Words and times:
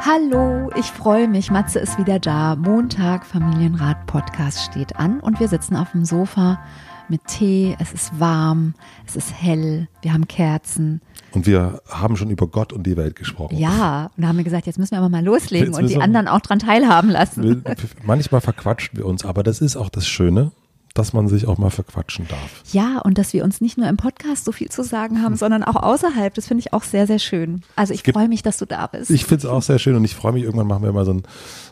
Hallo, 0.00 0.70
ich 0.76 0.86
freue 0.86 1.26
mich. 1.26 1.50
Matze 1.50 1.78
ist 1.78 1.98
wieder 1.98 2.18
da. 2.18 2.54
Montag 2.56 3.24
Familienrat 3.26 4.06
Podcast 4.06 4.60
steht 4.60 4.96
an 4.96 5.20
und 5.20 5.40
wir 5.40 5.48
sitzen 5.48 5.74
auf 5.76 5.92
dem 5.92 6.04
Sofa 6.04 6.60
mit 7.08 7.24
Tee. 7.26 7.76
Es 7.80 7.92
ist 7.92 8.18
warm, 8.20 8.74
es 9.06 9.16
ist 9.16 9.32
hell, 9.32 9.88
wir 10.02 10.12
haben 10.12 10.28
Kerzen. 10.28 11.00
Und 11.32 11.46
wir 11.46 11.80
haben 11.88 12.16
schon 12.16 12.30
über 12.30 12.46
Gott 12.46 12.72
und 12.72 12.86
die 12.86 12.96
Welt 12.96 13.16
gesprochen. 13.16 13.56
Ja, 13.56 14.10
und 14.16 14.22
da 14.22 14.28
haben 14.28 14.36
wir 14.36 14.44
gesagt, 14.44 14.66
jetzt 14.66 14.78
müssen 14.78 14.92
wir 14.92 14.98
aber 14.98 15.08
mal 15.08 15.24
loslegen 15.24 15.74
und 15.74 15.88
die 15.88 16.00
anderen 16.00 16.28
auch 16.28 16.40
dran 16.40 16.58
teilhaben 16.58 17.10
lassen. 17.10 17.64
Manchmal 18.04 18.40
verquatschen 18.40 18.98
wir 18.98 19.06
uns, 19.06 19.24
aber 19.24 19.42
das 19.42 19.60
ist 19.60 19.76
auch 19.76 19.88
das 19.88 20.06
Schöne 20.06 20.52
dass 20.98 21.12
man 21.12 21.28
sich 21.28 21.46
auch 21.46 21.58
mal 21.58 21.70
verquatschen 21.70 22.26
darf. 22.28 22.62
Ja, 22.72 23.00
und 23.00 23.18
dass 23.18 23.32
wir 23.32 23.44
uns 23.44 23.60
nicht 23.60 23.76
nur 23.78 23.88
im 23.88 23.96
Podcast 23.96 24.44
so 24.44 24.52
viel 24.52 24.70
zu 24.70 24.82
sagen 24.82 25.22
haben, 25.22 25.36
sondern 25.36 25.62
auch 25.62 25.76
außerhalb. 25.76 26.34
Das 26.34 26.46
finde 26.46 26.60
ich 26.60 26.72
auch 26.72 26.82
sehr, 26.82 27.06
sehr 27.06 27.18
schön. 27.18 27.62
Also 27.76 27.94
ich 27.94 28.02
freue 28.02 28.28
mich, 28.28 28.42
dass 28.42 28.56
du 28.56 28.66
da 28.66 28.86
bist. 28.86 29.10
Ich 29.10 29.24
finde 29.24 29.46
es 29.46 29.52
auch 29.52 29.62
sehr 29.62 29.78
schön 29.78 29.94
und 29.96 30.04
ich 30.04 30.14
freue 30.14 30.32
mich, 30.32 30.44
irgendwann 30.44 30.66
machen 30.66 30.82
wir 30.82 30.92
mal 30.92 31.04
so 31.04 31.12
ein, 31.12 31.22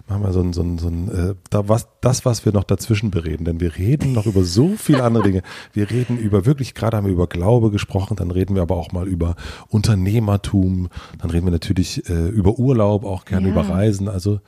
machen 0.09 0.23
wir 0.23 0.33
so 0.33 0.41
ein, 0.41 0.53
so 0.53 0.63
ein, 0.63 0.79
so 0.79 0.89
ein 0.89 1.09
äh, 1.09 1.35
da, 1.51 1.69
was, 1.69 1.89
das, 2.01 2.25
was 2.25 2.45
wir 2.45 2.53
noch 2.53 2.65
dazwischen 2.65 3.11
bereden. 3.11 3.45
Denn 3.45 3.61
wir 3.61 3.77
reden 3.77 4.13
noch 4.13 4.27
über 4.27 4.45
so 4.45 4.75
viele 4.77 5.03
andere 5.03 5.25
Dinge. 5.25 5.43
Wir 5.73 5.91
reden 5.91 6.19
über 6.19 6.47
wirklich, 6.47 6.75
gerade 6.75 6.97
haben 6.97 7.07
wir 7.07 7.13
über 7.13 7.27
Glaube 7.27 7.71
gesprochen, 7.71 8.17
dann 8.17 8.31
reden 8.31 8.55
wir 8.55 8.63
aber 8.63 8.77
auch 8.77 8.93
mal 8.93 9.09
über 9.09 9.37
Unternehmertum, 9.69 10.89
dann 11.19 11.31
reden 11.31 11.47
wir 11.47 11.53
natürlich 11.53 12.09
äh, 12.09 12.29
über 12.29 12.59
Urlaub, 12.59 13.05
auch 13.05 13.25
gerne 13.25 13.49
ja. 13.49 13.53
über 13.53 13.69
Reisen. 13.69 14.09
Also 14.09 14.41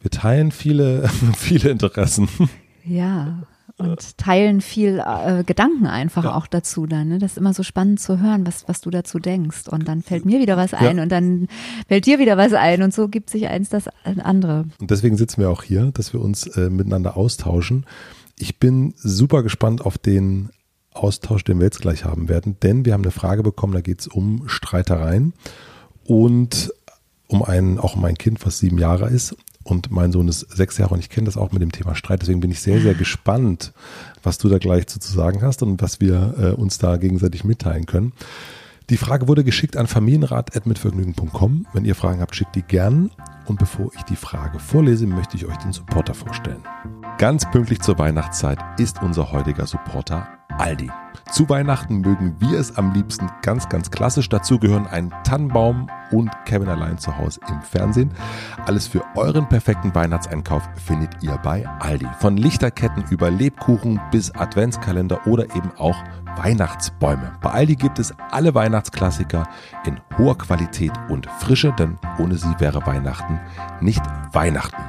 wir 0.00 0.10
teilen 0.10 0.50
viele, 0.50 1.08
viele 1.36 1.70
Interessen. 1.70 2.28
Ja, 2.84 3.42
und 3.90 4.18
teilen 4.18 4.60
viel 4.60 5.02
äh, 5.04 5.44
Gedanken 5.44 5.86
einfach 5.86 6.24
ja. 6.24 6.34
auch 6.34 6.46
dazu 6.46 6.86
dann. 6.86 7.08
Ne? 7.08 7.18
Das 7.18 7.32
ist 7.32 7.38
immer 7.38 7.54
so 7.54 7.62
spannend 7.62 8.00
zu 8.00 8.20
hören, 8.20 8.46
was, 8.46 8.68
was 8.68 8.80
du 8.80 8.90
dazu 8.90 9.18
denkst. 9.18 9.68
Und 9.68 9.88
dann 9.88 10.02
fällt 10.02 10.24
mir 10.24 10.40
wieder 10.40 10.56
was 10.56 10.74
ein 10.74 10.96
ja. 10.96 11.02
und 11.02 11.10
dann 11.10 11.48
fällt 11.88 12.06
dir 12.06 12.18
wieder 12.18 12.36
was 12.36 12.52
ein 12.52 12.82
und 12.82 12.94
so 12.94 13.08
gibt 13.08 13.30
sich 13.30 13.48
eins 13.48 13.68
das 13.68 13.84
andere. 14.04 14.66
Und 14.80 14.90
deswegen 14.90 15.16
sitzen 15.16 15.40
wir 15.40 15.50
auch 15.50 15.62
hier, 15.62 15.90
dass 15.92 16.12
wir 16.12 16.20
uns 16.20 16.46
äh, 16.46 16.70
miteinander 16.70 17.16
austauschen. 17.16 17.86
Ich 18.38 18.58
bin 18.58 18.94
super 18.96 19.42
gespannt 19.42 19.84
auf 19.84 19.98
den 19.98 20.50
Austausch, 20.92 21.44
den 21.44 21.58
wir 21.58 21.64
jetzt 21.64 21.80
gleich 21.80 22.04
haben 22.04 22.28
werden, 22.28 22.56
denn 22.62 22.84
wir 22.84 22.92
haben 22.92 23.02
eine 23.02 23.12
Frage 23.12 23.42
bekommen, 23.42 23.72
da 23.72 23.80
geht 23.80 24.00
es 24.00 24.06
um 24.06 24.46
Streitereien 24.46 25.32
und 26.04 26.72
um 27.28 27.42
einen, 27.42 27.78
auch 27.78 27.96
um 27.96 28.04
ein 28.04 28.16
Kind, 28.16 28.44
was 28.44 28.58
sieben 28.58 28.78
Jahre 28.78 29.08
ist. 29.08 29.34
Und 29.64 29.90
mein 29.90 30.12
Sohn 30.12 30.28
ist 30.28 30.40
sechs 30.40 30.78
Jahre 30.78 30.94
und 30.94 31.00
ich 31.00 31.08
kenne 31.08 31.26
das 31.26 31.36
auch 31.36 31.52
mit 31.52 31.62
dem 31.62 31.72
Thema 31.72 31.94
Streit. 31.94 32.22
Deswegen 32.22 32.40
bin 32.40 32.50
ich 32.50 32.60
sehr, 32.60 32.80
sehr 32.80 32.94
gespannt, 32.94 33.72
was 34.22 34.38
du 34.38 34.48
da 34.48 34.58
gleich 34.58 34.86
zu 34.86 34.98
sagen 35.00 35.42
hast 35.42 35.62
und 35.62 35.80
was 35.82 36.00
wir 36.00 36.34
äh, 36.38 36.60
uns 36.60 36.78
da 36.78 36.96
gegenseitig 36.96 37.44
mitteilen 37.44 37.86
können. 37.86 38.12
Die 38.90 38.96
Frage 38.96 39.28
wurde 39.28 39.44
geschickt 39.44 39.76
an 39.76 39.86
familienrat.mitvergnügen.com. 39.86 41.66
Wenn 41.72 41.84
ihr 41.84 41.94
Fragen 41.94 42.20
habt, 42.20 42.34
schickt 42.34 42.56
die 42.56 42.62
gern. 42.62 43.10
Und 43.46 43.58
bevor 43.58 43.90
ich 43.96 44.02
die 44.02 44.16
Frage 44.16 44.58
vorlese, 44.58 45.06
möchte 45.06 45.36
ich 45.36 45.46
euch 45.46 45.56
den 45.56 45.72
Supporter 45.72 46.14
vorstellen. 46.14 46.62
Ganz 47.18 47.48
pünktlich 47.50 47.80
zur 47.80 47.98
Weihnachtszeit 47.98 48.58
ist 48.78 49.00
unser 49.02 49.32
heutiger 49.32 49.66
Supporter 49.66 50.28
Aldi. 50.58 50.90
Zu 51.30 51.48
Weihnachten 51.48 52.00
mögen 52.00 52.36
wir 52.38 52.58
es 52.58 52.76
am 52.76 52.92
liebsten 52.92 53.30
ganz, 53.42 53.68
ganz 53.68 53.90
klassisch. 53.90 54.28
Dazu 54.28 54.58
gehören 54.58 54.86
ein 54.86 55.12
Tannenbaum 55.24 55.88
und 56.10 56.30
Kevin 56.44 56.68
allein 56.68 56.98
zu 56.98 57.16
Hause 57.16 57.40
im 57.48 57.60
Fernsehen. 57.62 58.12
Alles 58.66 58.86
für 58.86 59.02
euren 59.16 59.48
perfekten 59.48 59.94
Weihnachtseinkauf 59.94 60.62
findet 60.84 61.22
ihr 61.22 61.38
bei 61.38 61.66
Aldi. 61.80 62.06
Von 62.18 62.36
Lichterketten 62.36 63.04
über 63.10 63.30
Lebkuchen 63.30 64.00
bis 64.10 64.30
Adventskalender 64.34 65.26
oder 65.26 65.44
eben 65.56 65.72
auch 65.78 65.96
Weihnachtsbäume. 66.36 67.32
Bei 67.40 67.50
Aldi 67.50 67.76
gibt 67.76 67.98
es 67.98 68.14
alle 68.30 68.54
Weihnachtsklassiker 68.54 69.48
in 69.86 70.00
hoher 70.18 70.36
Qualität 70.38 70.92
und 71.08 71.26
Frische, 71.38 71.72
denn 71.78 71.98
ohne 72.18 72.36
sie 72.36 72.54
wäre 72.58 72.86
Weihnachten 72.86 73.40
nicht 73.80 74.02
Weihnachten. 74.32 74.82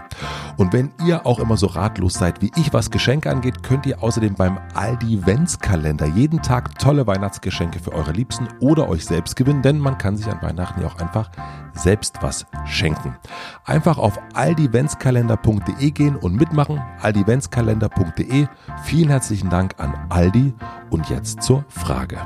Und 0.57 0.72
wenn 0.73 0.91
ihr 1.05 1.25
auch 1.25 1.40
immer 1.40 1.57
so 1.57 1.67
ratlos 1.67 2.13
seid 2.13 2.41
wie 2.41 2.51
ich, 2.55 2.73
was 2.73 2.91
Geschenke 2.91 3.29
angeht, 3.29 3.63
könnt 3.63 3.85
ihr 3.85 4.01
außerdem 4.03 4.35
beim 4.35 4.59
Aldi 4.73 5.25
Ventskalender 5.25 6.05
jeden 6.16 6.41
Tag 6.41 6.78
tolle 6.79 7.07
Weihnachtsgeschenke 7.07 7.79
für 7.79 7.94
eure 7.94 8.12
Liebsten 8.12 8.47
oder 8.59 8.90
euch 8.90 9.06
selbst 9.06 9.35
gewinnen, 9.35 9.62
denn 9.62 9.79
man 9.79 9.97
kann 9.97 10.18
sich 10.18 10.28
an 10.28 10.41
Weihnachten 10.41 10.81
ja 10.81 10.88
auch 10.88 11.00
einfach 11.00 11.31
selbst 11.74 12.22
was 12.22 12.46
schenken. 12.66 13.18
Einfach 13.66 13.97
auf 13.97 14.19
aldiventskalender.de 14.34 15.91
gehen 15.91 16.16
und 16.16 16.35
mitmachen. 16.35 16.81
aldiventskalender.de. 17.02 18.47
Vielen 18.84 19.09
herzlichen 19.09 19.50
Dank 19.50 19.75
an 19.79 19.94
Aldi 20.09 20.53
und 20.90 21.09
jetzt 21.09 21.41
zur 21.41 21.66
Frage. 21.68 22.18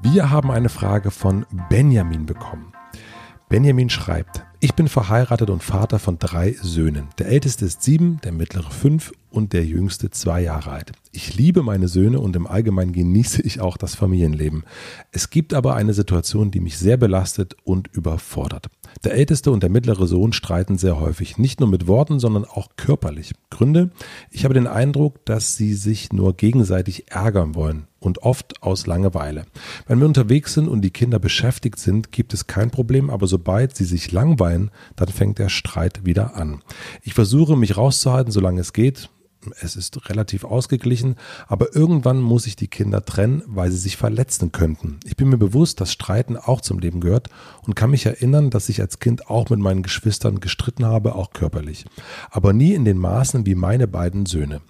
Wir 0.00 0.30
haben 0.30 0.50
eine 0.50 0.68
Frage 0.68 1.10
von 1.10 1.46
Benjamin 1.68 2.26
bekommen. 2.26 2.72
Benjamin 3.48 3.88
schreibt, 3.88 4.44
ich 4.64 4.74
bin 4.74 4.86
verheiratet 4.86 5.50
und 5.50 5.60
Vater 5.60 5.98
von 5.98 6.20
drei 6.20 6.54
Söhnen. 6.62 7.08
Der 7.18 7.26
älteste 7.26 7.64
ist 7.64 7.82
sieben, 7.82 8.20
der 8.22 8.30
mittlere 8.30 8.70
fünf 8.70 9.12
und 9.28 9.52
der 9.52 9.64
jüngste 9.64 10.10
zwei 10.10 10.40
Jahre 10.40 10.70
alt. 10.70 10.92
Ich 11.10 11.34
liebe 11.34 11.64
meine 11.64 11.88
Söhne 11.88 12.20
und 12.20 12.36
im 12.36 12.46
Allgemeinen 12.46 12.92
genieße 12.92 13.42
ich 13.42 13.60
auch 13.60 13.76
das 13.76 13.96
Familienleben. 13.96 14.62
Es 15.10 15.30
gibt 15.30 15.52
aber 15.52 15.74
eine 15.74 15.94
Situation, 15.94 16.52
die 16.52 16.60
mich 16.60 16.78
sehr 16.78 16.96
belastet 16.96 17.56
und 17.64 17.88
überfordert. 17.88 18.68
Der 19.02 19.14
älteste 19.14 19.50
und 19.50 19.64
der 19.64 19.70
mittlere 19.70 20.06
Sohn 20.06 20.32
streiten 20.32 20.78
sehr 20.78 21.00
häufig, 21.00 21.38
nicht 21.38 21.58
nur 21.58 21.68
mit 21.68 21.88
Worten, 21.88 22.20
sondern 22.20 22.44
auch 22.44 22.68
körperlich. 22.76 23.32
Gründe? 23.50 23.90
Ich 24.30 24.44
habe 24.44 24.54
den 24.54 24.68
Eindruck, 24.68 25.24
dass 25.24 25.56
sie 25.56 25.74
sich 25.74 26.12
nur 26.12 26.36
gegenseitig 26.36 27.10
ärgern 27.10 27.56
wollen 27.56 27.88
und 28.02 28.18
oft 28.18 28.62
aus 28.62 28.86
Langeweile. 28.86 29.46
Wenn 29.86 30.00
wir 30.00 30.06
unterwegs 30.06 30.54
sind 30.54 30.68
und 30.68 30.82
die 30.82 30.90
Kinder 30.90 31.18
beschäftigt 31.18 31.78
sind, 31.78 32.12
gibt 32.12 32.34
es 32.34 32.46
kein 32.46 32.70
Problem, 32.70 33.10
aber 33.10 33.26
sobald 33.26 33.76
sie 33.76 33.84
sich 33.84 34.12
langweilen, 34.12 34.70
dann 34.96 35.08
fängt 35.08 35.38
der 35.38 35.48
Streit 35.48 36.04
wieder 36.04 36.36
an. 36.36 36.62
Ich 37.02 37.14
versuche 37.14 37.56
mich 37.56 37.76
rauszuhalten, 37.76 38.32
solange 38.32 38.60
es 38.60 38.72
geht 38.72 39.08
es 39.60 39.76
ist 39.76 40.08
relativ 40.08 40.44
ausgeglichen, 40.44 41.16
aber 41.46 41.74
irgendwann 41.74 42.20
muss 42.20 42.46
ich 42.46 42.56
die 42.56 42.68
Kinder 42.68 43.04
trennen, 43.04 43.42
weil 43.46 43.70
sie 43.70 43.78
sich 43.78 43.96
verletzen 43.96 44.52
könnten. 44.52 44.98
Ich 45.04 45.16
bin 45.16 45.28
mir 45.28 45.38
bewusst, 45.38 45.80
dass 45.80 45.92
Streiten 45.92 46.36
auch 46.36 46.60
zum 46.60 46.78
Leben 46.78 47.00
gehört 47.00 47.28
und 47.66 47.74
kann 47.74 47.90
mich 47.90 48.06
erinnern, 48.06 48.50
dass 48.50 48.68
ich 48.68 48.80
als 48.80 48.98
Kind 48.98 49.28
auch 49.28 49.50
mit 49.50 49.60
meinen 49.60 49.82
Geschwistern 49.82 50.40
gestritten 50.40 50.84
habe, 50.86 51.14
auch 51.14 51.32
körperlich. 51.32 51.84
Aber 52.30 52.52
nie 52.52 52.74
in 52.74 52.84
den 52.84 52.98
Maßen 52.98 53.46
wie 53.46 53.54
meine 53.54 53.88
beiden 53.88 54.26
Söhne. 54.26 54.60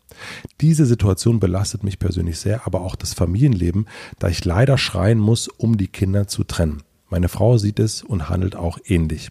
Diese 0.61 0.87
Situation 0.87 1.41
belastet 1.41 1.85
mich 1.85 1.99
persönlich 1.99 2.39
sehr, 2.39 2.67
aber 2.67 2.83
auch 2.83 2.97
das 2.97 3.15
Familienleben, 3.15 3.87
da 4.19 4.29
ich 4.29 4.45
leider 4.45 4.79
schreien 4.79 5.19
muss, 5.19 5.49
um 5.49 5.77
die 5.77 5.89
Kinder 5.89 6.29
zu 6.29 6.45
trennen. 6.45 6.83
Meine 7.13 7.29
Frau 7.29 7.59
sieht 7.59 7.79
es 7.79 8.03
und 8.03 8.31
handelt 8.31 8.57
auch 8.57 8.79
ähnlich. 8.87 9.29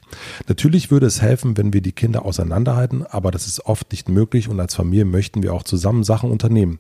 Natürlich 0.48 0.92
würde 0.92 1.08
es 1.08 1.20
helfen, 1.20 1.58
wenn 1.58 1.74
wir 1.74 1.82
die 1.82 1.94
Kinder 1.94 2.24
auseinanderhalten, 2.26 3.08
aber 3.08 3.32
das 3.32 3.48
ist 3.48 3.66
oft 3.66 3.92
nicht 3.92 4.08
möglich 4.08 4.50
und 4.50 4.60
als 4.60 4.76
Familie 4.76 5.04
möchten 5.04 5.42
wir 5.42 5.52
auch 5.52 5.64
zusammen 5.64 6.04
Sachen 6.04 6.30
unternehmen. 6.30 6.78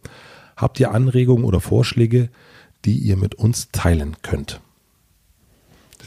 Habt 0.56 0.80
ihr 0.80 0.92
Anregungen 0.92 1.44
oder 1.44 1.59
Vorschläge, 1.59 2.30
die 2.86 3.00
ihr 3.00 3.18
mit 3.18 3.33
uns 3.33 3.69
teilen 3.71 4.18
könnt? 4.21 4.62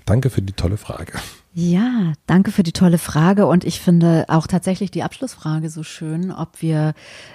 Danke 0.07 0.31
für 0.31 0.43
die 0.43 0.53
tolle 0.53 0.77
Frage. 0.77 1.15
Ja, 1.55 2.13
danke 2.29 2.53
für 2.53 2.63
die 2.63 2.71
tolle 2.71 2.99
Frage 2.99 3.47
und 3.47 3.65
ich 3.65 3.81
finde 3.81 4.27
auch 4.29 4.47
tatsächlich 4.47 4.93
die 4.93 5.03
Abschlussfrage 5.03 5.71
so 5.71 5.83
schön, 5.83 6.31
ob 6.31 6.63
wir 6.63 6.95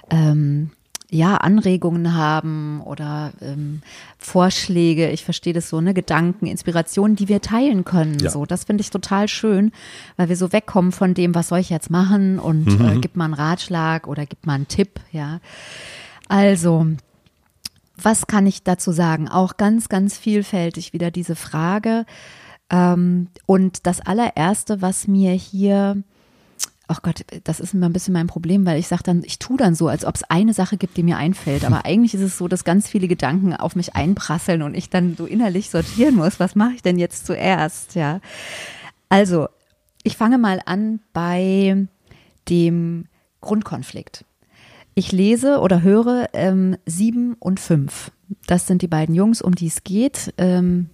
ähm, 0.10 0.72
ja, 1.12 1.38
Anregungen 1.38 2.14
haben 2.16 2.82
oder 2.82 3.32
ähm, 3.42 3.82
Vorschläge, 4.20 5.10
ich 5.10 5.24
verstehe 5.24 5.54
das 5.54 5.68
so, 5.70 5.82
ne, 5.82 5.94
Gedanken, 5.96 6.46
Inspirationen, 6.46 7.16
die 7.16 7.28
wir 7.28 7.42
teilen 7.42 7.84
können. 7.84 8.20
Ja. 8.20 8.30
So, 8.30 8.46
das 8.46 8.66
finde 8.66 8.82
ich 8.82 8.92
total 8.92 9.28
schön, 9.28 9.72
weil 10.18 10.30
wir 10.30 10.36
so 10.38 10.54
wegkommen 10.54 10.92
von 10.92 11.16
dem, 11.16 11.34
was 11.34 11.48
soll 11.48 11.60
ich 11.60 11.72
jetzt 11.72 11.90
machen 11.90 12.38
und 12.38 12.80
Mhm. 12.80 12.86
äh, 12.86 13.00
gib 13.00 13.16
mal 13.16 13.26
einen 13.26 13.34
Ratschlag 13.34 14.08
oder 14.08 14.26
gib 14.28 14.46
mal 14.46 14.54
einen 14.54 14.68
Tipp, 14.68 15.00
ja. 15.12 15.40
Also, 16.28 16.86
was 17.98 18.28
kann 18.28 18.46
ich 18.46 18.64
dazu 18.64 18.92
sagen? 18.92 19.28
Auch 19.28 19.58
ganz, 19.58 19.90
ganz 19.90 20.18
vielfältig 20.18 20.94
wieder 20.94 21.10
diese 21.10 21.36
Frage. 21.36 22.06
Ähm, 22.70 23.30
und 23.48 23.88
das 23.88 24.00
allererste, 24.00 24.82
was 24.84 25.08
mir 25.08 25.32
hier 25.32 26.04
Ach 26.92 27.04
Gott, 27.04 27.24
das 27.44 27.60
ist 27.60 27.76
immer 27.76 27.86
ein 27.86 27.94
bisschen 27.94 28.14
mein 28.16 28.26
Problem, 28.26 28.66
weil 28.66 28.80
ich 28.80 28.88
sage 28.88 29.04
dann, 29.04 29.22
ich 29.24 29.38
tue 29.38 29.58
dann 29.58 29.76
so, 29.76 29.88
als 29.88 30.06
ob 30.06 30.16
es 30.16 30.24
eine 30.24 30.56
Sache 30.56 30.76
gibt, 30.76 30.98
die 30.98 31.04
mir 31.04 31.18
einfällt. 31.18 31.64
Aber 31.64 31.86
eigentlich 31.86 32.16
ist 32.16 32.22
es 32.22 32.36
so, 32.36 32.48
dass 32.48 32.64
ganz 32.64 32.90
viele 32.90 33.08
Gedanken 33.08 33.54
auf 33.54 33.76
mich 33.76 33.96
einprasseln 33.96 34.64
und 34.64 34.74
ich 34.74 34.90
dann 34.90 35.16
so 35.16 35.28
innerlich 35.28 35.70
sortieren 35.70 36.16
muss. 36.16 36.40
Was 36.40 36.56
mache 36.56 36.74
ich 36.74 36.82
denn 36.82 36.98
jetzt 36.98 37.28
zuerst? 37.28 37.94
Ja. 37.94 38.22
Also, 39.08 39.50
ich 40.02 40.18
fange 40.18 40.40
mal 40.40 40.64
an 40.66 41.00
bei 41.14 41.88
dem 42.50 43.06
Grundkonflikt. 43.42 44.26
Ich 44.96 45.12
lese 45.12 45.60
oder 45.60 45.84
höre 45.84 46.30
ähm, 46.34 46.76
sieben 46.88 47.36
und 47.36 47.60
fünf. 47.60 48.12
Das 48.48 48.66
sind 48.66 48.82
die 48.82 48.88
beiden 48.88 49.14
Jungs, 49.14 49.44
um 49.44 49.54
die 49.54 49.68
es 49.68 49.84
geht. 49.84 50.34
Ähm, 50.40 50.90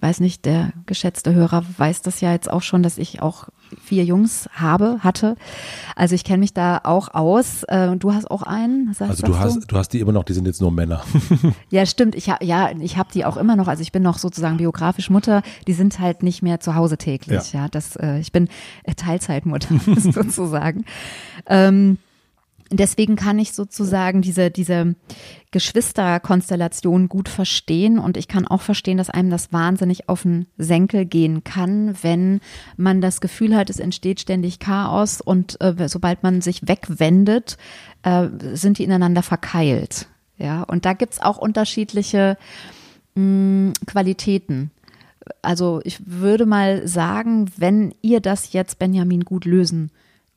ich 0.00 0.08
weiß 0.08 0.20
nicht, 0.20 0.46
der 0.46 0.72
geschätzte 0.86 1.34
Hörer 1.34 1.62
weiß 1.76 2.00
das 2.00 2.22
ja 2.22 2.32
jetzt 2.32 2.50
auch 2.50 2.62
schon, 2.62 2.82
dass 2.82 2.96
ich 2.96 3.20
auch 3.20 3.50
vier 3.84 4.02
Jungs 4.02 4.48
habe, 4.54 5.00
hatte. 5.00 5.36
Also 5.94 6.14
ich 6.14 6.24
kenne 6.24 6.38
mich 6.38 6.54
da 6.54 6.80
auch 6.84 7.12
aus. 7.12 7.64
Äh, 7.68 7.88
und 7.88 8.02
du 8.02 8.14
hast 8.14 8.30
auch 8.30 8.42
einen. 8.42 8.94
Sagst, 8.94 9.10
Also 9.22 9.26
du 9.26 9.38
hast, 9.38 9.70
du 9.70 9.76
hast 9.76 9.90
die 9.90 10.00
immer 10.00 10.12
noch, 10.12 10.24
die 10.24 10.32
sind 10.32 10.46
jetzt 10.46 10.62
nur 10.62 10.72
Männer. 10.72 11.04
ja, 11.68 11.84
stimmt. 11.84 12.14
Ich 12.14 12.30
hab, 12.30 12.42
ja, 12.42 12.70
ich 12.80 12.96
habe 12.96 13.10
die 13.12 13.26
auch 13.26 13.36
immer 13.36 13.56
noch. 13.56 13.68
Also 13.68 13.82
ich 13.82 13.92
bin 13.92 14.02
noch 14.02 14.16
sozusagen 14.16 14.56
biografisch 14.56 15.10
Mutter. 15.10 15.42
Die 15.66 15.74
sind 15.74 15.98
halt 15.98 16.22
nicht 16.22 16.40
mehr 16.40 16.60
zu 16.60 16.74
Hause 16.74 16.96
täglich. 16.96 17.52
Ja, 17.52 17.68
das. 17.68 17.96
Äh, 17.96 18.20
ich 18.20 18.32
bin 18.32 18.48
äh, 18.84 18.94
Teilzeitmutter 18.94 19.74
sozusagen. 19.98 20.86
Ähm, 21.44 21.98
deswegen 22.70 23.16
kann 23.16 23.38
ich 23.38 23.52
sozusagen 23.52 24.22
diese 24.22 24.50
diese 24.50 24.94
Geschwisterkonstellation 25.50 27.08
gut 27.08 27.28
verstehen 27.28 27.98
und 27.98 28.16
ich 28.16 28.28
kann 28.28 28.46
auch 28.46 28.60
verstehen, 28.60 28.98
dass 28.98 29.10
einem 29.10 29.30
das 29.30 29.52
wahnsinnig 29.52 30.08
auf 30.08 30.22
den 30.22 30.46
Senkel 30.56 31.04
gehen 31.04 31.42
kann, 31.42 31.96
wenn 32.02 32.40
man 32.76 33.00
das 33.00 33.20
Gefühl 33.20 33.56
hat, 33.56 33.70
es 33.70 33.80
entsteht 33.80 34.20
ständig 34.20 34.60
Chaos 34.60 35.20
und 35.20 35.60
äh, 35.60 35.88
sobald 35.88 36.22
man 36.22 36.40
sich 36.40 36.68
wegwendet, 36.68 37.56
äh, 38.02 38.28
sind 38.52 38.78
die 38.78 38.84
ineinander 38.84 39.22
verkeilt. 39.22 40.06
Ja, 40.38 40.62
und 40.62 40.84
da 40.86 40.94
gibt's 40.94 41.20
auch 41.20 41.36
unterschiedliche 41.36 42.38
mh, 43.14 43.72
Qualitäten. 43.86 44.70
Also 45.42 45.80
ich 45.84 45.98
würde 46.06 46.46
mal 46.46 46.86
sagen, 46.88 47.50
wenn 47.56 47.94
ihr 48.00 48.20
das 48.20 48.52
jetzt, 48.52 48.78
Benjamin, 48.78 49.24
gut 49.24 49.44
lösen 49.44 49.90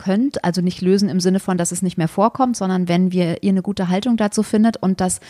könnt, 0.04 0.44
also 0.44 0.62
nicht 0.62 0.82
lösen 0.82 1.08
im 1.08 1.20
Sinne 1.20 1.40
von, 1.40 1.58
dass 1.58 1.72
es 1.72 1.82
nicht 1.82 1.98
mehr 1.98 2.08
vorkommt, 2.08 2.58
sondern 2.58 2.88
wenn 2.88 3.12
wir 3.12 3.42
ihr 3.42 3.52
eine 3.52 3.62
gute 3.62 3.88
Haltung 3.88 4.18
dazu 4.18 4.44
findet 4.44 4.78
und 4.78 5.00
das 5.00 5.22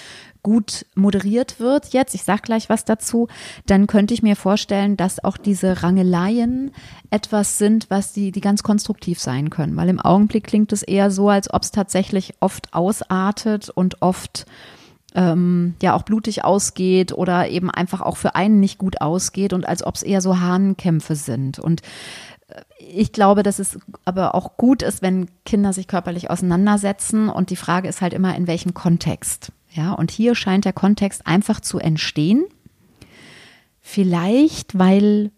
gut 0.41 0.85
moderiert 0.95 1.59
wird 1.59 1.93
jetzt, 1.93 2.15
ich 2.15 2.23
sag 2.23 2.43
gleich 2.43 2.69
was 2.69 2.83
dazu, 2.83 3.27
dann 3.65 3.87
könnte 3.87 4.13
ich 4.13 4.23
mir 4.23 4.35
vorstellen, 4.35 4.97
dass 4.97 5.23
auch 5.23 5.37
diese 5.37 5.83
Rangeleien 5.83 6.71
etwas 7.11 7.57
sind, 7.57 7.89
was 7.89 8.13
die, 8.13 8.31
die 8.31 8.41
ganz 8.41 8.63
konstruktiv 8.63 9.19
sein 9.19 9.49
können, 9.49 9.77
weil 9.77 9.89
im 9.89 9.99
Augenblick 9.99 10.45
klingt 10.45 10.73
es 10.73 10.81
eher 10.81 11.11
so, 11.11 11.29
als 11.29 11.53
ob 11.53 11.61
es 11.61 11.71
tatsächlich 11.71 12.33
oft 12.39 12.73
ausartet 12.73 13.69
und 13.69 14.01
oft 14.01 14.45
ähm, 15.15 15.75
ja 15.81 15.93
auch 15.93 16.03
blutig 16.03 16.43
ausgeht 16.43 17.11
oder 17.11 17.47
eben 17.49 17.69
einfach 17.69 18.01
auch 18.01 18.17
für 18.17 18.35
einen 18.35 18.59
nicht 18.59 18.77
gut 18.77 19.01
ausgeht 19.01 19.53
und 19.53 19.67
als 19.67 19.85
ob 19.85 19.95
es 19.95 20.03
eher 20.03 20.21
so 20.21 20.39
Hahnkämpfe 20.39 21.15
sind. 21.15 21.59
Und 21.59 21.81
ich 22.79 23.11
glaube, 23.11 23.43
dass 23.43 23.59
es 23.59 23.79
aber 24.05 24.35
auch 24.35 24.57
gut 24.57 24.81
ist, 24.81 25.01
wenn 25.01 25.27
Kinder 25.45 25.73
sich 25.73 25.87
körperlich 25.87 26.29
auseinandersetzen. 26.29 27.29
Und 27.29 27.49
die 27.49 27.55
Frage 27.55 27.87
ist 27.87 28.01
halt 28.01 28.13
immer, 28.13 28.35
in 28.35 28.47
welchem 28.47 28.73
Kontext. 28.73 29.51
Ja, 29.71 29.93
und 29.93 30.11
hier 30.11 30.35
scheint 30.35 30.65
der 30.65 30.73
Kontext 30.73 31.25
einfach 31.25 31.59
zu 31.59 31.79
entstehen. 31.79 32.45
Vielleicht, 33.81 34.77
weil 34.77 35.31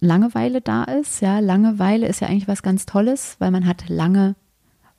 Langeweile 0.00 0.60
da 0.60 0.84
ist. 0.84 1.20
Ja, 1.20 1.38
Langeweile 1.38 2.06
ist 2.08 2.20
ja 2.20 2.28
eigentlich 2.28 2.48
was 2.48 2.62
ganz 2.62 2.86
Tolles, 2.86 3.36
weil 3.38 3.50
man 3.50 3.66
hat 3.66 3.88
lange 3.88 4.34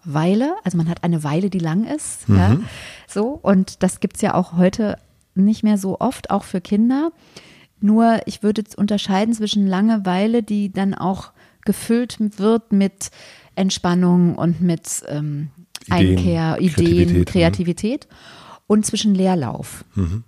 Weile, 0.05 0.55
also 0.63 0.77
man 0.77 0.89
hat 0.89 1.03
eine 1.03 1.23
Weile, 1.23 1.49
die 1.49 1.59
lang 1.59 1.85
ist. 1.85 2.29
Mhm. 2.29 2.37
Ja, 2.37 2.57
so. 3.07 3.39
Und 3.41 3.83
das 3.83 3.99
gibt 3.99 4.15
es 4.15 4.21
ja 4.21 4.33
auch 4.33 4.53
heute 4.53 4.97
nicht 5.35 5.63
mehr 5.63 5.77
so 5.77 5.99
oft, 5.99 6.29
auch 6.29 6.43
für 6.43 6.61
Kinder. 6.61 7.11
Nur 7.83 8.21
ich 8.27 8.43
würde 8.43 8.63
unterscheiden 8.77 9.33
zwischen 9.33 9.67
Langeweile, 9.67 10.41
die 10.41 10.71
dann 10.71 10.93
auch 10.93 11.33
gefüllt 11.65 12.15
wird 12.39 12.71
mit 12.71 13.11
Entspannung 13.55 14.35
und 14.35 14.61
mit 14.61 15.03
ähm, 15.09 15.49
Ideen, 15.87 16.17
Einkehr, 16.17 16.57
Ideen, 16.61 16.75
Kreativität, 16.77 17.25
Kreativität, 17.27 18.07
und 18.67 18.85
zwischen 18.85 19.13
Leerlauf. 19.13 19.83
Mhm. 19.95 20.23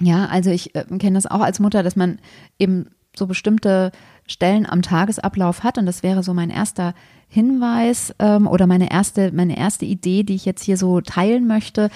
Ja, 0.00 0.26
also 0.26 0.50
ich 0.50 0.74
äh, 0.74 0.84
kenne 0.98 1.14
das 1.14 1.24
auch 1.24 1.40
als 1.40 1.60
Mutter, 1.60 1.82
dass 1.82 1.96
man 1.96 2.18
eben 2.58 2.90
so 3.16 3.26
bestimmte 3.26 3.90
Stellen 4.26 4.66
am 4.68 4.82
Tagesablauf 4.82 5.64
hat 5.64 5.78
und 5.78 5.86
das 5.86 6.02
wäre 6.02 6.22
so 6.22 6.34
mein 6.34 6.50
erster 6.50 6.92
Hinweis 7.26 8.14
ähm, 8.18 8.46
oder 8.46 8.66
meine 8.66 8.90
erste, 8.90 9.32
meine 9.32 9.56
erste 9.56 9.86
Idee, 9.86 10.24
die 10.24 10.34
ich 10.34 10.44
jetzt 10.44 10.62
hier 10.62 10.76
so 10.76 11.00
teilen 11.00 11.46
möchte, 11.46 11.88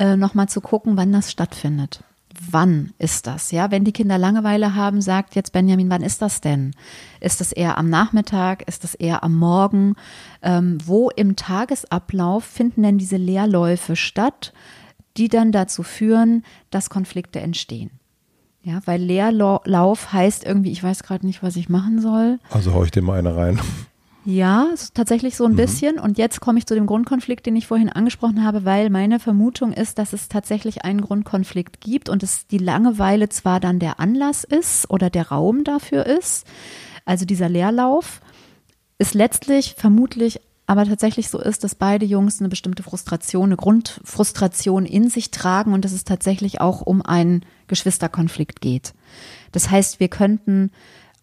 äh, 0.00 0.16
nochmal 0.16 0.48
zu 0.48 0.60
gucken, 0.60 0.96
wann 0.96 1.12
das 1.12 1.30
stattfindet 1.30 2.02
wann 2.50 2.92
ist 2.98 3.26
das? 3.26 3.50
Ja, 3.50 3.70
wenn 3.70 3.84
die 3.84 3.92
Kinder 3.92 4.18
Langeweile 4.18 4.74
haben, 4.74 5.00
sagt 5.00 5.34
jetzt 5.34 5.52
Benjamin, 5.52 5.90
wann 5.90 6.02
ist 6.02 6.22
das 6.22 6.40
denn? 6.40 6.72
Ist 7.20 7.40
das 7.40 7.52
eher 7.52 7.78
am 7.78 7.88
Nachmittag? 7.88 8.66
Ist 8.68 8.84
das 8.84 8.94
eher 8.94 9.22
am 9.22 9.36
Morgen? 9.36 9.94
Ähm, 10.42 10.78
wo 10.84 11.10
im 11.10 11.36
Tagesablauf 11.36 12.44
finden 12.44 12.82
denn 12.82 12.98
diese 12.98 13.16
Leerläufe 13.16 13.96
statt, 13.96 14.52
die 15.16 15.28
dann 15.28 15.52
dazu 15.52 15.82
führen, 15.82 16.44
dass 16.70 16.90
Konflikte 16.90 17.40
entstehen? 17.40 17.90
Ja, 18.62 18.80
weil 18.86 19.00
Leerlauf 19.00 20.12
heißt 20.12 20.44
irgendwie, 20.44 20.72
ich 20.72 20.82
weiß 20.82 21.02
gerade 21.02 21.26
nicht, 21.26 21.42
was 21.42 21.56
ich 21.56 21.68
machen 21.68 22.00
soll. 22.00 22.38
Also 22.50 22.72
hau 22.72 22.82
ich 22.82 22.90
dir 22.90 23.02
mal 23.02 23.18
eine 23.18 23.36
rein. 23.36 23.60
Ja, 24.24 24.68
tatsächlich 24.94 25.36
so 25.36 25.44
ein 25.44 25.52
mhm. 25.52 25.56
bisschen. 25.56 25.98
Und 25.98 26.16
jetzt 26.16 26.40
komme 26.40 26.58
ich 26.58 26.66
zu 26.66 26.74
dem 26.74 26.86
Grundkonflikt, 26.86 27.44
den 27.44 27.56
ich 27.56 27.66
vorhin 27.66 27.90
angesprochen 27.90 28.42
habe, 28.42 28.64
weil 28.64 28.88
meine 28.90 29.20
Vermutung 29.20 29.72
ist, 29.72 29.98
dass 29.98 30.12
es 30.12 30.28
tatsächlich 30.28 30.84
einen 30.84 31.02
Grundkonflikt 31.02 31.80
gibt 31.80 32.08
und 32.08 32.22
es 32.22 32.46
die 32.46 32.58
Langeweile 32.58 33.28
zwar 33.28 33.60
dann 33.60 33.78
der 33.78 34.00
Anlass 34.00 34.44
ist 34.44 34.88
oder 34.90 35.10
der 35.10 35.28
Raum 35.28 35.64
dafür 35.64 36.06
ist, 36.06 36.46
also 37.04 37.26
dieser 37.26 37.50
Leerlauf, 37.50 38.20
ist 38.98 39.14
letztlich 39.14 39.74
vermutlich 39.76 40.40
aber 40.66 40.86
tatsächlich 40.86 41.28
so 41.28 41.38
ist, 41.38 41.62
dass 41.62 41.74
beide 41.74 42.06
Jungs 42.06 42.40
eine 42.40 42.48
bestimmte 42.48 42.82
Frustration, 42.82 43.48
eine 43.48 43.56
Grundfrustration 43.56 44.86
in 44.86 45.10
sich 45.10 45.30
tragen 45.30 45.74
und 45.74 45.84
dass 45.84 45.92
es 45.92 46.04
tatsächlich 46.04 46.62
auch 46.62 46.80
um 46.80 47.02
einen 47.02 47.44
Geschwisterkonflikt 47.66 48.62
geht. 48.62 48.94
Das 49.52 49.70
heißt, 49.70 50.00
wir 50.00 50.08
könnten 50.08 50.70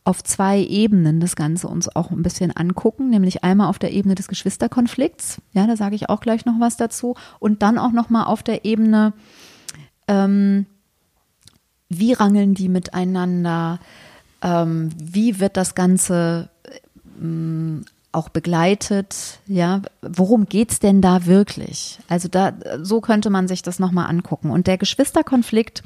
auf 0.03 0.24
zwei 0.24 0.60
Ebenen 0.60 1.20
das 1.20 1.36
Ganze 1.36 1.67
uns 1.67 1.96
auch 1.96 2.10
ein 2.12 2.24
bisschen 2.24 2.55
angucken, 2.55 3.10
nämlich 3.10 3.43
einmal 3.43 3.67
auf 3.67 3.77
der 3.77 3.91
Ebene 3.91 4.15
des 4.15 4.27
Geschwisterkonflikts, 4.27 5.41
ja, 5.53 5.67
da 5.67 5.77
sage 5.77 5.96
ich 5.96 6.10
auch 6.10 6.22
gleich 6.22 6.46
noch 6.46 6.60
was 6.60 6.77
dazu, 6.77 7.15
und 7.39 7.62
dann 7.62 7.77
auch 7.77 7.91
noch 7.91 8.10
mal 8.10 8.24
auf 8.24 8.41
der 8.41 8.65
Ebene, 8.65 9.13
ähm, 10.08 10.65
wie 11.89 12.13
rangeln 12.13 12.55
die 12.55 12.70
miteinander, 12.70 13.79
ähm, 14.41 14.89
wie 14.98 15.39
wird 15.39 15.55
das 15.55 15.75
Ganze 15.75 16.50
ähm, 17.20 17.86
auch 18.12 18.29
begleitet, 18.29 19.39
ja, 19.48 19.81
worum 20.01 20.46
geht's 20.46 20.79
denn 20.79 21.01
da 21.01 21.25
wirklich? 21.25 22.00
Also 22.10 22.27
da, 22.27 22.53
so 22.81 23.01
könnte 23.01 23.29
man 23.29 23.48
sich 23.48 23.62
das 23.62 23.79
nochmal 23.79 24.10
angucken. 24.10 24.50
Und 24.50 24.67
der 24.67 24.77
Geschwisterkonflikt, 24.77 25.84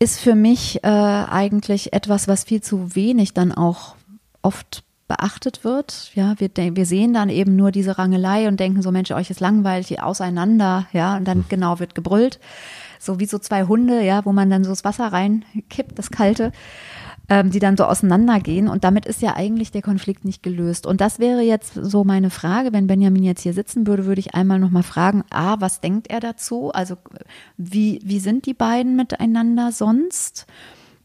ist 0.00 0.18
für 0.18 0.34
mich 0.34 0.82
äh, 0.82 0.88
eigentlich 0.88 1.92
etwas, 1.92 2.26
was 2.26 2.44
viel 2.44 2.62
zu 2.62 2.96
wenig 2.96 3.34
dann 3.34 3.52
auch 3.52 3.94
oft 4.42 4.82
beachtet 5.06 5.62
wird. 5.62 6.10
Ja, 6.14 6.34
wir, 6.38 6.50
wir 6.56 6.86
sehen 6.86 7.12
dann 7.12 7.28
eben 7.28 7.54
nur 7.54 7.70
diese 7.70 7.98
Rangelei 7.98 8.48
und 8.48 8.58
denken 8.58 8.80
so, 8.80 8.90
Mensch, 8.90 9.10
euch 9.10 9.28
ist 9.28 9.40
langweilig, 9.40 10.00
auseinander, 10.02 10.86
ja, 10.92 11.16
und 11.16 11.26
dann 11.26 11.38
mhm. 11.38 11.44
genau 11.48 11.80
wird 11.80 11.94
gebrüllt. 11.94 12.40
So 12.98 13.20
wie 13.20 13.26
so 13.26 13.38
zwei 13.38 13.64
Hunde, 13.64 14.02
ja, 14.02 14.24
wo 14.24 14.32
man 14.32 14.48
dann 14.50 14.64
so 14.64 14.70
das 14.70 14.84
Wasser 14.84 15.12
reinkippt, 15.12 15.98
das 15.98 16.10
Kalte 16.10 16.52
ähm, 17.30 17.50
die 17.50 17.60
dann 17.60 17.76
so 17.76 17.84
auseinandergehen. 17.84 18.68
Und 18.68 18.82
damit 18.82 19.06
ist 19.06 19.22
ja 19.22 19.36
eigentlich 19.36 19.70
der 19.70 19.82
Konflikt 19.82 20.24
nicht 20.24 20.42
gelöst. 20.42 20.84
Und 20.84 21.00
das 21.00 21.20
wäre 21.20 21.40
jetzt 21.40 21.74
so 21.74 22.02
meine 22.02 22.28
Frage, 22.28 22.72
wenn 22.72 22.88
Benjamin 22.88 23.22
jetzt 23.22 23.42
hier 23.42 23.54
sitzen 23.54 23.86
würde, 23.86 24.04
würde 24.04 24.20
ich 24.20 24.34
einmal 24.34 24.58
nochmal 24.58 24.82
fragen, 24.82 25.22
A, 25.30 25.60
was 25.60 25.80
denkt 25.80 26.10
er 26.10 26.18
dazu? 26.18 26.72
Also 26.72 26.96
wie, 27.56 28.00
wie 28.04 28.18
sind 28.18 28.46
die 28.46 28.54
beiden 28.54 28.96
miteinander 28.96 29.70
sonst? 29.70 30.46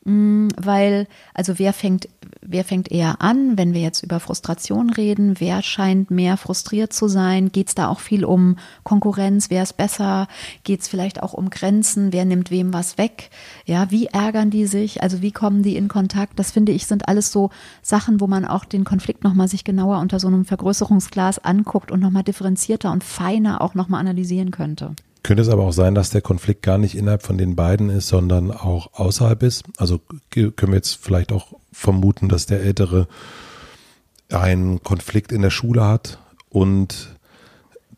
Mm, 0.07 0.49
weil, 0.61 1.07
also 1.33 1.57
wer 1.57 1.73
fängt, 1.73 2.07
wer 2.41 2.63
fängt 2.63 2.91
eher 2.91 3.21
an, 3.23 3.57
wenn 3.57 3.73
wir 3.73 3.81
jetzt 3.81 4.03
über 4.03 4.19
Frustration 4.19 4.91
reden? 4.91 5.39
Wer 5.39 5.63
scheint 5.63 6.11
mehr 6.11 6.37
frustriert 6.37 6.93
zu 6.93 7.07
sein? 7.07 7.51
Geht 7.51 7.69
es 7.69 7.75
da 7.75 7.87
auch 7.87 7.99
viel 7.99 8.23
um 8.23 8.57
Konkurrenz? 8.83 9.49
Wer 9.49 9.63
ist 9.63 9.77
besser? 9.77 10.27
Geht 10.63 10.81
es 10.81 10.87
vielleicht 10.87 11.23
auch 11.23 11.33
um 11.33 11.49
Grenzen? 11.49 12.13
Wer 12.13 12.25
nimmt 12.25 12.51
wem 12.51 12.71
was 12.71 12.99
weg? 12.99 13.31
Ja, 13.65 13.89
wie 13.89 14.05
ärgern 14.05 14.51
die 14.51 14.67
sich? 14.67 15.01
Also 15.01 15.23
wie 15.23 15.31
kommen 15.31 15.63
die 15.63 15.75
in 15.75 15.87
Kontakt? 15.87 16.37
Das 16.37 16.51
finde 16.51 16.71
ich 16.71 16.85
sind 16.85 17.07
alles 17.07 17.31
so 17.31 17.49
Sachen, 17.81 18.21
wo 18.21 18.27
man 18.27 18.45
auch 18.45 18.63
den 18.63 18.83
Konflikt 18.83 19.23
nochmal 19.23 19.47
sich 19.47 19.63
genauer 19.63 19.99
unter 19.99 20.19
so 20.19 20.27
einem 20.27 20.45
Vergrößerungsglas 20.45 21.39
anguckt 21.39 21.91
und 21.91 21.99
nochmal 21.99 22.23
differenzierter 22.23 22.91
und 22.91 23.03
feiner 23.03 23.59
auch 23.61 23.73
nochmal 23.73 24.01
analysieren 24.01 24.51
könnte. 24.51 24.95
Könnte 25.25 25.41
es 25.41 25.49
aber 25.49 25.63
auch 25.63 25.73
sein, 25.73 25.95
dass 25.95 26.11
der 26.11 26.21
Konflikt 26.21 26.61
gar 26.61 26.77
nicht 26.77 26.93
innerhalb 26.93 27.23
von 27.23 27.39
den 27.39 27.55
beiden 27.55 27.89
ist, 27.89 28.09
sondern 28.09 28.51
auch 28.51 28.93
außerhalb 28.93 29.41
ist? 29.41 29.63
Also 29.77 29.99
können 30.29 30.53
wir 30.67 30.75
jetzt 30.75 31.03
vielleicht 31.03 31.31
auch 31.31 31.53
vermuten, 31.71 32.29
dass 32.29 32.45
der 32.45 32.61
Ältere 32.61 33.07
einen 34.29 34.83
Konflikt 34.83 35.31
in 35.31 35.41
der 35.41 35.49
Schule 35.49 35.83
hat 35.83 36.19
und 36.49 37.17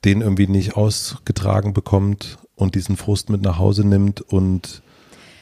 den 0.06 0.22
irgendwie 0.22 0.48
nicht 0.48 0.78
ausgetragen 0.78 1.74
bekommt 1.74 2.38
und 2.56 2.76
diesen 2.76 2.96
Frust 2.96 3.30
mit 3.30 3.42
nach 3.42 3.58
Hause 3.58 3.86
nimmt 3.86 4.22
und 4.22 4.82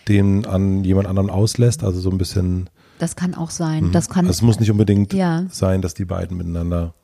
den 0.07 0.47
an 0.47 0.83
jemand 0.83 1.07
anderen 1.07 1.29
auslässt, 1.29 1.83
also 1.83 1.99
so 1.99 2.09
ein 2.09 2.17
bisschen. 2.17 2.67
Das 2.97 3.15
kann 3.15 3.35
auch 3.35 3.51
sein. 3.51 3.83
Mhm. 3.83 3.91
Das 3.91 4.09
kann. 4.09 4.25
Also 4.25 4.39
es 4.39 4.41
muss 4.41 4.59
nicht 4.59 4.71
unbedingt 4.71 5.13
ja. 5.13 5.45
sein, 5.51 5.83
dass 5.83 5.93
die 5.93 6.05
beiden 6.05 6.35
miteinander. 6.35 6.95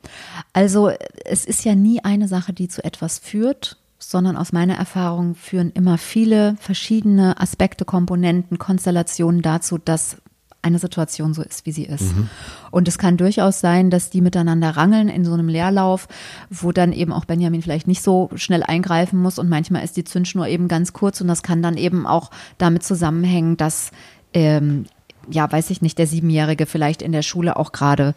Also 0.53 0.89
es 1.23 1.45
ist 1.45 1.65
ja 1.65 1.75
nie 1.75 2.03
eine 2.03 2.27
Sache, 2.27 2.51
die 2.51 2.67
zu 2.67 2.83
etwas 2.83 3.19
führt, 3.19 3.77
sondern 4.01 4.36
aus 4.36 4.51
meiner 4.51 4.75
Erfahrung 4.75 5.36
führen 5.36 5.72
immer 5.72 5.98
viele 5.98 6.55
verschiedene 6.60 7.39
Aspekte, 7.39 7.86
Komponenten, 7.86 8.58
Konstellationen 8.58 9.41
dazu, 9.41 9.77
dass 9.77 10.17
eine 10.63 10.79
Situation 10.79 11.34
so 11.34 11.41
ist, 11.41 11.65
wie 11.65 11.72
sie 11.72 11.86
ist. 11.86 12.15
Mhm. 12.15 12.29
Und 12.70 12.88
es 12.88 12.98
kann 12.98 13.17
durchaus 13.17 13.62
sein, 13.62 13.89
dass 13.89 14.10
die 14.10 14.22
miteinander 14.22 14.72
rangeln 14.72 15.10
in 15.10 15.25
so 15.25 15.34
einem 15.34 15.50
Leerlauf, 15.50 16.08
wo 16.50 16.72
dann 16.72 16.93
eben 16.93 17.13
auch 17.13 17.25
Benjamin 17.25 17.62
vielleicht 17.62 17.88
nicht 17.88 18.03
so 18.03 18.29
schnell 18.36 18.63
eingreifen 18.63 19.20
muss 19.20 19.39
und 19.39 19.50
manchmal 19.50 19.84
ist 19.84 19.98
die 19.98 20.03
Zündschnur 20.03 20.48
eben 20.48 20.67
ganz 20.67 20.93
kurz 20.93 21.20
und 21.22 21.27
das 21.27 21.41
kann 21.41 21.63
dann 21.63 21.77
eben 21.77 22.05
auch 22.05 22.29
damit 22.58 22.84
zusammenhängen, 22.84 23.58
dass 23.58 23.91
ähm, 24.34 24.86
ja, 25.30 25.51
weiß 25.51 25.70
ich 25.70 25.82
nicht, 25.82 25.98
der 25.98 26.08
Siebenjährige 26.08 26.66
vielleicht 26.66 27.01
in 27.01 27.12
der 27.12 27.22
Schule 27.22 27.58
auch 27.58 27.72
gerade 27.72 28.13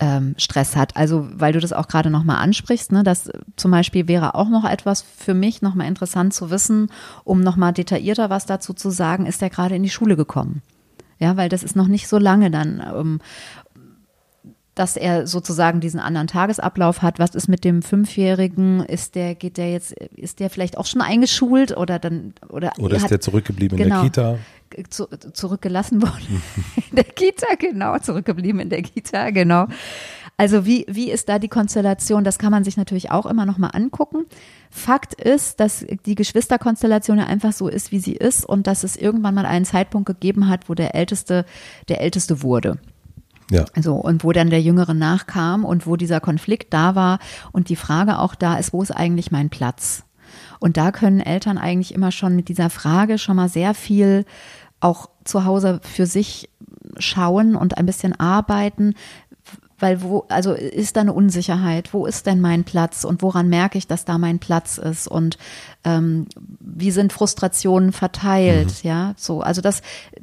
ähm, 0.00 0.34
Stress 0.38 0.76
hat. 0.76 0.96
Also, 0.96 1.28
weil 1.32 1.52
du 1.52 1.60
das 1.60 1.72
auch 1.72 1.86
gerade 1.86 2.10
nochmal 2.10 2.38
ansprichst, 2.38 2.90
ne, 2.92 3.02
das 3.02 3.30
zum 3.56 3.70
Beispiel 3.70 4.08
wäre 4.08 4.34
auch 4.34 4.48
noch 4.48 4.64
etwas 4.64 5.02
für 5.02 5.34
mich 5.34 5.62
nochmal 5.62 5.86
interessant 5.86 6.34
zu 6.34 6.50
wissen, 6.50 6.90
um 7.24 7.40
nochmal 7.40 7.72
detaillierter 7.72 8.30
was 8.30 8.46
dazu 8.46 8.72
zu 8.72 8.90
sagen, 8.90 9.26
ist 9.26 9.42
der 9.42 9.50
gerade 9.50 9.76
in 9.76 9.82
die 9.82 9.90
Schule 9.90 10.16
gekommen. 10.16 10.62
Ja, 11.18 11.36
weil 11.36 11.50
das 11.50 11.62
ist 11.62 11.76
noch 11.76 11.88
nicht 11.88 12.08
so 12.08 12.16
lange 12.16 12.50
dann, 12.50 12.82
ähm, 12.94 13.20
dass 14.74 14.96
er 14.96 15.26
sozusagen 15.26 15.80
diesen 15.80 16.00
anderen 16.00 16.26
Tagesablauf 16.26 17.02
hat. 17.02 17.18
Was 17.18 17.34
ist 17.34 17.48
mit 17.48 17.64
dem 17.64 17.82
Fünfjährigen? 17.82 18.80
Ist 18.80 19.14
der, 19.14 19.34
geht 19.34 19.58
der 19.58 19.70
jetzt, 19.70 19.92
ist 19.92 20.40
der 20.40 20.48
vielleicht 20.48 20.78
auch 20.78 20.86
schon 20.86 21.02
eingeschult 21.02 21.76
oder 21.76 21.98
dann, 21.98 22.32
oder, 22.48 22.72
oder 22.78 22.96
ist 22.96 23.02
hat, 23.02 23.10
der 23.10 23.20
zurückgeblieben 23.20 23.76
genau, 23.76 24.02
in 24.02 24.10
der 24.12 24.22
genau. 24.22 24.34
Kita? 24.36 24.44
Zu, 24.88 25.06
zurückgelassen 25.32 26.02
worden. 26.02 26.42
in 26.90 26.96
der 26.96 27.04
Kita, 27.04 27.54
genau, 27.58 27.98
zurückgeblieben 27.98 28.60
in 28.60 28.70
der 28.70 28.82
Kita, 28.82 29.30
genau. 29.30 29.66
Also 30.36 30.64
wie, 30.64 30.86
wie 30.88 31.10
ist 31.10 31.28
da 31.28 31.38
die 31.38 31.48
Konstellation? 31.48 32.24
Das 32.24 32.38
kann 32.38 32.50
man 32.50 32.64
sich 32.64 32.78
natürlich 32.78 33.10
auch 33.10 33.26
immer 33.26 33.44
nochmal 33.44 33.72
angucken. 33.74 34.24
Fakt 34.70 35.12
ist, 35.12 35.60
dass 35.60 35.84
die 36.06 36.14
Geschwisterkonstellation 36.14 37.18
ja 37.18 37.26
einfach 37.26 37.52
so 37.52 37.68
ist, 37.68 37.92
wie 37.92 37.98
sie 37.98 38.14
ist 38.14 38.46
und 38.46 38.66
dass 38.66 38.82
es 38.82 38.96
irgendwann 38.96 39.34
mal 39.34 39.44
einen 39.44 39.66
Zeitpunkt 39.66 40.06
gegeben 40.06 40.48
hat, 40.48 40.70
wo 40.70 40.74
der 40.74 40.94
Älteste 40.94 41.44
der 41.90 42.00
Älteste 42.00 42.42
wurde. 42.42 42.78
Ja. 43.50 43.66
Also, 43.74 43.96
und 43.96 44.24
wo 44.24 44.32
dann 44.32 44.48
der 44.48 44.62
Jüngere 44.62 44.94
nachkam 44.94 45.64
und 45.66 45.86
wo 45.86 45.96
dieser 45.96 46.20
Konflikt 46.20 46.72
da 46.72 46.94
war 46.94 47.18
und 47.52 47.68
die 47.68 47.76
Frage 47.76 48.18
auch 48.18 48.34
da 48.34 48.56
ist, 48.56 48.72
wo 48.72 48.80
ist 48.80 48.92
eigentlich 48.92 49.30
mein 49.30 49.50
Platz? 49.50 50.04
Und 50.58 50.76
da 50.76 50.92
können 50.92 51.20
Eltern 51.20 51.58
eigentlich 51.58 51.92
immer 51.92 52.12
schon 52.12 52.36
mit 52.36 52.48
dieser 52.48 52.70
Frage 52.70 53.18
schon 53.18 53.36
mal 53.36 53.48
sehr 53.48 53.74
viel 53.74 54.24
auch 54.80 55.10
zu 55.24 55.44
Hause 55.44 55.80
für 55.82 56.06
sich 56.06 56.48
schauen 56.98 57.56
und 57.56 57.78
ein 57.78 57.86
bisschen 57.86 58.18
arbeiten, 58.18 58.94
weil 59.80 60.02
wo, 60.02 60.24
also 60.28 60.52
ist 60.52 60.96
da 60.96 61.00
eine 61.00 61.12
Unsicherheit, 61.12 61.92
wo 61.92 62.06
ist 62.06 62.26
denn 62.26 62.40
mein 62.40 62.64
Platz? 62.64 63.04
Und 63.04 63.22
woran 63.22 63.48
merke 63.48 63.78
ich, 63.78 63.86
dass 63.86 64.04
da 64.04 64.18
mein 64.18 64.38
Platz 64.38 64.78
ist? 64.78 65.08
Und 65.08 65.38
ähm, 65.84 66.26
wie 66.60 66.90
sind 66.90 67.12
Frustrationen 67.12 67.92
verteilt, 67.92 68.68
mhm. 68.68 68.88
ja, 68.88 69.14
so, 69.16 69.40
also 69.40 69.62
das, 69.62 69.80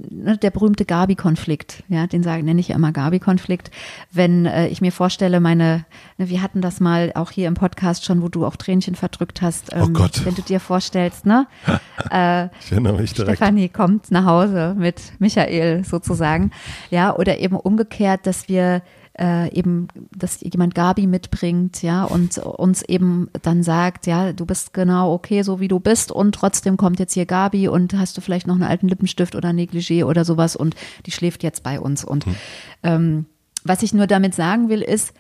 ne, 0.10 0.38
der 0.38 0.52
berühmte 0.52 0.86
Gabi-Konflikt, 0.86 1.84
ja, 1.88 2.06
den 2.06 2.22
sage, 2.22 2.44
nenne 2.44 2.60
ich 2.60 2.68
ja 2.68 2.76
immer 2.76 2.92
Gabi-Konflikt, 2.92 3.72
wenn 4.12 4.46
äh, 4.46 4.68
ich 4.68 4.82
mir 4.82 4.92
vorstelle, 4.92 5.40
meine, 5.40 5.86
ne, 6.18 6.30
wir 6.30 6.44
hatten 6.44 6.62
das 6.62 6.80
mal 6.80 7.12
auch 7.16 7.32
hier 7.32 7.48
im 7.48 7.56
Podcast 7.56 8.06
schon, 8.06 8.22
wo 8.22 8.30
du 8.30 8.46
auch 8.46 8.56
Tränchen 8.56 8.94
verdrückt 8.94 9.42
hast, 9.42 9.74
oh 9.74 9.78
ähm, 9.78 9.84
oh 9.88 9.90
Gott. 9.94 10.26
wenn 10.26 10.36
du 10.36 10.44
dir 10.44 10.60
vorstellst, 10.60 11.26
ne, 11.26 11.48
äh, 12.12 12.46
ich 12.62 12.72
erinnere 12.72 13.00
mich 13.00 13.14
direkt. 13.14 13.38
Stefanie 13.38 13.70
kommt 13.70 14.12
nach 14.12 14.26
Hause 14.26 14.76
mit 14.78 15.02
Michael 15.18 15.84
sozusagen, 15.84 16.52
ja, 16.92 17.16
oder 17.16 17.40
eben 17.40 17.56
umgekehrt, 17.56 18.28
dass 18.28 18.48
wir 18.48 18.84
äh, 19.20 19.52
eben, 19.54 19.88
dass 20.16 20.42
jemand 20.42 20.76
Gabi 20.76 21.08
mitbringt, 21.08 21.82
ja, 21.82 22.04
und 22.04 22.38
uns 22.38 22.84
eben 22.84 23.30
dann 23.42 23.64
sagt, 23.64 24.06
ja, 24.08 24.34
du 24.34 24.46
bist 24.46 24.74
genau 24.74 25.14
okay, 25.14 25.42
so 25.42 25.60
wie 25.60 25.68
du 25.68 25.80
bist, 25.80 26.12
und 26.12 26.36
trotzdem 26.36 26.78
kommt 26.78 27.00
jetzt 27.00 27.14
hier 27.14 27.26
Gabi 27.26 27.68
und 27.68 27.94
hast 27.94 28.18
du 28.18 28.22
vielleicht 28.22 28.48
noch 28.48 28.56
einen 28.56 28.64
alten 28.64 28.88
Lippenstift 28.88 29.36
oder 29.36 29.50
Negligé 29.50 30.06
oder 30.06 30.26
sowas 30.26 30.56
und 30.56 30.76
die 31.06 31.12
schläft 31.12 31.44
jetzt 31.44 31.64
bei 31.64 31.80
uns. 31.80 32.04
Und 32.04 32.26
hm. 32.26 32.36
ähm, 32.84 33.26
was 33.64 33.84
ich 33.84 33.94
nur 33.94 34.08
damit 34.08 34.36
sagen 34.36 34.70
will, 34.70 34.82
ist, 34.82 35.14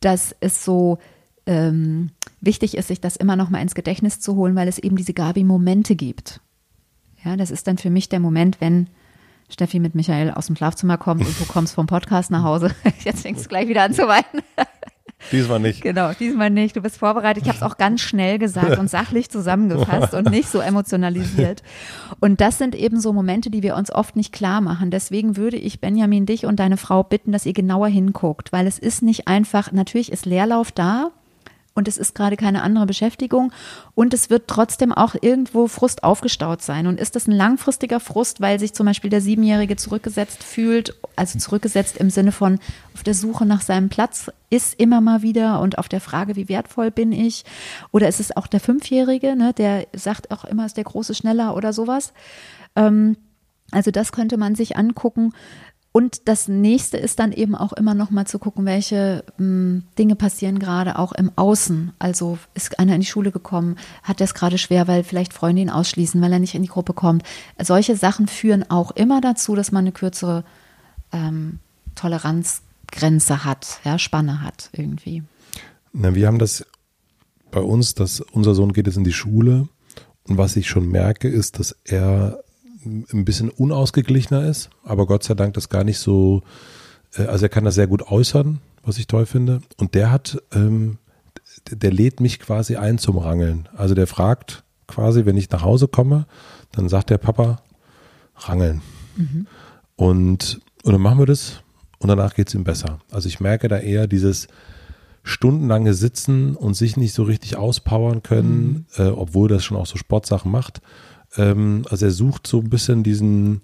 dass 0.00 0.34
es 0.40 0.64
so 0.64 0.98
ähm, 1.46 2.10
wichtig 2.40 2.76
ist, 2.76 2.88
sich 2.88 3.00
das 3.00 3.16
immer 3.16 3.36
noch 3.36 3.50
mal 3.50 3.62
ins 3.62 3.74
Gedächtnis 3.74 4.20
zu 4.20 4.36
holen, 4.36 4.54
weil 4.54 4.68
es 4.68 4.78
eben 4.78 4.96
diese 4.96 5.14
Gabi-Momente 5.14 5.96
gibt. 5.96 6.40
Ja, 7.24 7.36
das 7.36 7.50
ist 7.50 7.66
dann 7.66 7.78
für 7.78 7.90
mich 7.90 8.08
der 8.08 8.20
Moment, 8.20 8.60
wenn 8.60 8.88
Steffi 9.48 9.78
mit 9.78 9.94
Michael 9.94 10.30
aus 10.30 10.46
dem 10.46 10.56
Schlafzimmer 10.56 10.98
kommt 10.98 11.26
und 11.26 11.40
du 11.40 11.44
kommst 11.44 11.74
vom 11.74 11.86
Podcast 11.86 12.30
nach 12.30 12.42
Hause. 12.42 12.70
Jetzt 13.04 13.22
fängst 13.22 13.44
du 13.44 13.48
gleich 13.48 13.68
wieder 13.68 13.82
an 13.82 13.94
zu 13.94 14.06
weinen. 14.06 14.42
Diesmal 15.32 15.58
nicht. 15.58 15.82
Genau, 15.82 16.12
diesmal 16.12 16.48
nicht. 16.48 16.76
Du 16.76 16.80
bist 16.80 16.96
vorbereitet. 16.96 17.42
Ich 17.42 17.48
habe 17.48 17.58
es 17.58 17.64
auch 17.64 17.76
ganz 17.76 18.00
schnell 18.00 18.38
gesagt 18.38 18.78
und 18.78 18.88
sachlich 18.88 19.28
zusammengefasst 19.30 20.14
und 20.14 20.30
nicht 20.30 20.48
so 20.48 20.60
emotionalisiert. 20.60 21.62
Und 22.20 22.40
das 22.40 22.56
sind 22.56 22.74
eben 22.76 23.00
so 23.00 23.12
Momente, 23.12 23.50
die 23.50 23.64
wir 23.64 23.74
uns 23.74 23.90
oft 23.90 24.14
nicht 24.14 24.32
klar 24.32 24.60
machen. 24.60 24.90
Deswegen 24.90 25.36
würde 25.36 25.56
ich 25.56 25.80
Benjamin, 25.80 26.24
dich 26.24 26.46
und 26.46 26.60
deine 26.60 26.76
Frau 26.76 27.02
bitten, 27.02 27.32
dass 27.32 27.46
ihr 27.46 27.52
genauer 27.52 27.88
hinguckt, 27.88 28.52
weil 28.52 28.66
es 28.66 28.78
ist 28.78 29.02
nicht 29.02 29.26
einfach, 29.26 29.72
natürlich 29.72 30.12
ist 30.12 30.24
Leerlauf 30.24 30.70
da, 30.70 31.10
und 31.78 31.86
es 31.86 31.96
ist 31.96 32.16
gerade 32.16 32.36
keine 32.36 32.62
andere 32.62 32.86
Beschäftigung 32.86 33.52
und 33.94 34.12
es 34.12 34.30
wird 34.30 34.48
trotzdem 34.48 34.92
auch 34.92 35.14
irgendwo 35.20 35.68
Frust 35.68 36.02
aufgestaut 36.02 36.60
sein. 36.60 36.88
Und 36.88 36.98
ist 36.98 37.14
das 37.14 37.28
ein 37.28 37.32
langfristiger 37.32 38.00
Frust, 38.00 38.40
weil 38.40 38.58
sich 38.58 38.74
zum 38.74 38.84
Beispiel 38.84 39.10
der 39.10 39.20
Siebenjährige 39.20 39.76
zurückgesetzt 39.76 40.42
fühlt, 40.42 40.96
also 41.14 41.38
zurückgesetzt 41.38 41.96
im 41.96 42.10
Sinne 42.10 42.32
von 42.32 42.58
auf 42.94 43.04
der 43.04 43.14
Suche 43.14 43.46
nach 43.46 43.60
seinem 43.60 43.90
Platz 43.90 44.28
ist 44.50 44.74
immer 44.80 45.00
mal 45.00 45.22
wieder 45.22 45.60
und 45.60 45.78
auf 45.78 45.88
der 45.88 46.00
Frage, 46.00 46.34
wie 46.34 46.48
wertvoll 46.48 46.90
bin 46.90 47.12
ich? 47.12 47.44
Oder 47.92 48.08
ist 48.08 48.18
es 48.18 48.36
auch 48.36 48.48
der 48.48 48.58
Fünfjährige, 48.58 49.36
ne, 49.36 49.52
der 49.52 49.86
sagt 49.92 50.32
auch 50.32 50.44
immer, 50.44 50.66
ist 50.66 50.78
der 50.78 50.84
Große 50.84 51.14
schneller 51.14 51.54
oder 51.54 51.72
sowas? 51.72 52.12
Ähm, 52.74 53.16
also 53.70 53.92
das 53.92 54.10
könnte 54.10 54.36
man 54.36 54.56
sich 54.56 54.76
angucken. 54.76 55.32
Und 55.90 56.28
das 56.28 56.48
nächste 56.48 56.96
ist 56.96 57.18
dann 57.18 57.32
eben 57.32 57.54
auch 57.54 57.72
immer 57.72 57.94
noch 57.94 58.10
mal 58.10 58.26
zu 58.26 58.38
gucken, 58.38 58.66
welche 58.66 59.24
mh, 59.38 59.44
hm, 59.44 59.82
Dinge 59.98 60.16
passieren 60.16 60.58
gerade 60.58 60.98
auch 60.98 61.12
im 61.12 61.32
Außen. 61.34 61.92
Also 61.98 62.38
ist 62.54 62.78
einer 62.78 62.94
in 62.94 63.00
die 63.00 63.06
Schule 63.06 63.32
gekommen, 63.32 63.76
hat 64.02 64.20
es 64.20 64.34
gerade 64.34 64.58
schwer, 64.58 64.86
weil 64.86 65.02
vielleicht 65.02 65.32
Freunde 65.32 65.62
ihn 65.62 65.70
ausschließen, 65.70 66.20
weil 66.20 66.32
er 66.32 66.38
nicht 66.38 66.54
in 66.54 66.62
die 66.62 66.68
Gruppe 66.68 66.92
kommt. 66.92 67.22
Solche 67.60 67.96
Sachen 67.96 68.28
führen 68.28 68.70
auch 68.70 68.90
immer 68.92 69.20
dazu, 69.20 69.54
dass 69.54 69.72
man 69.72 69.84
eine 69.84 69.92
kürzere 69.92 70.44
ähm, 71.12 71.58
Toleranzgrenze 71.94 73.44
hat, 73.44 73.80
ja, 73.84 73.98
Spanne 73.98 74.42
hat 74.42 74.70
irgendwie. 74.72 75.22
Na, 75.92 76.14
wir 76.14 76.26
haben 76.26 76.38
das 76.38 76.64
bei 77.50 77.60
uns, 77.60 77.94
dass 77.94 78.20
unser 78.20 78.54
Sohn 78.54 78.72
geht 78.72 78.86
jetzt 78.86 78.98
in 78.98 79.04
die 79.04 79.12
Schule 79.12 79.68
und 80.28 80.36
was 80.36 80.56
ich 80.56 80.68
schon 80.68 80.88
merke, 80.88 81.28
ist, 81.28 81.58
dass 81.58 81.74
er 81.84 82.44
ein 82.84 83.24
bisschen 83.24 83.50
unausgeglichener 83.50 84.46
ist, 84.46 84.70
aber 84.84 85.06
Gott 85.06 85.24
sei 85.24 85.34
Dank 85.34 85.54
das 85.54 85.68
gar 85.68 85.84
nicht 85.84 85.98
so, 85.98 86.42
äh, 87.14 87.24
also 87.24 87.46
er 87.46 87.48
kann 87.48 87.64
das 87.64 87.74
sehr 87.74 87.86
gut 87.86 88.02
äußern, 88.02 88.60
was 88.84 88.98
ich 88.98 89.06
toll 89.06 89.26
finde. 89.26 89.60
Und 89.76 89.94
der 89.94 90.10
hat, 90.10 90.42
ähm, 90.52 90.98
der 91.70 91.92
lädt 91.92 92.20
mich 92.20 92.38
quasi 92.38 92.76
ein 92.76 92.98
zum 92.98 93.18
Rangeln. 93.18 93.68
Also 93.76 93.94
der 93.94 94.06
fragt 94.06 94.64
quasi, 94.86 95.26
wenn 95.26 95.36
ich 95.36 95.50
nach 95.50 95.62
Hause 95.62 95.88
komme, 95.88 96.26
dann 96.72 96.88
sagt 96.88 97.10
der 97.10 97.18
Papa, 97.18 97.62
rangeln. 98.36 98.82
Mhm. 99.16 99.46
Und, 99.96 100.60
und 100.84 100.92
dann 100.92 101.00
machen 101.00 101.18
wir 101.18 101.26
das 101.26 101.62
und 101.98 102.08
danach 102.08 102.34
geht 102.34 102.48
es 102.48 102.54
ihm 102.54 102.64
besser. 102.64 103.00
Also 103.10 103.28
ich 103.28 103.40
merke 103.40 103.68
da 103.68 103.78
eher 103.78 104.06
dieses 104.06 104.48
stundenlange 105.22 105.94
Sitzen 105.94 106.56
und 106.56 106.74
sich 106.74 106.96
nicht 106.96 107.12
so 107.12 107.24
richtig 107.24 107.56
auspowern 107.56 108.22
können, 108.22 108.86
mhm. 108.96 109.04
äh, 109.04 109.08
obwohl 109.08 109.48
das 109.48 109.64
schon 109.64 109.76
auch 109.76 109.86
so 109.86 109.98
Sportsachen 109.98 110.50
macht. 110.50 110.80
Ähm, 111.36 111.84
also 111.90 112.06
er 112.06 112.12
sucht 112.12 112.46
so 112.46 112.58
ein 112.60 112.70
bisschen 112.70 113.02
diesen 113.02 113.60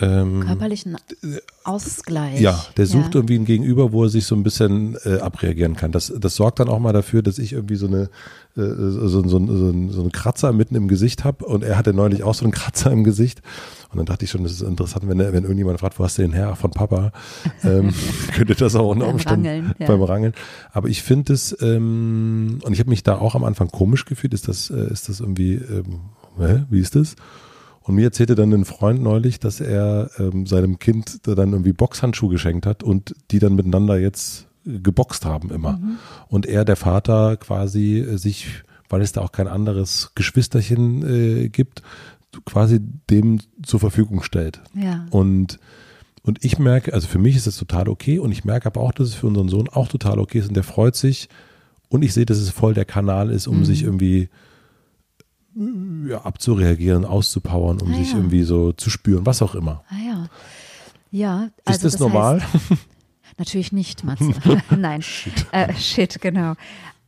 ähm, 0.00 0.40
Körperlichen 0.40 0.96
Ausgleich. 1.64 2.40
Ja, 2.40 2.64
der 2.76 2.86
sucht 2.86 3.14
irgendwie 3.14 3.36
ein 3.36 3.44
Gegenüber, 3.44 3.92
wo 3.92 4.04
er 4.04 4.08
sich 4.08 4.26
so 4.26 4.36
ein 4.36 4.42
bisschen 4.42 4.96
äh, 5.04 5.18
abreagieren 5.18 5.76
kann. 5.76 5.92
Das, 5.92 6.12
das 6.16 6.36
sorgt 6.36 6.60
dann 6.60 6.68
auch 6.68 6.78
mal 6.78 6.92
dafür, 6.92 7.22
dass 7.22 7.38
ich 7.38 7.52
irgendwie 7.52 7.76
so 7.76 7.88
eine 7.88 8.08
äh, 8.56 8.60
so, 8.60 9.08
so, 9.08 9.22
so, 9.28 9.46
so, 9.46 10.00
einen 10.00 10.12
Kratzer 10.12 10.52
mitten 10.52 10.76
im 10.76 10.88
Gesicht 10.88 11.24
habe 11.24 11.44
und 11.44 11.64
er 11.64 11.76
hatte 11.76 11.92
neulich 11.92 12.22
auch 12.22 12.34
so 12.34 12.44
einen 12.44 12.52
Kratzer 12.52 12.92
im 12.92 13.04
Gesicht 13.04 13.42
und 13.90 13.96
dann 13.96 14.06
dachte 14.06 14.24
ich 14.24 14.30
schon, 14.30 14.42
das 14.42 14.52
ist 14.52 14.62
interessant, 14.62 15.08
wenn, 15.08 15.18
wenn 15.18 15.42
irgendjemand 15.44 15.80
fragt, 15.80 15.98
wo 15.98 16.04
hast 16.04 16.18
du 16.18 16.22
den 16.22 16.32
her? 16.32 16.54
Von 16.56 16.70
Papa. 16.70 17.12
Ähm, 17.64 17.92
könnte 18.34 18.54
das 18.54 18.74
auch 18.74 18.90
unter 18.90 19.08
Umständen 19.08 19.44
beim 19.44 19.52
Rangeln, 19.54 19.74
ja. 19.78 19.86
beim 19.86 20.02
Rangeln. 20.02 20.32
Aber 20.72 20.88
ich 20.88 21.02
finde 21.02 21.32
es, 21.32 21.56
ähm, 21.60 22.58
und 22.62 22.72
ich 22.72 22.80
habe 22.80 22.90
mich 22.90 23.02
da 23.02 23.16
auch 23.16 23.34
am 23.34 23.44
Anfang 23.44 23.68
komisch 23.68 24.04
gefühlt, 24.04 24.34
ist 24.34 24.46
das, 24.46 24.70
äh, 24.70 24.92
ist 24.92 25.08
das 25.08 25.20
irgendwie, 25.20 25.54
ähm, 25.54 26.00
hä? 26.38 26.64
wie 26.70 26.80
ist 26.80 26.96
das? 26.96 27.16
Und 27.80 27.94
mir 27.94 28.04
erzählte 28.04 28.34
dann 28.34 28.52
ein 28.52 28.66
Freund 28.66 29.02
neulich, 29.02 29.40
dass 29.40 29.60
er 29.60 30.10
ähm, 30.18 30.46
seinem 30.46 30.78
Kind 30.78 31.26
dann 31.26 31.52
irgendwie 31.52 31.72
Boxhandschuhe 31.72 32.30
geschenkt 32.30 32.66
hat 32.66 32.82
und 32.82 33.14
die 33.30 33.38
dann 33.38 33.54
miteinander 33.54 33.98
jetzt 33.98 34.46
geboxt 34.64 35.24
haben 35.24 35.50
immer. 35.50 35.78
Mhm. 35.78 35.98
Und 36.28 36.46
er, 36.46 36.64
der 36.64 36.76
Vater, 36.76 37.36
quasi 37.38 38.00
äh, 38.00 38.18
sich, 38.18 38.62
weil 38.88 39.00
es 39.00 39.12
da 39.12 39.22
auch 39.22 39.32
kein 39.32 39.48
anderes 39.48 40.12
Geschwisterchen 40.14 41.02
äh, 41.06 41.48
gibt, 41.48 41.82
quasi 42.44 42.80
dem 43.08 43.40
zur 43.62 43.80
Verfügung 43.80 44.22
stellt. 44.22 44.60
Ja. 44.74 45.06
Und, 45.10 45.58
und 46.22 46.44
ich 46.44 46.58
merke, 46.58 46.92
also 46.92 47.08
für 47.08 47.18
mich 47.18 47.36
ist 47.36 47.46
das 47.46 47.56
total 47.56 47.88
okay 47.88 48.18
und 48.18 48.32
ich 48.32 48.44
merke 48.44 48.66
aber 48.66 48.82
auch, 48.82 48.92
dass 48.92 49.08
es 49.08 49.14
für 49.14 49.26
unseren 49.26 49.48
Sohn 49.48 49.68
auch 49.68 49.88
total 49.88 50.18
okay 50.18 50.40
ist 50.40 50.48
und 50.48 50.54
der 50.54 50.64
freut 50.64 50.94
sich 50.94 51.28
und 51.88 52.02
ich 52.02 52.12
sehe, 52.12 52.26
dass 52.26 52.38
es 52.38 52.50
voll 52.50 52.74
der 52.74 52.84
Kanal 52.84 53.30
ist, 53.30 53.46
um 53.46 53.60
mhm. 53.60 53.64
sich 53.64 53.82
irgendwie 53.82 54.28
ja, 56.08 56.22
abzureagieren, 56.22 57.04
auszupowern, 57.04 57.80
um 57.80 57.92
ah, 57.92 57.96
sich 57.96 58.12
ja. 58.12 58.16
irgendwie 58.16 58.42
so 58.42 58.72
zu 58.72 58.90
spüren, 58.90 59.26
was 59.26 59.42
auch 59.42 59.54
immer. 59.54 59.84
Ah 59.90 59.94
ja. 60.06 60.28
Ja, 61.10 61.48
also 61.64 61.76
ist 61.76 61.84
das, 61.84 61.92
das 61.92 62.00
normal? 62.00 62.42
Heißt, 62.42 62.80
natürlich 63.38 63.72
nicht, 63.72 64.04
Matze. 64.04 64.32
Nein. 64.76 65.02
Shit. 65.02 65.46
Äh, 65.52 65.72
shit, 65.74 66.20
genau. 66.20 66.54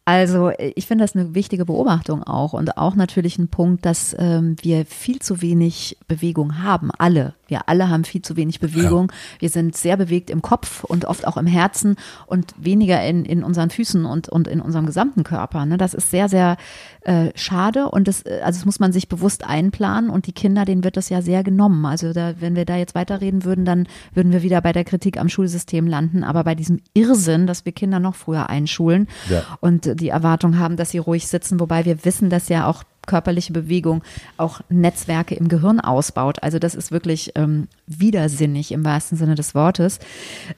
Also 0.06 0.50
ich 0.58 0.86
finde 0.86 1.04
das 1.04 1.14
eine 1.14 1.36
wichtige 1.36 1.64
Beobachtung 1.64 2.24
auch 2.24 2.52
und 2.52 2.76
auch 2.78 2.96
natürlich 2.96 3.38
ein 3.38 3.46
Punkt, 3.46 3.86
dass 3.86 4.16
ähm, 4.18 4.56
wir 4.60 4.84
viel 4.84 5.20
zu 5.20 5.40
wenig 5.40 5.98
Bewegung 6.08 6.64
haben. 6.64 6.90
Alle. 6.98 7.34
Wir 7.46 7.68
alle 7.68 7.88
haben 7.90 8.02
viel 8.02 8.22
zu 8.22 8.36
wenig 8.36 8.58
Bewegung. 8.58 9.10
Ja. 9.10 9.40
Wir 9.42 9.48
sind 9.50 9.76
sehr 9.76 9.96
bewegt 9.96 10.30
im 10.30 10.42
Kopf 10.42 10.82
und 10.82 11.04
oft 11.04 11.28
auch 11.28 11.36
im 11.36 11.46
Herzen 11.46 11.96
und 12.26 12.54
weniger 12.56 13.04
in, 13.04 13.24
in 13.24 13.44
unseren 13.44 13.70
Füßen 13.70 14.04
und, 14.04 14.28
und 14.28 14.48
in 14.48 14.60
unserem 14.60 14.86
gesamten 14.86 15.22
Körper. 15.22 15.64
Ne? 15.64 15.76
Das 15.76 15.94
ist 15.94 16.10
sehr, 16.10 16.28
sehr 16.28 16.56
äh, 17.02 17.30
schade 17.34 17.88
und 17.88 18.08
das, 18.08 18.22
äh, 18.22 18.40
also 18.44 18.58
das 18.58 18.66
muss 18.66 18.80
man 18.80 18.92
sich 18.92 19.08
bewusst 19.08 19.44
einplanen 19.44 20.10
und 20.10 20.26
die 20.26 20.32
Kinder, 20.32 20.64
denen 20.64 20.84
wird 20.84 20.96
das 20.96 21.08
ja 21.08 21.22
sehr 21.22 21.42
genommen. 21.42 21.86
Also 21.86 22.12
da, 22.12 22.34
wenn 22.40 22.56
wir 22.56 22.64
da 22.64 22.76
jetzt 22.76 22.94
weiterreden 22.94 23.44
würden, 23.44 23.64
dann 23.64 23.88
würden 24.14 24.32
wir 24.32 24.42
wieder 24.42 24.60
bei 24.60 24.72
der 24.72 24.84
Kritik 24.84 25.18
am 25.18 25.28
Schulsystem 25.28 25.86
landen, 25.86 26.24
aber 26.24 26.44
bei 26.44 26.54
diesem 26.54 26.80
Irrsinn, 26.94 27.46
dass 27.46 27.64
wir 27.64 27.72
Kinder 27.72 28.00
noch 28.00 28.14
früher 28.14 28.50
einschulen 28.50 29.08
ja. 29.28 29.42
und 29.60 30.00
die 30.00 30.08
Erwartung 30.08 30.58
haben, 30.58 30.76
dass 30.76 30.90
sie 30.90 30.98
ruhig 30.98 31.26
sitzen, 31.26 31.58
wobei 31.58 31.84
wir 31.84 32.04
wissen, 32.04 32.30
dass 32.30 32.48
ja 32.48 32.66
auch 32.66 32.84
körperliche 33.06 33.52
Bewegung 33.52 34.02
auch 34.36 34.60
Netzwerke 34.68 35.34
im 35.34 35.48
Gehirn 35.48 35.80
ausbaut. 35.80 36.42
Also 36.42 36.58
das 36.58 36.74
ist 36.74 36.92
wirklich 36.92 37.32
ähm, 37.34 37.68
widersinnig 37.86 38.72
im 38.72 38.84
wahrsten 38.84 39.16
Sinne 39.16 39.34
des 39.34 39.54
Wortes. 39.54 39.98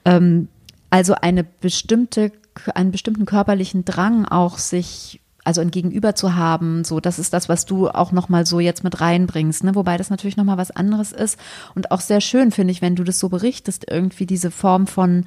Ähm, 0.05 0.49
also 0.91 1.15
eine 1.15 1.45
bestimmte, 1.45 2.33
einen 2.75 2.91
bestimmten 2.91 3.25
körperlichen 3.25 3.85
Drang 3.85 4.27
auch 4.27 4.59
sich 4.59 5.22
also 5.45 5.61
ein 5.61 5.71
Gegenüber 5.71 6.15
zu 6.15 6.37
haben, 6.37 6.85
so 6.85 7.01
das 7.01 7.19
ist 7.19 7.33
das, 7.33 7.49
was 7.49 7.65
du 7.65 7.89
auch 7.89 8.13
noch 8.13 8.29
mal 8.29 8.47
so 8.47 8.61
jetzt 8.61 8.85
mit 8.85 9.01
reinbringst, 9.01 9.65
ne? 9.65 9.75
Wobei 9.75 9.97
das 9.97 10.11
natürlich 10.11 10.37
noch 10.37 10.45
mal 10.45 10.59
was 10.59 10.71
anderes 10.71 11.13
ist 11.13 11.39
und 11.75 11.91
auch 11.91 12.01
sehr 12.01 12.21
schön 12.21 12.53
finde 12.53 12.73
ich, 12.73 12.83
wenn 12.83 12.97
du 12.97 13.05
das 13.05 13.19
so 13.19 13.29
berichtest, 13.29 13.91
irgendwie 13.91 14.27
diese 14.27 14.51
Form 14.51 14.87
von 14.87 15.25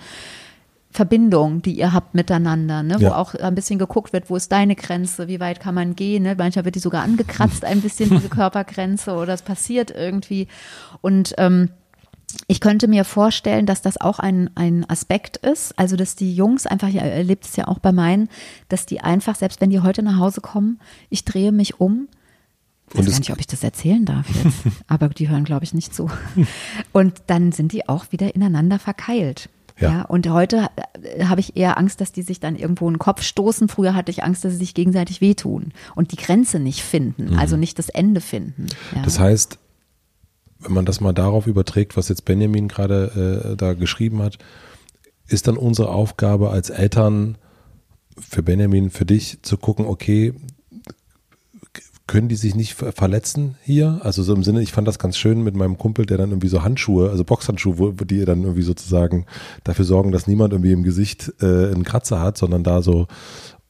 Verbindung, 0.96 1.62
die 1.62 1.74
ihr 1.78 1.92
habt 1.92 2.16
miteinander, 2.16 2.82
ne? 2.82 2.96
wo 3.02 3.08
auch 3.08 3.36
ein 3.36 3.54
bisschen 3.54 3.78
geguckt 3.78 4.14
wird, 4.14 4.30
wo 4.30 4.38
ist 4.38 4.52
deine 4.52 4.76
Grenze, 4.76 5.28
wie 5.28 5.42
weit 5.42 5.60
kann 5.60 5.76
man 5.76 5.96
gehen. 5.96 6.24
Ne? 6.24 6.36
Manchmal 6.38 6.64
wird 6.64 6.76
die 6.76 6.80
sogar 6.80 7.04
angekratzt, 7.04 7.66
ein 7.66 7.82
bisschen 7.82 8.10
diese 8.10 8.30
Körpergrenze 8.30 9.12
oder 9.12 9.34
es 9.34 9.42
passiert 9.42 9.92
irgendwie. 9.92 10.48
Und 11.02 11.36
ähm, 11.38 11.70
ich 12.48 12.60
könnte 12.60 12.88
mir 12.88 13.04
vorstellen, 13.06 13.66
dass 13.66 13.82
das 13.82 14.00
auch 14.00 14.20
ein, 14.20 14.50
ein 14.56 14.90
Aspekt 14.90 15.38
ist, 15.38 15.78
also 15.78 15.96
dass 15.96 16.16
die 16.16 16.36
Jungs 16.36 16.68
einfach, 16.68 16.90
ihr 16.90 17.02
erlebt 17.02 17.46
es 17.46 17.56
ja 17.56 17.68
auch 17.68 17.80
bei 17.80 17.92
meinen, 17.92 18.30
dass 18.70 18.86
die 18.86 19.02
einfach, 19.02 19.36
selbst 19.36 19.62
wenn 19.62 19.70
die 19.70 19.82
heute 19.82 20.04
nach 20.04 20.20
Hause 20.20 20.42
kommen, 20.42 20.80
ich 21.10 21.26
drehe 21.26 21.52
mich 21.52 21.80
um, 21.80 22.08
ich 22.94 23.00
weiß 23.00 23.12
gar 23.12 23.20
nicht, 23.20 23.32
ob 23.32 23.40
ich 23.40 23.48
das 23.48 23.64
erzählen 23.64 24.06
darf 24.06 24.28
jetzt, 24.30 24.58
aber 24.88 25.10
die 25.10 25.30
hören, 25.30 25.44
glaube 25.44 25.66
ich, 25.66 25.74
nicht 25.74 25.94
zu. 25.94 26.10
Und 26.94 27.24
dann 27.28 27.52
sind 27.52 27.72
die 27.72 27.90
auch 27.90 28.12
wieder 28.12 28.36
ineinander 28.36 28.80
verkeilt. 28.80 29.50
Ja. 29.78 29.90
ja. 29.90 30.02
und 30.04 30.30
heute 30.30 30.70
äh, 31.04 31.26
habe 31.26 31.42
ich 31.42 31.58
eher 31.58 31.78
Angst, 31.78 32.00
dass 32.00 32.14
die 32.14 32.22
sich 32.22 32.40
dann 32.40 32.56
irgendwo 32.56 32.88
in 32.88 32.94
den 32.94 33.00
Kopf 33.00 33.24
stoßen. 33.24 33.68
Früher 33.68 33.94
hatte 33.94 34.10
ich 34.10 34.24
Angst, 34.24 34.46
dass 34.46 34.54
sie 34.54 34.60
sich 34.60 34.74
gegenseitig 34.74 35.20
wehtun 35.20 35.74
und 35.96 36.14
die 36.14 36.16
Grenze 36.16 36.60
nicht 36.60 36.82
finden, 36.82 37.32
mhm. 37.32 37.40
also 37.40 37.58
nicht 37.58 37.78
das 37.78 37.90
Ende 37.90 38.22
finden. 38.22 38.68
Ja. 38.96 39.02
Das 39.02 39.20
heißt, 39.20 39.60
wenn 40.66 40.74
man 40.74 40.86
das 40.86 41.02
mal 41.02 41.14
darauf 41.14 41.48
überträgt, 41.48 41.96
was 41.96 42.10
jetzt 42.10 42.26
Benjamin 42.26 42.68
gerade 42.68 43.52
äh, 43.54 43.56
da 43.56 43.74
geschrieben 43.74 44.22
hat, 44.22 44.38
ist 45.28 45.48
dann 45.48 45.58
unsere 45.58 45.90
Aufgabe 45.90 46.50
als 46.50 46.70
Eltern 46.70 47.38
für 48.20 48.44
Benjamin, 48.44 48.90
für 48.90 49.06
dich 49.06 49.40
zu 49.42 49.58
gucken, 49.58 49.86
okay, 49.86 50.34
können 52.08 52.30
die 52.30 52.36
sich 52.36 52.54
nicht 52.54 52.76
verletzen 52.76 53.56
hier? 53.64 54.00
Also 54.04 54.22
so 54.22 54.36
im 54.36 54.44
Sinne, 54.44 54.62
ich 54.62 54.72
fand 54.72 54.88
das 54.88 55.00
ganz 55.00 55.18
schön 55.18 55.44
mit 55.44 55.56
meinem 55.56 55.80
Kumpel, 55.80 56.06
der 56.06 56.18
dann 56.18 56.30
irgendwie 56.30 56.50
so 56.50 56.62
Handschuhe, 56.62 57.10
also 57.10 57.24
Boxhandschuhe, 57.24 57.94
die 58.06 58.26
dann 58.26 58.44
irgendwie 58.44 58.62
sozusagen 58.62 59.26
dafür 59.64 59.86
sorgen, 59.86 60.12
dass 60.12 60.28
niemand 60.28 60.54
irgendwie 60.54 60.72
im 60.72 60.84
Gesicht 60.84 61.34
äh, 61.42 61.46
einen 61.46 61.84
Kratzer 61.84 62.22
hat, 62.22 62.38
sondern 62.38 62.64
da 62.64 62.84
so 62.84 63.08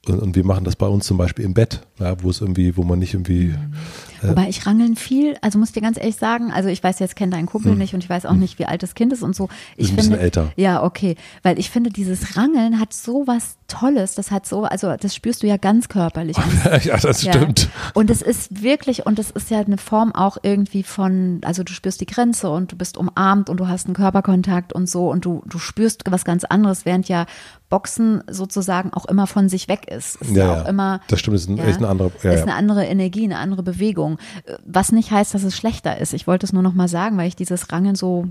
und 0.08 0.36
wir 0.36 0.46
machen 0.46 0.63
das 0.63 0.76
bei 0.76 0.88
uns 0.88 1.06
zum 1.06 1.18
Beispiel 1.18 1.46
im 1.46 1.54
Bett, 1.54 1.82
ja, 2.00 2.22
wo 2.22 2.30
es 2.30 2.41
irgendwie, 2.41 2.78
wo 2.78 2.84
man 2.84 3.00
nicht 3.00 3.13
irgendwie. 3.13 3.48
Mhm. 3.48 3.74
Äh 4.22 4.30
Wobei 4.30 4.50
ich 4.50 4.65
rangeln 4.65 4.96
viel, 4.96 5.38
also 5.41 5.60
muss 5.60 5.70
ich 5.70 5.74
dir 5.74 5.82
ganz 5.82 5.98
ehrlich 5.98 6.15
sagen, 6.15 6.52
also 6.52 6.70
ich 6.70 6.84
weiß 6.84 7.00
jetzt, 7.00 7.15
kenne 7.15 7.32
deinen 7.32 7.46
Kumpel 7.46 7.72
hm. 7.72 7.78
nicht 7.78 7.94
und 7.94 8.04
ich 8.04 8.10
weiß 8.10 8.26
auch 8.26 8.32
hm. 8.32 8.39
nicht, 8.39 8.60
wie 8.60 8.65
alt 8.65 8.84
das 8.84 8.96
Kind 8.96 9.13
ist 9.13 9.24
und 9.24 9.36
so. 9.36 9.50
Ich 9.76 9.88
ein 9.88 9.96
finde, 9.96 10.02
bisschen 10.02 10.20
älter. 10.20 10.52
Ja, 10.56 10.84
okay. 10.84 11.15
Weil 11.44 11.60
ich 11.60 11.70
finde, 11.70 11.89
dieses 11.89 12.38
Rangeln 12.38 12.80
hat 12.80 12.94
so 12.94 13.28
was 13.28 13.58
Tolles, 13.68 14.15
das 14.15 14.32
hat 14.32 14.46
so, 14.46 14.63
also 14.63 14.96
das 15.00 15.15
spürst 15.15 15.44
du 15.44 15.48
ja 15.48 15.58
ganz 15.58 15.89
körperlich. 15.89 16.38
ja, 16.84 16.98
das 16.98 17.24
ja. 17.24 17.34
stimmt. 17.34 17.70
Und 17.94 18.10
es 18.10 18.22
ist 18.22 18.62
wirklich, 18.62 19.06
und 19.06 19.20
es 19.20 19.32
ist 19.32 19.50
ja 19.50 19.60
eine 19.60 19.78
Form 19.78 20.13
auch 20.13 20.38
irgendwie 20.44 20.84
von, 20.84 21.41
also 21.44 21.63
du 21.63 21.74
spürst 21.74 22.02
die 22.02 22.06
Grenze 22.06 22.50
und 22.50 22.72
du 22.72 22.76
bist 22.76 22.98
umarmt 22.98 23.50
und 23.50 23.58
du 23.58 23.68
hast 23.68 23.86
einen 23.86 23.96
Körperkontakt 23.96 24.74
und 24.74 24.89
so 24.89 25.10
und 25.10 25.26
du, 25.26 25.44
du 25.46 25.60
spürst 25.60 26.04
was 26.10 26.26
ganz 26.26 26.44
anderes, 26.44 26.86
während 26.86 27.10
ja 27.10 27.26
Boxen 27.69 28.23
sozusagen 28.30 28.93
auch 28.93 29.06
immer 29.06 29.28
von 29.28 29.49
sich 29.49 29.67
weg 29.67 29.88
ist. 29.89 30.15
ist 30.21 30.32
ja, 30.32 30.45
ja, 30.45 30.62
auch 30.62 30.67
immer. 30.67 31.01
Das 31.08 31.19
stimmt, 31.19 31.36
ist, 31.36 31.49
ein, 31.49 31.58
ja, 31.58 31.65
ist 31.65 31.78
eine 31.78 31.88
andere, 31.88 32.12
ja, 32.23 32.32
ist 32.32 32.43
eine 32.43 32.56
andere 32.56 32.86
Energie, 32.86 33.23
eine 33.23 33.39
andere 33.39 33.63
Bewegung. 33.63 34.17
Was 34.65 34.91
nicht 34.91 35.12
heißt, 35.12 35.34
dass 35.34 35.43
es 35.43 35.58
schlechter 35.58 35.97
ist. 35.97 36.13
Ich 36.13 36.28
wollte 36.28 36.45
es 36.45 36.54
nur 36.54 36.63
noch 36.63 36.73
mal 36.73 36.88
sagen, 36.88 37.17
weil 37.17 37.28
ich 37.28 37.36
dieses 37.36 37.71
Rangen 37.71 37.95
so 37.95 38.28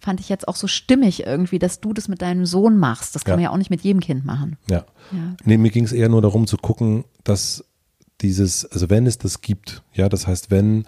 fand 0.00 0.20
ich 0.20 0.28
jetzt 0.28 0.48
auch 0.48 0.56
so 0.56 0.66
stimmig 0.66 1.26
irgendwie, 1.26 1.58
dass 1.58 1.80
du 1.80 1.92
das 1.92 2.08
mit 2.08 2.22
deinem 2.22 2.46
Sohn 2.46 2.78
machst. 2.78 3.14
Das 3.14 3.24
kann 3.24 3.34
man 3.34 3.42
ja 3.42 3.50
auch 3.50 3.56
nicht 3.56 3.70
mit 3.70 3.82
jedem 3.82 4.00
Kind 4.00 4.24
machen. 4.24 4.56
Ja. 4.70 4.84
ja. 5.12 5.36
Nee, 5.44 5.58
mir 5.58 5.70
ging 5.70 5.84
es 5.84 5.92
eher 5.92 6.08
nur 6.08 6.22
darum 6.22 6.46
zu 6.46 6.56
gucken, 6.56 7.04
dass 7.24 7.64
dieses, 8.20 8.64
also 8.66 8.90
wenn 8.90 9.06
es 9.06 9.18
das 9.18 9.40
gibt, 9.40 9.82
ja, 9.92 10.08
das 10.08 10.26
heißt, 10.26 10.50
wenn 10.50 10.86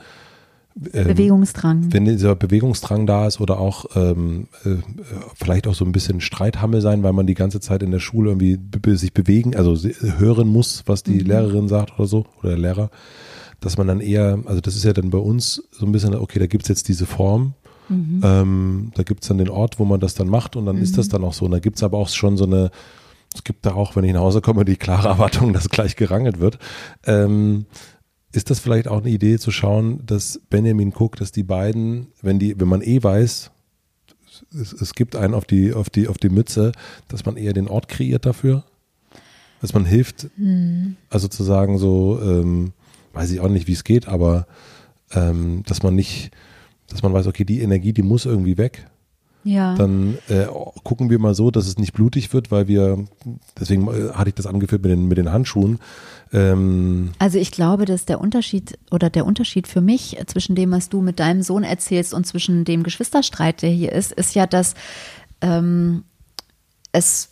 ähm, 0.92 1.08
Bewegungsdrang. 1.08 1.92
Wenn 1.92 2.04
dieser 2.04 2.36
Bewegungsdrang 2.36 3.06
da 3.06 3.26
ist 3.26 3.40
oder 3.40 3.58
auch 3.58 3.86
ähm, 3.96 4.48
äh, 4.64 4.76
vielleicht 5.34 5.66
auch 5.66 5.74
so 5.74 5.84
ein 5.84 5.92
bisschen 5.92 6.20
Streithammel 6.20 6.80
sein, 6.80 7.02
weil 7.02 7.12
man 7.12 7.26
die 7.26 7.34
ganze 7.34 7.60
Zeit 7.60 7.82
in 7.82 7.90
der 7.90 7.98
Schule 7.98 8.30
irgendwie 8.30 8.56
be 8.56 8.96
sich 8.96 9.12
bewegen, 9.12 9.56
also 9.56 9.76
hören 10.18 10.48
muss, 10.48 10.84
was 10.86 11.02
die 11.02 11.20
mhm. 11.20 11.26
Lehrerin 11.26 11.68
sagt 11.68 11.98
oder 11.98 12.06
so, 12.06 12.26
oder 12.38 12.50
der 12.50 12.58
Lehrer, 12.58 12.90
dass 13.60 13.76
man 13.76 13.86
dann 13.86 14.00
eher, 14.00 14.38
also 14.46 14.60
das 14.60 14.76
ist 14.76 14.84
ja 14.84 14.92
dann 14.92 15.10
bei 15.10 15.18
uns 15.18 15.62
so 15.70 15.84
ein 15.84 15.92
bisschen, 15.92 16.14
okay, 16.14 16.38
da 16.38 16.46
gibt 16.46 16.64
es 16.64 16.68
jetzt 16.68 16.88
diese 16.88 17.06
Form, 17.06 17.54
mhm. 17.88 18.20
ähm, 18.22 18.92
da 18.94 19.02
gibt 19.02 19.22
es 19.22 19.28
dann 19.28 19.38
den 19.38 19.50
Ort, 19.50 19.78
wo 19.78 19.84
man 19.84 20.00
das 20.00 20.14
dann 20.14 20.28
macht 20.28 20.56
und 20.56 20.66
dann 20.66 20.76
mhm. 20.76 20.82
ist 20.82 20.96
das 20.96 21.08
dann 21.08 21.24
auch 21.24 21.34
so. 21.34 21.44
Und 21.44 21.50
da 21.50 21.58
gibt 21.58 21.76
es 21.76 21.82
aber 21.82 21.98
auch 21.98 22.08
schon 22.08 22.36
so 22.36 22.44
eine, 22.44 22.70
es 23.34 23.44
gibt 23.44 23.66
da 23.66 23.74
auch, 23.74 23.96
wenn 23.96 24.04
ich 24.04 24.12
nach 24.12 24.20
Hause 24.20 24.40
komme, 24.40 24.64
die 24.64 24.76
klare 24.76 25.08
Erwartung, 25.08 25.52
dass 25.52 25.68
gleich 25.68 25.96
gerangelt 25.96 26.40
wird. 26.40 26.58
Ähm, 27.06 27.66
ist 28.32 28.50
das 28.50 28.60
vielleicht 28.60 28.88
auch 28.88 29.00
eine 29.00 29.10
Idee 29.10 29.38
zu 29.38 29.50
schauen, 29.50 30.04
dass 30.06 30.40
Benjamin 30.50 30.90
guckt, 30.90 31.20
dass 31.20 31.32
die 31.32 31.42
beiden, 31.42 32.08
wenn 32.22 32.38
die, 32.38 32.58
wenn 32.60 32.68
man 32.68 32.82
eh 32.82 33.02
weiß, 33.02 33.50
es, 34.54 34.72
es 34.72 34.94
gibt 34.94 35.16
einen 35.16 35.34
auf 35.34 35.44
die, 35.44 35.72
auf 35.72 35.90
die, 35.90 36.08
auf 36.08 36.18
die 36.18 36.28
Mütze, 36.28 36.72
dass 37.08 37.26
man 37.26 37.36
eher 37.36 37.52
den 37.52 37.68
Ort 37.68 37.88
kreiert 37.88 38.26
dafür? 38.26 38.64
Dass 39.60 39.74
man 39.74 39.84
hilft, 39.84 40.28
hm. 40.36 40.96
also 41.10 41.28
zu 41.28 41.42
sagen, 41.42 41.78
so, 41.78 42.20
ähm, 42.22 42.72
weiß 43.12 43.30
ich 43.32 43.40
auch 43.40 43.48
nicht, 43.48 43.66
wie 43.66 43.72
es 43.72 43.84
geht, 43.84 44.08
aber 44.08 44.46
ähm, 45.12 45.62
dass 45.66 45.82
man 45.82 45.94
nicht, 45.94 46.30
dass 46.88 47.02
man 47.02 47.12
weiß, 47.12 47.26
okay, 47.26 47.44
die 47.44 47.60
Energie, 47.60 47.92
die 47.92 48.02
muss 48.02 48.24
irgendwie 48.24 48.58
weg. 48.58 48.86
Ja. 49.44 49.74
Dann 49.74 50.18
äh, 50.28 50.46
gucken 50.84 51.08
wir 51.10 51.18
mal 51.18 51.34
so, 51.34 51.50
dass 51.50 51.66
es 51.66 51.78
nicht 51.78 51.92
blutig 51.92 52.32
wird, 52.32 52.50
weil 52.50 52.68
wir, 52.68 53.04
deswegen 53.58 53.88
äh, 53.88 54.12
hatte 54.12 54.28
ich 54.28 54.34
das 54.34 54.46
angeführt 54.46 54.82
mit 54.82 54.90
den, 54.90 55.08
mit 55.08 55.18
den 55.18 55.32
Handschuhen. 55.32 55.78
Ähm, 56.32 57.10
Also 57.18 57.38
ich 57.38 57.50
glaube, 57.50 57.86
dass 57.86 58.04
der 58.04 58.20
Unterschied 58.20 58.78
oder 58.90 59.10
der 59.10 59.26
Unterschied 59.26 59.66
für 59.66 59.80
mich 59.80 60.18
zwischen 60.26 60.54
dem, 60.54 60.70
was 60.70 60.88
du 60.88 61.00
mit 61.00 61.18
deinem 61.20 61.42
Sohn 61.42 61.64
erzählst 61.64 62.12
und 62.14 62.26
zwischen 62.26 62.64
dem 62.64 62.82
Geschwisterstreit, 62.82 63.62
der 63.62 63.70
hier 63.70 63.92
ist, 63.92 64.12
ist 64.12 64.34
ja, 64.34 64.46
dass 64.46 64.74
ähm, 65.40 66.04
es 66.92 67.30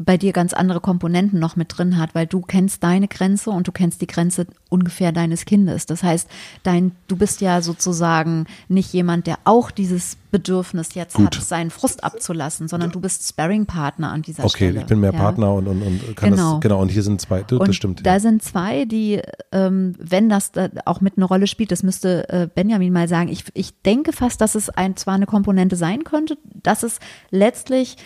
bei 0.00 0.16
dir 0.16 0.32
ganz 0.32 0.52
andere 0.52 0.80
Komponenten 0.80 1.40
noch 1.40 1.56
mit 1.56 1.76
drin 1.76 1.98
hat, 1.98 2.14
weil 2.14 2.26
du 2.26 2.40
kennst 2.40 2.84
deine 2.84 3.08
Grenze 3.08 3.50
und 3.50 3.66
du 3.66 3.72
kennst 3.72 4.00
die 4.00 4.06
Grenze 4.06 4.46
ungefähr 4.68 5.10
deines 5.10 5.44
Kindes. 5.44 5.86
Das 5.86 6.04
heißt, 6.04 6.28
dein, 6.62 6.92
du 7.08 7.16
bist 7.16 7.40
ja 7.40 7.60
sozusagen 7.62 8.46
nicht 8.68 8.92
jemand, 8.92 9.26
der 9.26 9.38
auch 9.42 9.72
dieses 9.72 10.16
Bedürfnis 10.30 10.94
jetzt 10.94 11.14
Gut. 11.14 11.36
hat, 11.36 11.42
seinen 11.42 11.70
Frust 11.70 12.04
abzulassen, 12.04 12.68
sondern 12.68 12.92
du 12.92 13.00
bist 13.00 13.28
Sparring-Partner 13.28 14.10
an 14.10 14.22
dieser 14.22 14.44
okay, 14.44 14.68
Stelle. 14.68 14.80
ich 14.80 14.86
bin 14.86 15.00
mehr 15.00 15.12
ja. 15.12 15.18
Partner 15.18 15.54
und, 15.54 15.66
und, 15.66 15.82
und 15.82 16.16
kann 16.16 16.30
Genau. 16.30 16.54
das, 16.54 16.60
genau, 16.60 16.80
und 16.80 16.90
hier 16.90 17.02
sind 17.02 17.20
zwei, 17.20 17.42
das, 17.42 17.58
Und 17.58 17.74
stimmt. 17.74 18.06
da 18.06 18.12
ja. 18.12 18.20
sind 18.20 18.42
zwei, 18.42 18.84
die, 18.84 19.20
ähm, 19.50 19.94
wenn 19.98 20.28
das 20.28 20.52
da 20.52 20.68
auch 20.84 21.00
mit 21.00 21.14
eine 21.16 21.24
Rolle 21.24 21.46
spielt, 21.48 21.72
das 21.72 21.82
müsste 21.82 22.28
äh, 22.28 22.48
Benjamin 22.54 22.92
mal 22.92 23.08
sagen. 23.08 23.28
Ich, 23.28 23.46
ich 23.54 23.80
denke 23.82 24.12
fast, 24.12 24.40
dass 24.40 24.54
es 24.54 24.68
ein, 24.70 24.96
zwar 24.96 25.14
eine 25.14 25.26
Komponente 25.26 25.74
sein 25.76 26.04
könnte, 26.04 26.36
dass 26.62 26.82
es 26.84 27.00
letztlich 27.30 27.96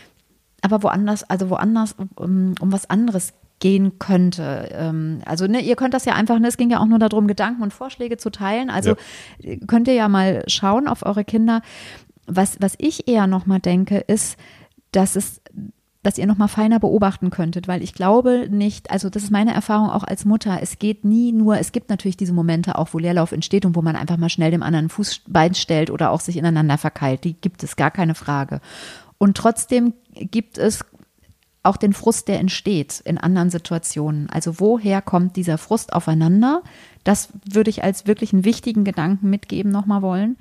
aber 0.63 0.83
woanders, 0.83 1.29
also 1.29 1.51
woanders 1.51 1.95
um, 2.17 2.55
um 2.61 2.73
was 2.73 2.89
anderes 2.89 3.35
gehen 3.59 3.99
könnte. 3.99 4.71
Ähm, 4.73 5.21
also 5.25 5.47
ne, 5.47 5.61
ihr 5.61 5.77
könnt 5.77 5.95
das 5.95 6.05
ja 6.05 6.15
einfach, 6.15 6.39
ne, 6.39 6.49
es 6.49 6.57
ging 6.57 6.71
ja 6.71 6.81
auch 6.81 6.87
nur 6.87 6.99
darum, 6.99 7.29
Gedanken 7.29 7.63
und 7.63 7.73
Vorschläge 7.73 8.17
zu 8.17 8.31
teilen. 8.31 8.71
Also 8.71 8.97
äh, 9.41 9.59
könnt 9.59 9.87
ihr 9.87 9.95
ja 9.95 10.09
mal 10.09 10.43
schauen 10.49 10.89
auf 10.89 11.05
eure 11.07 11.25
Kinder. 11.25 11.63
Was, 12.27 12.57
was 12.61 12.75
ich 12.79 13.09
eher 13.09 13.27
nochmal 13.27 13.61
denke, 13.61 13.99
ist, 13.99 14.37
dass 14.91 15.17
es 15.17 15.41
dass 16.03 16.19
ihr 16.19 16.27
nochmal 16.27 16.49
feiner 16.49 16.81
beobachten 16.81 17.31
könntet, 17.31 17.69
weil 17.69 17.81
ich 17.83 17.95
glaube 17.95 18.49
nicht, 18.51 18.91
also 18.91 19.09
das 19.09 19.23
ist 19.23 19.31
meine 19.31 19.55
Erfahrung 19.55 19.89
auch 19.89 20.03
als 20.03 20.25
Mutter, 20.25 20.59
es 20.61 20.81
geht 20.81 21.05
nie 21.05 21.33
nur, 21.33 21.59
es 21.59 21.71
gibt 21.71 21.91
natürlich 21.91 22.17
diese 22.17 22.33
Momente 22.33 22.77
auch, 22.77 22.89
wo 22.93 22.99
Leerlauf 22.99 23.31
entsteht 23.31 23.65
und 23.65 23.77
wo 23.77 23.83
man 23.83 23.95
einfach 23.95 24.17
mal 24.17 24.29
schnell 24.29 24.51
dem 24.51 24.65
anderen 24.65 24.89
Fußbein 24.89 25.55
stellt 25.55 25.91
oder 25.91 26.11
auch 26.11 26.21
sich 26.21 26.37
ineinander 26.37 26.77
verkeilt, 26.77 27.23
die 27.23 27.35
gibt 27.35 27.63
es, 27.63 27.77
gar 27.77 27.93
keine 27.93 28.17
Frage. 28.17 28.61
Und 29.23 29.37
trotzdem 29.37 29.95
gibt 30.17 30.59
es 30.59 30.85
auch 31.63 31.77
den 31.77 31.93
Frust, 31.93 32.27
der 32.27 32.41
entsteht 32.41 32.99
in 33.05 33.19
anderen 33.19 33.51
Situationen. 33.51 34.29
Also 34.29 34.59
woher 34.59 35.01
kommt 35.01 35.37
dieser 35.37 35.59
Frust 35.59 35.93
aufeinander? 35.93 36.65
Das 37.05 37.29
würde 37.49 37.71
ich 37.71 37.85
als 37.85 38.09
wirklich 38.09 38.33
einen 38.33 38.45
wichtigen 38.45 38.83
Gedanken 38.83 39.31
mitgeben 39.31 39.71
nochmal 39.71 40.03
wollen. 40.03 40.39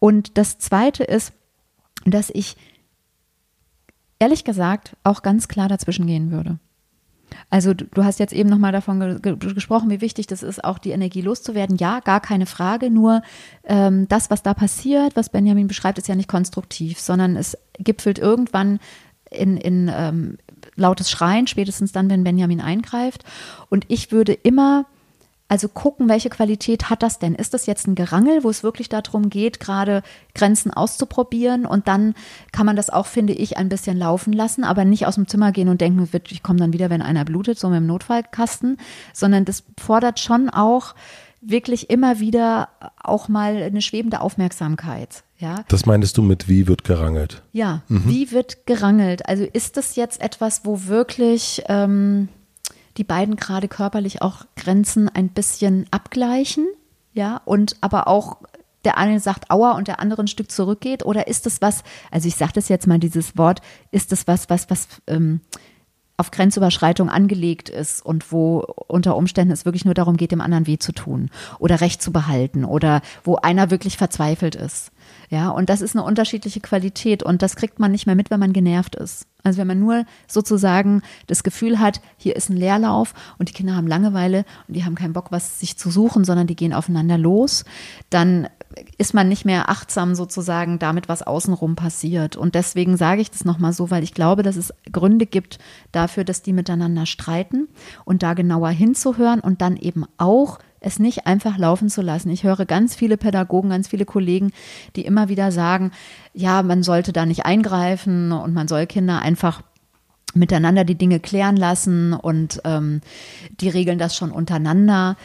Und 0.00 0.36
das 0.36 0.58
Zweite 0.58 1.04
ist, 1.04 1.32
dass 2.06 2.30
ich 2.30 2.56
ehrlich 4.18 4.42
gesagt 4.42 4.96
auch 5.04 5.22
ganz 5.22 5.46
klar 5.46 5.68
dazwischen 5.68 6.08
gehen 6.08 6.32
würde. 6.32 6.58
Also 7.50 7.74
du, 7.74 7.84
du 7.86 8.04
hast 8.04 8.18
jetzt 8.18 8.32
eben 8.32 8.48
nochmal 8.48 8.72
davon 8.72 9.00
ge 9.00 9.36
ge 9.36 9.54
gesprochen, 9.54 9.90
wie 9.90 10.00
wichtig 10.00 10.26
das 10.26 10.42
ist, 10.42 10.64
auch 10.64 10.78
die 10.78 10.90
Energie 10.90 11.22
loszuwerden. 11.22 11.76
Ja, 11.76 12.00
gar 12.00 12.20
keine 12.20 12.46
Frage. 12.46 12.90
Nur 12.90 13.22
ähm, 13.64 14.08
das, 14.08 14.30
was 14.30 14.42
da 14.42 14.54
passiert, 14.54 15.16
was 15.16 15.30
Benjamin 15.30 15.68
beschreibt, 15.68 15.98
ist 15.98 16.08
ja 16.08 16.14
nicht 16.14 16.28
konstruktiv, 16.28 17.00
sondern 17.00 17.36
es 17.36 17.56
gipfelt 17.78 18.18
irgendwann 18.18 18.80
in, 19.30 19.56
in 19.56 19.90
ähm, 19.94 20.38
lautes 20.76 21.10
Schreien, 21.10 21.46
spätestens 21.46 21.92
dann, 21.92 22.10
wenn 22.10 22.24
Benjamin 22.24 22.60
eingreift. 22.60 23.24
Und 23.68 23.84
ich 23.88 24.12
würde 24.12 24.32
immer 24.32 24.86
also 25.48 25.68
gucken, 25.68 26.08
welche 26.08 26.28
Qualität 26.28 26.90
hat 26.90 27.02
das 27.02 27.18
denn? 27.18 27.34
Ist 27.34 27.54
das 27.54 27.64
jetzt 27.66 27.86
ein 27.86 27.94
Gerangel, 27.94 28.44
wo 28.44 28.50
es 28.50 28.62
wirklich 28.62 28.88
darum 28.90 29.30
geht, 29.30 29.60
gerade 29.60 30.02
Grenzen 30.34 30.70
auszuprobieren 30.72 31.64
und 31.64 31.88
dann 31.88 32.14
kann 32.52 32.66
man 32.66 32.76
das 32.76 32.90
auch, 32.90 33.06
finde 33.06 33.32
ich, 33.32 33.56
ein 33.56 33.68
bisschen 33.70 33.96
laufen 33.96 34.32
lassen, 34.34 34.62
aber 34.62 34.84
nicht 34.84 35.06
aus 35.06 35.14
dem 35.14 35.26
Zimmer 35.26 35.52
gehen 35.52 35.68
und 35.70 35.80
denken, 35.80 36.06
ich 36.28 36.42
komme 36.42 36.58
dann 36.58 36.72
wieder, 36.74 36.90
wenn 36.90 37.00
einer 37.02 37.24
blutet, 37.24 37.58
so 37.58 37.68
mit 37.70 37.78
dem 37.78 37.86
Notfallkasten, 37.86 38.76
sondern 39.14 39.44
das 39.46 39.64
fordert 39.80 40.20
schon 40.20 40.50
auch 40.50 40.94
wirklich 41.40 41.88
immer 41.88 42.18
wieder 42.20 42.68
auch 43.02 43.28
mal 43.28 43.62
eine 43.62 43.80
schwebende 43.80 44.20
Aufmerksamkeit. 44.20 45.22
Ja, 45.38 45.64
Das 45.68 45.86
meintest 45.86 46.18
du 46.18 46.22
mit 46.22 46.48
wie 46.48 46.66
wird 46.66 46.82
gerangelt? 46.82 47.42
ja, 47.52 47.82
wie 47.88 48.32
wird 48.32 48.66
gerangelt? 48.66 49.26
Also 49.28 49.44
ist 49.44 49.76
das 49.76 49.94
jetzt 49.94 50.20
etwas, 50.20 50.62
wo 50.64 50.86
wirklich 50.86 51.62
ähm, 51.68 52.28
die 52.98 53.04
beiden 53.04 53.36
gerade 53.36 53.68
körperlich 53.68 54.20
auch 54.20 54.44
Grenzen 54.56 55.08
ein 55.08 55.30
bisschen 55.30 55.86
abgleichen? 55.90 56.66
Ja, 57.12 57.40
und 57.44 57.76
aber 57.80 58.08
auch 58.08 58.38
der 58.84 58.98
eine 58.98 59.20
sagt 59.20 59.50
Aua 59.50 59.72
und 59.72 59.88
der 59.88 60.00
andere 60.00 60.22
ein 60.22 60.28
Stück 60.28 60.50
zurückgeht? 60.50 61.04
Oder 61.04 61.26
ist 61.26 61.46
das 61.46 61.60
was, 61.60 61.82
also 62.10 62.28
ich 62.28 62.36
sage 62.36 62.52
das 62.54 62.68
jetzt 62.68 62.86
mal, 62.86 62.98
dieses 62.98 63.36
Wort, 63.36 63.60
ist 63.90 64.12
das 64.12 64.26
was, 64.26 64.50
was, 64.50 64.70
was 64.70 64.88
ähm, 65.06 65.40
auf 66.16 66.30
Grenzüberschreitung 66.30 67.08
angelegt 67.08 67.68
ist 67.68 68.04
und 68.04 68.32
wo 68.32 68.58
unter 68.88 69.16
Umständen 69.16 69.52
es 69.52 69.64
wirklich 69.64 69.84
nur 69.84 69.94
darum 69.94 70.16
geht, 70.16 70.32
dem 70.32 70.40
anderen 70.40 70.66
weh 70.66 70.78
zu 70.78 70.92
tun 70.92 71.30
oder 71.58 71.80
Recht 71.80 72.02
zu 72.02 72.12
behalten 72.12 72.64
oder 72.64 73.02
wo 73.22 73.36
einer 73.36 73.70
wirklich 73.70 73.96
verzweifelt 73.96 74.56
ist. 74.56 74.90
Ja, 75.30 75.50
und 75.50 75.68
das 75.68 75.82
ist 75.82 75.94
eine 75.94 76.04
unterschiedliche 76.04 76.60
Qualität 76.60 77.22
und 77.22 77.42
das 77.42 77.56
kriegt 77.56 77.78
man 77.78 77.92
nicht 77.92 78.06
mehr 78.06 78.14
mit, 78.14 78.30
wenn 78.30 78.40
man 78.40 78.54
genervt 78.54 78.96
ist. 78.96 79.26
Also 79.44 79.58
wenn 79.58 79.66
man 79.66 79.78
nur 79.78 80.04
sozusagen 80.26 81.02
das 81.26 81.42
Gefühl 81.42 81.78
hat, 81.78 82.00
hier 82.16 82.34
ist 82.34 82.48
ein 82.48 82.56
Leerlauf 82.56 83.14
und 83.38 83.48
die 83.48 83.52
Kinder 83.52 83.76
haben 83.76 83.86
Langeweile 83.86 84.44
und 84.66 84.74
die 84.74 84.84
haben 84.84 84.94
keinen 84.94 85.12
Bock, 85.12 85.30
was 85.30 85.60
sich 85.60 85.76
zu 85.76 85.90
suchen, 85.90 86.24
sondern 86.24 86.46
die 86.46 86.56
gehen 86.56 86.72
aufeinander 86.72 87.18
los, 87.18 87.64
dann 88.10 88.48
ist 88.96 89.14
man 89.14 89.28
nicht 89.28 89.44
mehr 89.44 89.68
achtsam 89.68 90.14
sozusagen 90.14 90.78
damit, 90.78 91.08
was 91.08 91.22
außenrum 91.22 91.76
passiert. 91.76 92.36
Und 92.36 92.54
deswegen 92.54 92.96
sage 92.96 93.20
ich 93.20 93.30
das 93.30 93.44
nochmal 93.44 93.72
so, 93.72 93.90
weil 93.90 94.02
ich 94.02 94.14
glaube, 94.14 94.42
dass 94.42 94.56
es 94.56 94.74
Gründe 94.92 95.26
gibt 95.26 95.58
dafür, 95.92 96.24
dass 96.24 96.42
die 96.42 96.52
miteinander 96.52 97.06
streiten 97.06 97.68
und 98.04 98.22
da 98.22 98.34
genauer 98.34 98.70
hinzuhören 98.70 99.40
und 99.40 99.62
dann 99.62 99.76
eben 99.76 100.04
auch 100.16 100.58
es 100.80 100.98
nicht 100.98 101.26
einfach 101.26 101.58
laufen 101.58 101.88
zu 101.88 102.02
lassen. 102.02 102.30
Ich 102.30 102.44
höre 102.44 102.64
ganz 102.66 102.94
viele 102.94 103.16
Pädagogen, 103.16 103.70
ganz 103.70 103.88
viele 103.88 104.04
Kollegen, 104.04 104.52
die 104.96 105.04
immer 105.04 105.28
wieder 105.28 105.50
sagen, 105.52 105.92
ja, 106.34 106.62
man 106.62 106.82
sollte 106.82 107.12
da 107.12 107.26
nicht 107.26 107.44
eingreifen 107.44 108.32
und 108.32 108.54
man 108.54 108.68
soll 108.68 108.86
Kinder 108.86 109.20
einfach 109.20 109.62
miteinander 110.34 110.84
die 110.84 110.94
Dinge 110.94 111.20
klären 111.20 111.56
lassen 111.56 112.12
und 112.12 112.60
ähm, 112.64 113.00
die 113.60 113.68
regeln 113.68 113.98
das 113.98 114.16
schon 114.16 114.30
untereinander. 114.30 115.16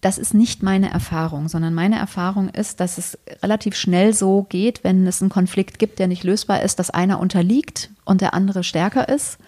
Das 0.00 0.16
ist 0.16 0.32
nicht 0.32 0.62
meine 0.62 0.90
Erfahrung, 0.90 1.48
sondern 1.48 1.74
meine 1.74 1.98
Erfahrung 1.98 2.48
ist, 2.48 2.78
dass 2.78 2.98
es 2.98 3.18
relativ 3.42 3.74
schnell 3.74 4.14
so 4.14 4.46
geht, 4.48 4.84
wenn 4.84 5.06
es 5.06 5.20
einen 5.20 5.30
Konflikt 5.30 5.78
gibt, 5.78 5.98
der 5.98 6.06
nicht 6.06 6.22
lösbar 6.22 6.62
ist, 6.62 6.78
dass 6.78 6.90
einer 6.90 7.18
unterliegt 7.18 7.90
und 8.04 8.20
der 8.20 8.32
andere 8.32 8.62
stärker 8.62 9.08
ist. 9.08 9.38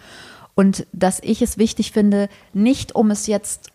Und 0.53 0.85
dass 0.91 1.21
ich 1.23 1.41
es 1.41 1.57
wichtig 1.57 1.93
finde, 1.93 2.27
nicht 2.53 2.93
um 2.93 3.09
es 3.11 3.27
jetzt, 3.27 3.70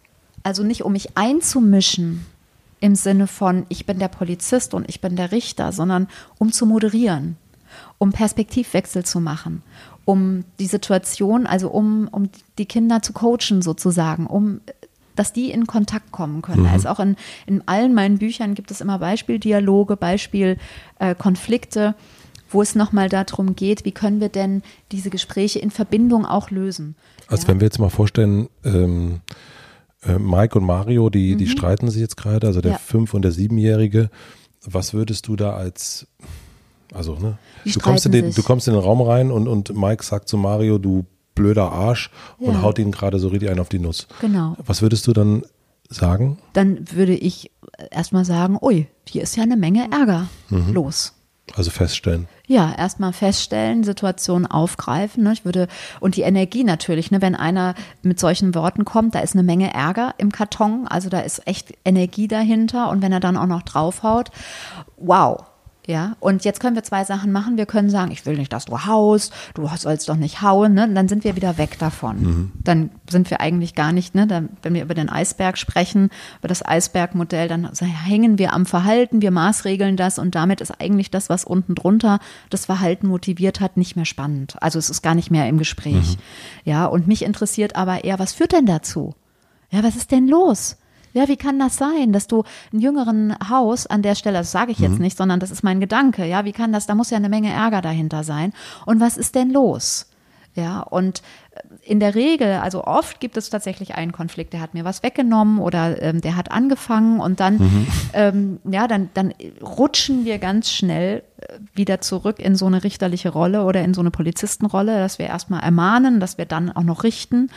also 0.47 0.63
nicht 0.63 0.85
um 0.85 0.93
mich 0.93 1.17
einzumischen 1.17 2.25
im 2.79 2.95
Sinne 2.95 3.27
von, 3.27 3.67
ich 3.69 3.85
bin 3.85 3.99
der 3.99 4.07
Polizist 4.07 4.75
und 4.75 4.89
ich 4.89 5.01
bin 5.01 5.17
der 5.17 5.33
Richter, 5.33 5.73
sondern 5.73 6.07
um 6.39 6.53
zu 6.53 6.67
moderieren, 6.67 7.37
um 7.99 8.13
Perspektivwechsel 8.13 9.05
zu 9.05 9.19
machen, 9.19 9.63
um 10.05 10.45
die 10.61 10.67
Situation, 10.67 11.49
also 11.49 11.69
um, 11.69 12.07
um 12.13 12.31
die 12.59 12.67
Kinder 12.67 13.03
zu 13.03 13.13
coachen 13.13 13.61
sozusagen, 13.61 14.27
um 14.27 14.61
dass 15.17 15.33
die 15.33 15.51
in 15.51 15.67
Kontakt 15.67 16.13
kommen 16.13 16.43
können. 16.43 16.65
Mhm. 16.65 16.69
Also 16.69 16.91
auch 16.91 17.01
in, 17.01 17.17
in 17.47 17.67
allen 17.67 17.95
meinen 17.95 18.19
Büchern 18.19 18.55
gibt 18.55 18.71
es 18.71 18.83
immer 18.83 18.99
Beispieldialoge, 18.99 19.97
Beispielkonflikte, 19.97 20.99
äh, 20.99 21.15
Konflikte, 21.15 21.95
wo 22.51 22.61
es 22.61 22.75
nochmal 22.75 23.09
darum 23.09 23.57
geht, 23.57 23.87
wie 23.87 23.93
können 23.93 24.21
wir 24.21 24.29
denn 24.29 24.63
diese 24.93 25.09
Gespräche 25.09 25.59
in 25.59 25.71
Verbindung 25.71 26.27
auch 26.27 26.51
lösen. 26.51 26.95
Also 27.29 27.45
Ja. 27.45 27.49
wenn 27.49 27.61
wir 27.61 27.65
jetzt 27.65 27.79
mal 27.79 27.89
vorstellen, 27.89 28.51
ähm, 28.63 29.23
äh, 30.07 30.19
Mike 30.19 30.59
und 30.59 30.65
Mario, 30.65 31.11
die, 31.11 31.37
die 31.37 31.47
streiten 31.49 31.91
sich 31.91 32.01
jetzt 32.01 32.17
gerade, 32.17 32.47
also 32.47 32.61
der 32.61 32.73
Mhm. 32.73 32.77
Ja. 32.77 32.79
fünf- 32.85 33.15
und 33.15 33.23
der 33.23 33.33
siebenjährige. 33.33 34.11
Was 34.65 34.95
würdest 34.95 35.29
du 35.29 35.37
da 35.37 35.55
als, 35.55 36.07
also 36.93 37.15
ne, 37.17 37.39
Die 37.65 37.73
du 37.73 37.81
kommst, 37.81 38.07
in 38.07 38.13
den, 38.13 38.27
sich. 38.27 38.35
du 38.37 38.43
kommst 38.43 38.67
in 38.69 38.75
den 38.75 38.83
Raum 38.83 39.01
rein 39.01 39.31
und, 39.31 39.47
und 39.49 39.75
Mike 39.77 40.05
sagt 40.05 40.29
zu 40.29 40.37
Mario, 40.37 40.79
du 40.79 41.05
blöder 41.35 41.71
Arsch 41.71 42.11
und 42.39 42.55
Ja. 42.55 42.63
haut 42.63 42.79
ihn 42.79 42.91
gerade 42.91 43.19
so 43.19 43.29
richtig 43.29 43.51
einen 43.51 43.61
auf 43.61 43.69
die 43.69 43.79
Nuss. 43.79 44.07
Genau. 44.21 44.57
Was 44.65 44.83
würdest 44.83 45.07
du 45.07 45.13
dann 45.13 45.43
sagen? 45.89 46.39
Dann 46.55 46.85
würde 46.93 47.15
ich 47.15 47.51
erstmal 47.91 48.25
sagen, 48.25 48.59
ui, 48.61 48.87
hier 49.09 49.23
ist 49.23 49.37
ja 49.37 49.43
eine 49.43 49.57
Menge 49.57 49.89
Ärger 49.93 50.29
Mhm. 50.49 50.73
los. 50.73 51.13
Also 51.55 51.71
feststellen. 51.71 52.27
Ja, 52.49 52.73
erstmal 52.77 53.13
feststellen, 53.13 53.83
Situationen 53.83 54.47
aufgreifen. 54.47 55.25
Ne? 55.25 55.33
Ich 55.33 55.45
würde, 55.45 55.67
und 55.99 56.17
die 56.17 56.23
Energie 56.23 56.63
natürlich, 56.63 57.11
ne? 57.11 57.21
wenn 57.21 57.35
einer 57.35 57.75
mit 58.03 58.21
solchen 58.21 58.55
Worten 58.55 58.85
kommt, 58.85 59.17
da 59.17 59.19
ist 59.19 59.35
eine 59.35 59.43
Menge 59.43 59.75
Ärger 59.75 60.15
im 60.19 60.31
Karton, 60.31 60.87
also 60.87 61.09
da 61.09 61.21
ist 61.21 61.47
echt 61.47 61.75
Energie 61.85 62.29
dahinter 62.29 62.91
und 62.91 63.03
wenn 63.03 63.13
er 63.13 63.21
dann 63.21 63.37
auch 63.37 63.47
noch 63.47 63.63
draufhaut, 63.63 64.31
wow. 64.97 65.45
Ja, 65.87 66.17
und 66.19 66.45
jetzt 66.45 66.59
können 66.59 66.75
wir 66.75 66.83
zwei 66.83 67.05
Sachen 67.05 67.31
machen. 67.31 67.57
Wir 67.57 67.67
können 67.67 67.91
sagen, 67.91 68.11
ich 68.11 68.27
will 68.27 68.37
nicht, 68.37 68.53
dass 68.53 68.65
du 68.65 68.87
haust, 68.87 69.33
du 69.55 69.69
sollst 69.77 70.09
doch 70.09 70.17
nicht 70.17 70.43
hauen, 70.43 70.75
ne? 70.75 70.85
Und 70.85 70.97
dann 70.97 71.07
sind 71.07 71.23
wir 71.23 71.37
wieder 71.37 71.59
weg 71.59 71.79
davon. 71.79 72.21
Mhm. 72.21 72.53
Dann 72.65 72.91
sind 73.09 73.31
wir 73.31 73.41
eigentlich 73.41 73.77
gar 73.77 73.93
nicht, 73.93 74.13
ne? 74.13 74.27
Dann, 74.27 74.49
wenn 74.63 74.75
wir 74.75 74.83
über 74.83 74.95
den 74.95 75.09
Eisberg 75.09 75.57
sprechen, 75.57 76.11
über 76.41 76.49
das 76.49 76.67
Eisbergmodell, 76.67 77.47
dann 77.47 77.71
hängen 77.81 78.37
wir 78.37 78.53
am 78.53 78.67
Verhalten, 78.67 79.23
wir 79.23 79.31
maßregeln 79.31 79.97
das 79.97 80.19
und 80.19 80.35
damit 80.35 80.61
ist 80.61 80.81
eigentlich 80.81 81.13
das, 81.13 81.29
was 81.29 81.45
unten 81.45 81.77
drunter 81.77 82.19
das 82.51 82.67
Verhalten 82.67 83.07
motiviert 83.07 83.61
hat, 83.61 83.77
nicht 83.77 83.95
mehr 83.95 84.07
spannend. 84.07 84.57
Also 84.61 84.81
es 84.81 84.91
ist 84.91 85.03
gar 85.03 85.15
nicht 85.15 85.31
mehr 85.31 85.49
im 85.49 85.57
Gespräch. 85.57 86.17
Mhm. 86.17 86.23
Ja, 86.65 86.87
und 86.87 87.07
mich 87.07 87.25
interessiert 87.25 87.77
aber 87.77 88.03
eher, 88.03 88.19
was 88.19 88.33
führt 88.33 88.51
denn 88.51 88.67
dazu? 88.67 89.15
Ja, 89.71 89.85
was 89.85 89.95
ist 89.95 90.11
denn 90.11 90.27
los? 90.27 90.79
Ja, 91.17 91.29
wie 91.29 91.39
kann 91.39 91.59
das 91.59 91.79
sein, 91.79 92.13
dass 92.13 92.27
du 92.27 92.45
einen 92.73 92.83
jüngeren 92.83 93.35
Haus 93.49 93.87
an 93.87 94.03
der 94.03 94.15
Stelle, 94.15 94.37
das 94.37 94.53
sage 94.53 94.73
ich 94.73 94.81
jetzt 94.81 94.97
mhm. 94.97 95.03
nicht, 95.03 95.17
sondern 95.17 95.41
das 95.41 95.51
ist 95.51 95.63
mein 95.63 95.81
Gedanke, 95.81 96.27
ja, 96.27 96.45
wie 96.45 96.53
kann 96.53 96.75
das, 96.75 96.87
da 96.87 96.95
muss 96.95 97.09
ja 97.09 97.17
eine 97.17 97.31
Menge 97.31 97.51
Ärger 97.51 97.81
dahinter 97.81 98.23
sein. 98.23 98.53
Und 98.85 99.01
was 99.01 99.17
ist 99.17 99.35
denn 99.35 99.51
los? 99.51 100.11
Ja, 100.57 100.81
und 100.81 101.23
äh, 101.53 101.61
in 101.83 102.01
der 102.01 102.15
Regel, 102.15 102.55
also 102.55 102.85
oft 102.85 103.19
gibt 103.21 103.37
es 103.39 103.49
tatsächlich 103.49 103.95
einen 103.95 104.13
Konflikt, 104.13 104.53
der 104.53 104.61
hat 104.61 104.75
mir 104.75 104.85
was 104.85 105.03
weggenommen 105.03 105.59
oder 105.59 106.03
ähm, 106.03 106.21
der 106.21 106.37
hat 106.37 106.51
angefangen 106.51 107.21
und 107.21 107.41
dann, 107.41 107.59
mhm. 107.59 107.87
ähm, 108.13 108.59
ja, 108.71 108.87
dann, 108.87 109.09
dann 109.15 109.33
rutschen 109.63 110.27
wir 110.27 110.39
ganz 110.39 110.71
schnell 110.71 111.23
äh, 111.39 111.59
wieder 111.75 112.03
zurück 112.03 112.39
in 112.41 112.57
so 112.57 112.67
eine 112.67 112.85
richterliche 112.85 113.31
Rolle 113.31 113.65
oder 113.65 113.83
in 113.85 113.95
so 113.95 114.01
eine 114.03 114.11
Polizistenrolle, 114.11 114.99
dass 114.99 115.19
wir 115.19 115.27
erstmal 115.27 115.63
ermahnen, 115.63 116.21
dass 116.21 116.37
wir 116.37 116.47
dann 116.47 116.73
auch 116.73 116.85
noch 116.85 117.05
richten, 117.05 117.51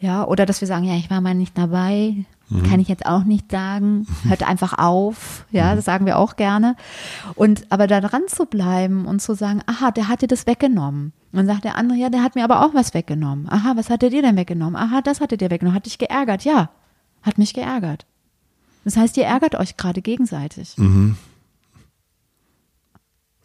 ja, 0.00 0.24
oder 0.24 0.46
dass 0.46 0.60
wir 0.60 0.68
sagen, 0.68 0.84
ja, 0.84 0.94
ich 0.94 1.10
war 1.10 1.20
mal 1.20 1.34
nicht 1.34 1.58
dabei, 1.58 2.24
Mhm. 2.54 2.62
Kann 2.64 2.80
ich 2.80 2.88
jetzt 2.88 3.06
auch 3.06 3.24
nicht 3.24 3.50
sagen. 3.50 4.06
Hört 4.24 4.42
einfach 4.42 4.78
auf. 4.78 5.44
Ja, 5.50 5.72
mhm. 5.72 5.76
das 5.76 5.84
sagen 5.84 6.06
wir 6.06 6.18
auch 6.18 6.36
gerne. 6.36 6.76
Und 7.34 7.66
aber 7.70 7.86
da 7.86 8.00
dran 8.00 8.22
zu 8.28 8.46
bleiben 8.46 9.06
und 9.06 9.20
zu 9.20 9.34
sagen, 9.34 9.60
aha, 9.66 9.90
der 9.90 10.08
hat 10.08 10.22
dir 10.22 10.28
das 10.28 10.46
weggenommen. 10.46 11.12
Und 11.32 11.38
dann 11.38 11.46
sagt 11.46 11.64
der 11.64 11.76
andere, 11.76 11.98
ja, 11.98 12.10
der 12.10 12.22
hat 12.22 12.36
mir 12.36 12.44
aber 12.44 12.64
auch 12.64 12.74
was 12.74 12.94
weggenommen. 12.94 13.48
Aha, 13.48 13.72
was 13.76 13.90
hat 13.90 14.02
er 14.02 14.10
dir 14.10 14.22
denn 14.22 14.36
weggenommen? 14.36 14.76
Aha, 14.76 15.00
das 15.02 15.20
hat 15.20 15.32
er 15.32 15.38
dir 15.38 15.50
weggenommen. 15.50 15.76
Hat 15.76 15.86
dich 15.86 15.98
geärgert? 15.98 16.44
Ja, 16.44 16.70
hat 17.22 17.38
mich 17.38 17.54
geärgert. 17.54 18.06
Das 18.84 18.96
heißt, 18.96 19.16
ihr 19.16 19.24
ärgert 19.24 19.54
euch 19.54 19.76
gerade 19.76 20.02
gegenseitig. 20.02 20.76
Mhm. 20.76 21.16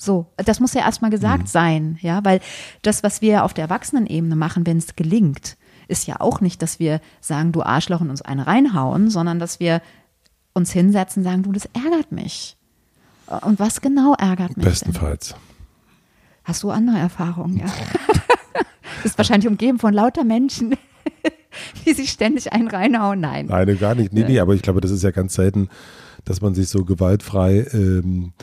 So, 0.01 0.27
das 0.37 0.59
muss 0.59 0.73
ja 0.73 0.81
erstmal 0.81 1.11
gesagt 1.11 1.43
mhm. 1.43 1.47
sein, 1.47 1.99
ja, 2.01 2.23
weil 2.23 2.39
das, 2.83 3.03
was 3.03 3.21
wir 3.21 3.43
auf 3.43 3.53
der 3.53 3.65
Erwachsenenebene 3.65 4.35
machen, 4.35 4.65
wenn 4.65 4.77
es 4.77 4.95
gelingt, 4.95 5.57
ist 5.89 6.07
ja 6.07 6.19
auch 6.19 6.41
nicht, 6.41 6.61
dass 6.61 6.79
wir 6.79 7.01
sagen, 7.19 7.51
du 7.51 7.61
Arschloch 7.61 8.01
und 8.01 8.09
uns 8.09 8.21
eine 8.21 8.47
reinhauen, 8.47 9.09
sondern 9.09 9.39
dass 9.39 9.59
wir 9.59 9.81
uns 10.53 10.71
hinsetzen 10.71 11.21
und 11.21 11.29
sagen, 11.29 11.43
du, 11.43 11.51
das 11.51 11.67
ärgert 11.73 12.11
mich. 12.11 12.57
Und 13.41 13.59
was 13.59 13.81
genau 13.81 14.15
ärgert 14.15 14.57
mich? 14.57 14.65
Bestenfalls. 14.65 15.29
Denn? 15.29 15.37
Hast 16.43 16.63
du 16.63 16.71
andere 16.71 16.97
Erfahrungen, 16.97 17.57
ja? 17.57 17.65
Du 18.97 19.03
bist 19.03 19.17
wahrscheinlich 19.17 19.47
umgeben 19.47 19.79
von 19.79 19.93
lauter 19.93 20.25
Menschen, 20.25 20.75
die 21.85 21.93
sich 21.93 22.09
ständig 22.09 22.51
einen 22.51 22.67
reinhauen. 22.67 23.21
Nein. 23.21 23.45
Nein, 23.45 23.79
gar 23.79 23.95
nicht. 23.95 24.11
Nee, 24.11 24.25
nee, 24.25 24.39
aber 24.39 24.55
ich 24.55 24.61
glaube, 24.61 24.81
das 24.81 24.91
ist 24.91 25.03
ja 25.03 25.11
ganz 25.11 25.35
selten, 25.35 25.69
dass 26.25 26.41
man 26.41 26.53
sich 26.53 26.67
so 26.67 26.83
gewaltfrei 26.83 27.65
ähm, 27.71 28.33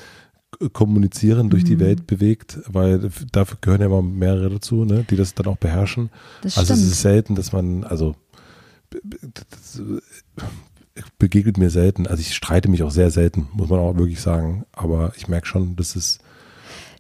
kommunizieren 0.73 1.51
durch 1.51 1.65
mhm. 1.65 1.69
die 1.69 1.81
Welt 1.81 2.07
bewegt, 2.07 2.61
weil 2.67 3.11
dafür 3.33 3.59
gehören 3.61 3.81
ja 3.81 3.87
immer 3.87 4.03
mehrere 4.03 4.51
dazu, 4.51 4.85
ne, 4.85 5.05
die 5.09 5.17
das 5.17 5.35
dann 5.35 5.47
auch 5.47 5.59
beherrschen. 5.59 6.11
Das 6.43 6.57
also 6.57 6.75
stimmt. 6.75 6.87
es 6.87 6.93
ist 6.93 7.03
selten, 7.03 7.35
dass 7.35 7.53
man, 7.53 7.85
also 7.85 8.15
das 9.51 9.83
begegnet 11.19 11.59
mir 11.59 11.71
selten. 11.71 12.07
Also 12.07 12.21
ich 12.21 12.35
streite 12.35 12.69
mich 12.69 12.83
auch 12.83 12.91
sehr 12.91 13.11
selten, 13.11 13.49
muss 13.53 13.69
man 13.69 13.81
auch 13.81 13.97
wirklich 13.97 14.21
sagen. 14.21 14.65
Aber 14.73 15.13
ich 15.17 15.29
merke 15.29 15.47
schon, 15.47 15.77
dass 15.77 15.97
es 15.97 16.19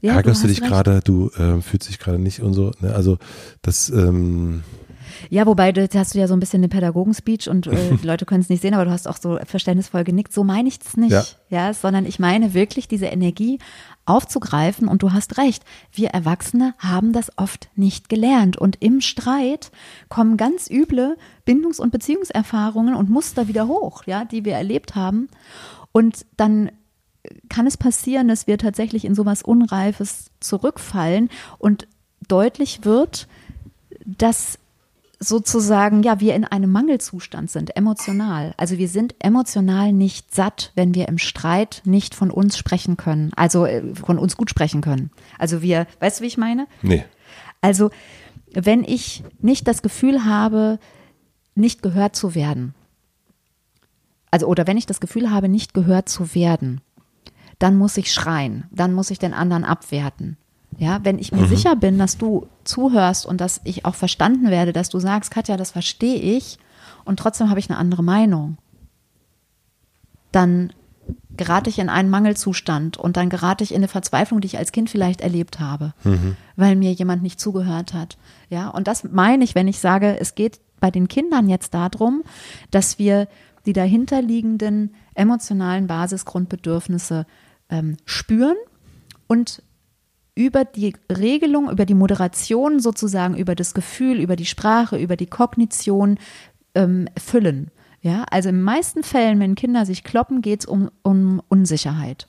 ja, 0.03 0.15
ärgerst 0.15 0.43
du, 0.43 0.49
du 0.49 0.55
dich 0.55 0.63
gerade, 0.63 1.01
du 1.03 1.31
äh, 1.31 1.61
fühlst 1.63 1.89
dich 1.89 1.99
gerade 1.99 2.19
nicht 2.19 2.41
und 2.43 2.53
so. 2.53 2.73
Ne? 2.81 2.95
Also 2.95 3.19
das 3.63 3.89
ähm, 3.89 4.63
ja, 5.31 5.47
wobei 5.47 5.73
du 5.73 5.89
hast 5.95 6.15
du 6.15 6.19
ja 6.19 6.29
so 6.29 6.35
ein 6.35 6.41
bisschen 6.41 6.63
den 6.63 6.71
Pädagogenspeech 6.71 7.49
und 7.49 7.67
äh, 7.67 7.97
die 8.03 8.07
Leute 8.07 8.27
können 8.27 8.41
es 8.41 8.49
nicht 8.49 8.63
sehen, 8.63 8.75
aber 8.75 8.85
du 8.85 8.91
hast 8.91 9.09
auch 9.09 9.17
so 9.17 9.39
verständnisvoll 9.45 10.05
genickt. 10.05 10.33
So 10.33 10.45
meine 10.45 10.69
ich 10.69 10.79
es 10.85 10.97
nicht, 10.97 11.13
ja. 11.13 11.25
ja, 11.49 11.75
sondern 11.75 12.07
ich 12.07 12.19
meine 12.19 12.55
wirklich 12.55 12.89
diese 12.89 13.07
Energie 13.07 13.59
aufzugreifen 14.05 14.89
und 14.89 15.03
du 15.03 15.13
hast 15.13 15.39
recht. 15.39 15.65
Wir 15.93 16.11
Erwachsene 16.11 16.75
haben 16.79 17.13
das 17.13 17.33
oft 17.37 17.69
nicht 17.75 18.09
gelernt 18.09 18.57
und 18.57 18.81
im 18.81 19.01
Streit 19.01 19.71
kommen 20.09 20.37
ganz 20.37 20.71
üble 20.71 21.17
Bindungs- 21.45 21.81
und 21.81 21.91
Beziehungserfahrungen 21.91 22.95
und 22.95 23.11
Muster 23.11 23.49
wieder 23.49 23.67
hoch, 23.67 24.05
ja, 24.07 24.25
die 24.25 24.45
wir 24.45 24.55
erlebt 24.55 24.95
haben 24.95 25.29
und 25.93 26.27
dann 26.37 26.71
kann 27.49 27.67
es 27.67 27.77
passieren, 27.77 28.29
dass 28.29 28.47
wir 28.47 28.59
tatsächlich 28.59 29.05
in 29.05 29.15
sowas 29.15 29.43
Unreifes 29.43 30.31
zurückfallen 30.41 31.31
und 31.59 31.89
deutlich 32.29 32.85
wird, 32.85 33.29
dass 34.05 34.59
sozusagen, 35.19 36.03
ja, 36.03 36.21
wir 36.21 36.35
in 36.35 36.45
einem 36.45 36.71
Mangelzustand 36.71 37.51
sind, 37.51 37.77
emotional. 37.77 38.55
Also 38.57 38.79
wir 38.79 38.89
sind 38.89 39.15
emotional 39.19 39.93
nicht 39.93 40.35
satt, 40.35 40.73
wenn 40.75 40.95
wir 40.95 41.09
im 41.09 41.19
Streit 41.19 41.83
nicht 41.85 42.15
von 42.15 42.31
uns 42.31 42.59
sprechen 42.59 42.97
können, 42.97 43.33
also 43.35 43.65
äh, 43.65 43.95
von 43.95 44.19
uns 44.19 44.37
gut 44.37 44.51
sprechen 44.51 44.83
können. 44.83 45.11
Also 45.39 45.63
wir, 45.63 45.87
weißt 46.01 46.21
du, 46.21 46.23
wie 46.23 46.29
ich 46.29 46.39
meine? 46.39 46.67
Nee. 46.83 47.05
Also 47.61 47.91
wenn 48.53 48.85
ich 48.85 49.25
nicht 49.41 49.67
das 49.69 49.83
Gefühl 49.83 50.25
habe, 50.25 50.79
nicht 51.55 51.83
gehört 51.83 52.15
zu 52.15 52.35
werden, 52.35 52.75
also 54.31 54.47
oder 54.47 54.67
wenn 54.67 54.77
ich 54.77 54.87
das 54.87 55.01
Gefühl 55.01 55.31
habe, 55.31 55.49
nicht 55.49 55.73
gehört 55.73 56.09
zu 56.09 56.35
werden, 56.35 56.83
dann 57.59 57.79
muss 57.79 57.97
ich 57.97 58.13
schreien, 58.13 58.65
dann 58.71 58.93
muss 58.93 59.11
ich 59.11 59.19
den 59.19 59.33
anderen 59.33 59.65
abwerten. 59.65 60.37
Ja, 60.79 61.01
wenn 61.05 61.19
ich 61.19 61.33
mir 61.33 61.43
mhm. 61.43 61.49
sicher 61.49 61.75
bin, 61.77 61.99
dass 61.99 62.19
du 62.19 62.47
zuhörst 62.65 63.25
und 63.25 63.41
dass 63.41 63.61
ich 63.65 63.85
auch 63.85 63.95
verstanden 63.95 64.51
werde, 64.51 64.73
dass 64.73 64.91
du 64.91 64.99
sagst, 64.99 65.31
Katja, 65.31 65.57
das 65.57 65.71
verstehe 65.71 66.19
ich 66.19 66.59
und 67.05 67.19
trotzdem 67.19 67.49
habe 67.49 67.61
ich 67.61 67.71
eine 67.71 67.79
andere 67.79 68.03
Meinung, 68.03 68.59
dann 70.33 70.73
gerate 71.37 71.71
ich 71.71 71.79
in 71.79 71.89
einen 71.89 72.11
Mangelzustand 72.11 72.97
und 72.97 73.17
dann 73.17 73.29
gerate 73.29 73.62
ich 73.62 73.73
in 73.73 73.79
eine 73.79 73.89
Verzweiflung, 73.89 74.41
die 74.41 74.47
ich 74.47 74.59
als 74.59 74.73
Kind 74.73 74.91
vielleicht 74.91 75.21
erlebt 75.21 75.61
habe, 75.61 75.95
mhm. 76.05 76.37
weil 76.57 76.77
mir 76.77 76.93
jemand 76.93 77.23
nicht 77.23 77.41
zugehört 77.41 77.95
hat. 77.95 78.19
Ja, 78.51 78.69
und 78.69 78.87
das 78.89 79.05
meine 79.05 79.45
ich, 79.45 79.55
wenn 79.55 79.69
ich 79.69 79.79
sage, 79.79 80.19
es 80.19 80.35
geht 80.35 80.61
bei 80.81 80.91
den 80.91 81.09
Kindern 81.09 81.49
jetzt 81.49 81.75
darum, 81.75 82.23
dass 82.71 82.99
wir 82.99 83.29
die 83.67 83.73
dahinterliegenden 83.73 84.95
emotionalen 85.15 85.87
Basisgrundbedürfnisse 85.87 87.27
ähm, 87.69 87.97
spüren 88.05 88.57
und 89.27 89.62
über 90.37 90.64
die 90.64 90.94
Regelung, 91.11 91.70
über 91.70 91.87
die 91.87 91.94
Moderation 91.94 92.79
sozusagen, 92.79 93.37
über 93.37 93.57
das 93.57 93.75
Gefühl, 93.75 94.20
über 94.20 94.37
die 94.37 94.46
Sprache, 94.46 94.96
über 94.96 95.16
die 95.16 95.27
Kognition 95.27 96.18
ähm, 96.77 97.09
füllen. 97.18 97.72
Ja, 98.03 98.25
also 98.31 98.51
in 98.51 98.57
den 98.57 98.62
meisten 98.62 99.03
Fällen, 99.03 99.40
wenn 99.40 99.57
Kinder 99.57 99.85
sich 99.87 100.05
kloppen, 100.05 100.42
geht 100.42 100.61
es 100.61 100.66
um, 100.66 100.90
um 101.03 101.42
Unsicherheit. 101.49 102.29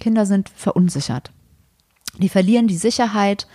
Kinder 0.00 0.26
sind 0.26 0.48
verunsichert. 0.48 1.30
Die 2.18 2.30
verlieren 2.30 2.66
die 2.66 2.76
Sicherheit, 2.76 3.46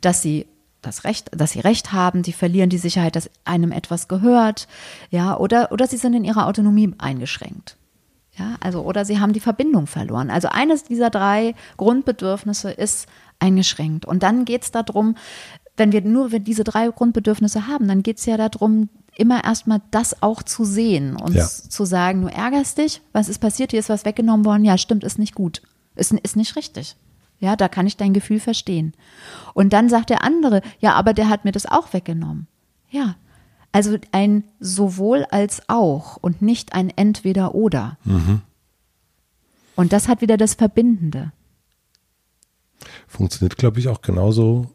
dass 0.00 0.22
sie 0.22 0.46
das 0.82 1.04
Recht, 1.04 1.30
dass 1.32 1.52
sie 1.52 1.60
Recht 1.60 1.92
haben, 1.92 2.22
die 2.22 2.32
verlieren 2.32 2.70
die 2.70 2.78
Sicherheit, 2.78 3.16
dass 3.16 3.30
einem 3.44 3.72
etwas 3.72 4.06
gehört, 4.06 4.68
ja, 5.10 5.36
oder, 5.36 5.72
oder 5.72 5.86
sie 5.86 5.96
sind 5.96 6.14
in 6.14 6.24
ihrer 6.24 6.46
Autonomie 6.46 6.94
eingeschränkt. 6.98 7.76
Ja, 8.38 8.56
also, 8.60 8.82
oder 8.82 9.06
sie 9.06 9.18
haben 9.18 9.32
die 9.32 9.40
Verbindung 9.40 9.86
verloren. 9.86 10.30
Also 10.30 10.48
eines 10.48 10.84
dieser 10.84 11.08
drei 11.08 11.54
Grundbedürfnisse 11.78 12.70
ist 12.70 13.08
eingeschränkt. 13.38 14.06
Und 14.06 14.22
dann 14.22 14.44
geht 14.44 14.62
es 14.62 14.70
darum, 14.70 15.16
wenn 15.76 15.92
wir 15.92 16.00
nur 16.02 16.32
wenn 16.32 16.44
diese 16.44 16.64
drei 16.64 16.88
Grundbedürfnisse 16.88 17.66
haben, 17.66 17.88
dann 17.88 18.02
geht 18.02 18.18
es 18.18 18.26
ja 18.26 18.36
darum, 18.36 18.88
immer 19.16 19.44
erstmal 19.44 19.80
das 19.90 20.22
auch 20.22 20.42
zu 20.42 20.64
sehen 20.64 21.16
und 21.16 21.34
ja. 21.34 21.46
zu 21.46 21.84
sagen, 21.84 22.22
du 22.22 22.28
ärgerst 22.28 22.78
dich, 22.78 23.00
was 23.12 23.28
ist 23.28 23.38
passiert, 23.38 23.70
hier 23.70 23.80
ist 23.80 23.88
was 23.88 24.04
weggenommen 24.04 24.44
worden, 24.44 24.64
ja, 24.64 24.76
stimmt, 24.78 25.04
ist 25.04 25.18
nicht 25.18 25.34
gut, 25.34 25.62
ist, 25.94 26.12
ist 26.12 26.36
nicht 26.36 26.56
richtig. 26.56 26.96
Ja, 27.38 27.56
da 27.56 27.68
kann 27.68 27.86
ich 27.86 27.98
dein 27.98 28.14
Gefühl 28.14 28.40
verstehen. 28.40 28.94
Und 29.52 29.72
dann 29.72 29.90
sagt 29.90 30.08
der 30.08 30.22
andere, 30.22 30.62
ja, 30.80 30.94
aber 30.94 31.12
der 31.12 31.28
hat 31.28 31.44
mir 31.44 31.52
das 31.52 31.66
auch 31.66 31.92
weggenommen. 31.92 32.46
Ja, 32.90 33.16
also 33.72 33.98
ein 34.12 34.44
sowohl 34.58 35.26
als 35.30 35.68
auch 35.68 36.16
und 36.16 36.40
nicht 36.40 36.72
ein 36.72 36.88
entweder 36.88 37.54
oder. 37.54 37.98
Mhm. 38.04 38.40
Und 39.74 39.92
das 39.92 40.08
hat 40.08 40.22
wieder 40.22 40.38
das 40.38 40.54
Verbindende. 40.54 41.32
Funktioniert, 43.06 43.56
glaube 43.56 43.78
ich, 43.78 43.88
auch 43.88 44.02
genauso 44.02 44.66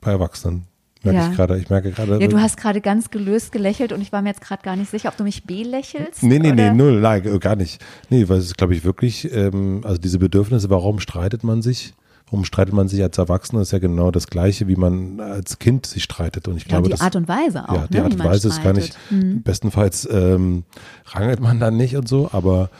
bei 0.00 0.10
Erwachsenen. 0.10 0.66
Merke 1.02 1.18
ja. 1.18 1.30
ich 1.30 1.36
gerade. 1.36 1.58
Ich 1.58 1.70
merke 1.70 1.90
gerade. 1.92 2.20
Ja, 2.20 2.28
du 2.28 2.38
hast 2.40 2.58
gerade 2.58 2.80
ganz 2.80 3.10
gelöst 3.10 3.52
gelächelt 3.52 3.92
und 3.92 4.02
ich 4.02 4.12
war 4.12 4.20
mir 4.20 4.30
jetzt 4.30 4.42
gerade 4.42 4.62
gar 4.62 4.76
nicht 4.76 4.90
sicher, 4.90 5.08
ob 5.08 5.16
du 5.16 5.24
mich 5.24 5.44
belächelst. 5.44 6.22
Nee, 6.22 6.38
nee, 6.38 6.52
oder? 6.52 6.72
nee, 6.72 6.76
null, 6.76 7.00
nein, 7.00 7.40
gar 7.40 7.56
nicht. 7.56 7.82
Nee, 8.10 8.28
weil 8.28 8.38
es 8.38 8.54
glaube 8.54 8.74
ich, 8.74 8.84
wirklich, 8.84 9.32
ähm, 9.32 9.80
also 9.84 9.98
diese 9.98 10.18
Bedürfnisse, 10.18 10.68
warum 10.68 11.00
streitet 11.00 11.42
man 11.42 11.62
sich? 11.62 11.94
Warum 12.30 12.44
streitet 12.44 12.74
man 12.74 12.86
sich 12.86 13.02
als 13.02 13.18
Erwachsener? 13.18 13.60
Das 13.60 13.68
ist 13.68 13.72
ja 13.72 13.78
genau 13.78 14.10
das 14.10 14.28
Gleiche, 14.28 14.68
wie 14.68 14.76
man 14.76 15.18
als 15.20 15.58
Kind 15.58 15.86
sich 15.86 16.04
streitet. 16.04 16.46
Und 16.46 16.58
ich 16.58 16.66
glaube, 16.66 16.82
ja, 16.82 16.88
die 16.88 16.90
das, 16.92 17.00
Art 17.00 17.16
und 17.16 17.26
Weise 17.26 17.68
auch. 17.68 17.74
Ja, 17.74 17.86
die 17.88 17.96
ne, 17.96 18.04
Art 18.04 18.12
und 18.12 18.24
Weise 18.24 18.48
ist 18.48 18.62
gar 18.62 18.72
nicht. 18.72 18.96
Mhm. 19.10 19.42
Bestenfalls 19.42 20.08
ähm, 20.10 20.64
rangelt 21.06 21.40
man 21.40 21.58
dann 21.58 21.76
nicht 21.76 21.96
und 21.96 22.08
so, 22.08 22.30
aber 22.32 22.70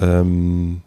ähm, 0.00 0.82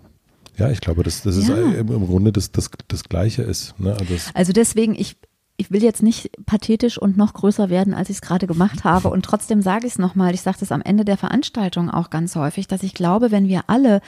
Ja, 0.61 0.69
ich 0.71 0.81
glaube, 0.81 1.03
dass 1.03 1.21
das 1.23 1.47
Ja. 1.47 1.55
ist 1.55 1.77
im, 1.77 2.07
Grunde 2.07 2.31
das, 2.31 2.51
das, 2.51 2.69
das 2.87 3.03
Gleiche 3.03 3.41
ist. 3.43 3.79
Ne? 3.79 3.91
Also 3.93 4.13
das, 4.13 4.31
Also 4.33 4.53
deswegen, 4.53 4.95
ich, 4.95 5.17
ich 5.57 5.71
will 5.71 5.83
jetzt 5.83 6.03
nicht 6.03 6.31
pathetisch 6.45 6.97
und 6.97 7.17
noch 7.17 7.33
größer 7.33 7.69
werden, 7.69 7.93
als 7.93 8.09
ich 8.09 8.17
es 8.17 8.21
gerade 8.21 8.47
gemacht 8.47 8.83
habe. 8.83 9.09
Und 9.09 9.23
trotzdem 9.25 9.61
sage 9.61 9.87
ich 9.87 9.93
es 9.93 9.99
nochmal, 9.99 10.33
ich 10.33 10.41
sage 10.41 10.57
das 10.59 10.71
am 10.71 10.81
Ende 10.81 11.05
der 11.05 11.17
Veranstaltung 11.17 11.89
auch 11.89 12.09
ganz 12.09 12.35
häufig, 12.35 12.67
dass 12.67 12.83
ich 12.83 12.93
glaube, 12.93 13.31
wenn 13.31 13.47
wir 13.47 13.63
alle 13.67 14.01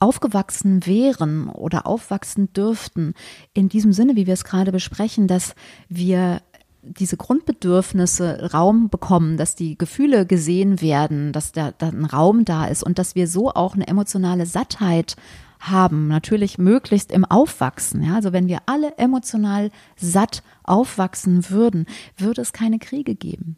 aufgewachsen 0.00 0.84
wären 0.86 1.48
oder 1.48 1.86
aufwachsen 1.86 2.52
dürften, 2.52 3.14
in 3.54 3.68
diesem 3.68 3.92
Sinne, 3.92 4.16
wie 4.16 4.26
wir 4.26 4.34
es 4.34 4.44
gerade 4.44 4.72
besprechen, 4.72 5.28
dass 5.28 5.54
wir 5.88 6.42
diese 6.82 7.16
Grundbedürfnisse 7.16 8.50
Raum 8.52 8.88
bekommen, 8.90 9.36
dass 9.36 9.54
die 9.54 9.78
Gefühle 9.78 10.26
gesehen 10.26 10.80
werden, 10.80 11.32
dass 11.32 11.52
da, 11.52 11.70
da 11.70 11.88
ein 11.88 12.04
Raum 12.04 12.44
da 12.44 12.66
ist 12.66 12.82
und 12.82 12.98
dass 12.98 13.14
wir 13.14 13.28
so 13.28 13.50
auch 13.50 13.74
eine 13.74 13.86
emotionale 13.86 14.46
Sattheit 14.46 15.14
haben, 15.62 16.08
natürlich 16.08 16.58
möglichst 16.58 17.12
im 17.12 17.24
Aufwachsen. 17.24 18.02
Ja? 18.02 18.16
Also 18.16 18.32
wenn 18.32 18.48
wir 18.48 18.60
alle 18.66 18.98
emotional 18.98 19.70
satt 19.96 20.42
aufwachsen 20.64 21.48
würden, 21.50 21.86
würde 22.16 22.42
es 22.42 22.52
keine 22.52 22.78
Kriege 22.78 23.14
geben. 23.14 23.56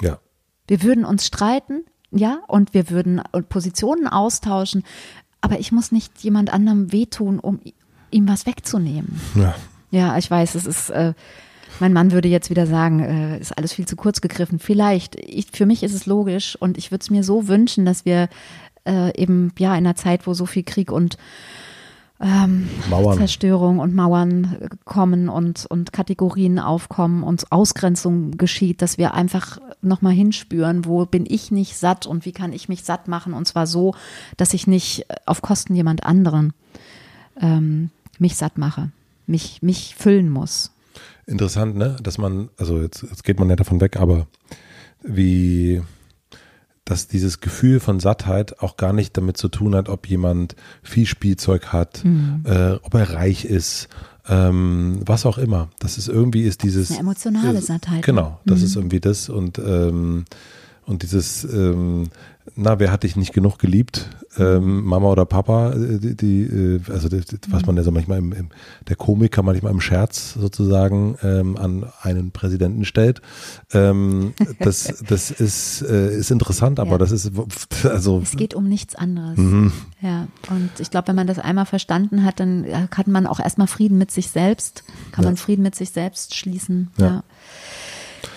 ja. 0.00 0.18
Wir 0.66 0.82
würden 0.82 1.04
uns 1.04 1.26
streiten, 1.26 1.84
ja, 2.10 2.38
und 2.48 2.72
wir 2.72 2.88
würden 2.88 3.20
Positionen 3.50 4.08
austauschen, 4.08 4.82
aber 5.42 5.58
ich 5.58 5.72
muss 5.72 5.92
nicht 5.92 6.20
jemand 6.20 6.50
anderem 6.50 6.90
wehtun, 6.90 7.38
um 7.38 7.60
ihm 8.10 8.26
was 8.26 8.46
wegzunehmen. 8.46 9.20
ja. 9.34 9.54
Ja, 9.90 10.18
ich 10.18 10.28
weiß, 10.28 10.56
es 10.56 10.66
ist, 10.66 10.90
äh, 10.90 11.14
mein 11.78 11.92
Mann 11.92 12.10
würde 12.10 12.26
jetzt 12.26 12.50
wieder 12.50 12.66
sagen, 12.66 12.98
äh, 12.98 13.38
ist 13.38 13.56
alles 13.56 13.72
viel 13.72 13.86
zu 13.86 13.94
kurz 13.94 14.20
gegriffen. 14.20 14.58
Vielleicht, 14.58 15.14
ich, 15.14 15.46
für 15.52 15.66
mich 15.66 15.84
ist 15.84 15.94
es 15.94 16.06
logisch 16.06 16.56
und 16.56 16.78
ich 16.78 16.90
würde 16.90 17.02
es 17.02 17.10
mir 17.10 17.22
so 17.22 17.46
wünschen, 17.46 17.84
dass 17.84 18.04
wir 18.04 18.28
äh, 18.86 19.16
eben, 19.20 19.52
ja, 19.58 19.70
in 19.72 19.78
einer 19.78 19.96
Zeit, 19.96 20.26
wo 20.26 20.34
so 20.34 20.46
viel 20.46 20.62
Krieg 20.62 20.90
und 20.92 21.16
ähm. 22.20 22.68
Zerstörung 23.16 23.80
und 23.80 23.94
Mauern 23.94 24.56
äh, 24.60 24.68
kommen 24.84 25.28
und, 25.28 25.66
und 25.66 25.92
Kategorien 25.92 26.58
aufkommen 26.58 27.22
und 27.22 27.50
Ausgrenzung 27.50 28.38
geschieht, 28.38 28.82
dass 28.82 28.98
wir 28.98 29.14
einfach 29.14 29.58
nochmal 29.82 30.12
hinspüren, 30.12 30.84
wo 30.84 31.04
bin 31.06 31.26
ich 31.28 31.50
nicht 31.50 31.76
satt 31.76 32.06
und 32.06 32.24
wie 32.24 32.32
kann 32.32 32.52
ich 32.52 32.68
mich 32.68 32.84
satt 32.84 33.08
machen 33.08 33.34
und 33.34 33.46
zwar 33.46 33.66
so, 33.66 33.94
dass 34.36 34.54
ich 34.54 34.66
nicht 34.66 35.10
äh, 35.10 35.16
auf 35.26 35.42
Kosten 35.42 35.74
jemand 35.74 36.04
anderen 36.04 36.52
ähm, 37.40 37.90
mich 38.18 38.36
satt 38.36 38.58
mache, 38.58 38.90
mich, 39.26 39.60
mich 39.62 39.94
füllen 39.96 40.30
muss. 40.30 40.70
Interessant, 41.26 41.76
ne? 41.76 41.96
Dass 42.02 42.18
man, 42.18 42.48
also 42.58 42.80
jetzt, 42.80 43.02
jetzt 43.02 43.24
geht 43.24 43.38
man 43.40 43.50
ja 43.50 43.56
davon 43.56 43.80
weg, 43.80 43.96
aber 43.96 44.26
wie, 45.02 45.82
dass 46.84 47.06
dieses 47.08 47.40
Gefühl 47.40 47.80
von 47.80 47.98
Sattheit 48.00 48.60
auch 48.60 48.76
gar 48.76 48.92
nicht 48.92 49.16
damit 49.16 49.36
zu 49.36 49.48
tun 49.48 49.74
hat, 49.74 49.88
ob 49.88 50.06
jemand 50.06 50.54
viel 50.82 51.06
Spielzeug 51.06 51.72
hat, 51.72 52.04
Mhm. 52.04 52.42
äh, 52.44 52.72
ob 52.82 52.94
er 52.94 53.14
reich 53.14 53.44
ist, 53.46 53.88
ähm, 54.28 55.00
was 55.04 55.26
auch 55.26 55.38
immer. 55.38 55.68
Das 55.78 55.96
ist 55.98 56.08
irgendwie 56.08 56.42
ist 56.42 56.62
dieses 56.62 56.90
Eine 56.90 57.00
emotionale 57.00 57.58
äh, 57.58 57.62
Sattheit. 57.62 58.02
Genau, 58.02 58.40
das 58.44 58.60
Mhm. 58.60 58.64
ist 58.66 58.76
irgendwie 58.76 59.00
das 59.00 59.28
und 59.28 59.58
ähm, 59.58 60.24
und 60.86 61.02
dieses, 61.02 61.44
ähm, 61.44 62.10
na, 62.56 62.78
wer 62.78 62.90
hat 62.92 63.02
dich 63.02 63.16
nicht 63.16 63.32
genug 63.32 63.58
geliebt? 63.58 64.08
Ähm, 64.36 64.84
Mama 64.84 65.08
oder 65.10 65.24
Papa, 65.26 65.72
äh, 65.72 65.98
die, 65.98 66.16
die 66.16 66.42
äh, 66.42 66.80
also 66.90 67.08
das, 67.08 67.24
was 67.50 67.66
man 67.66 67.76
ja 67.76 67.82
so 67.84 67.90
manchmal 67.92 68.18
im, 68.18 68.32
im 68.32 68.48
der 68.88 68.96
Komiker 68.96 69.42
manchmal 69.42 69.70
im 69.72 69.80
Scherz 69.80 70.34
sozusagen 70.34 71.16
ähm, 71.22 71.56
an 71.56 71.86
einen 72.02 72.32
Präsidenten 72.32 72.84
stellt. 72.84 73.22
Ähm, 73.72 74.34
das, 74.58 75.02
das 75.06 75.30
ist, 75.30 75.82
äh, 75.82 76.16
ist 76.16 76.30
interessant, 76.32 76.80
aber 76.80 76.92
Ja. 76.92 76.98
das 76.98 77.12
ist 77.12 77.30
also 77.84 78.20
Es 78.22 78.32
geht 78.32 78.54
um 78.54 78.68
nichts 78.68 78.94
anderes. 78.96 79.36
Mhm. 79.38 79.72
Ja, 80.00 80.26
und 80.50 80.70
ich 80.80 80.90
glaube, 80.90 81.08
wenn 81.08 81.16
man 81.16 81.26
das 81.28 81.38
einmal 81.38 81.66
verstanden 81.66 82.24
hat, 82.24 82.40
dann 82.40 82.64
äh, 82.64 82.88
hat 82.94 83.06
man 83.06 83.26
auch 83.28 83.38
erstmal 83.40 83.68
Frieden 83.68 83.98
mit 83.98 84.10
sich 84.10 84.30
selbst, 84.30 84.84
kann 85.12 85.22
Ja. 85.24 85.30
man 85.30 85.36
Frieden 85.36 85.62
mit 85.62 85.74
sich 85.76 85.90
selbst 85.90 86.34
schließen. 86.34 86.90
Ja. 86.98 87.06
Ja. 87.06 87.22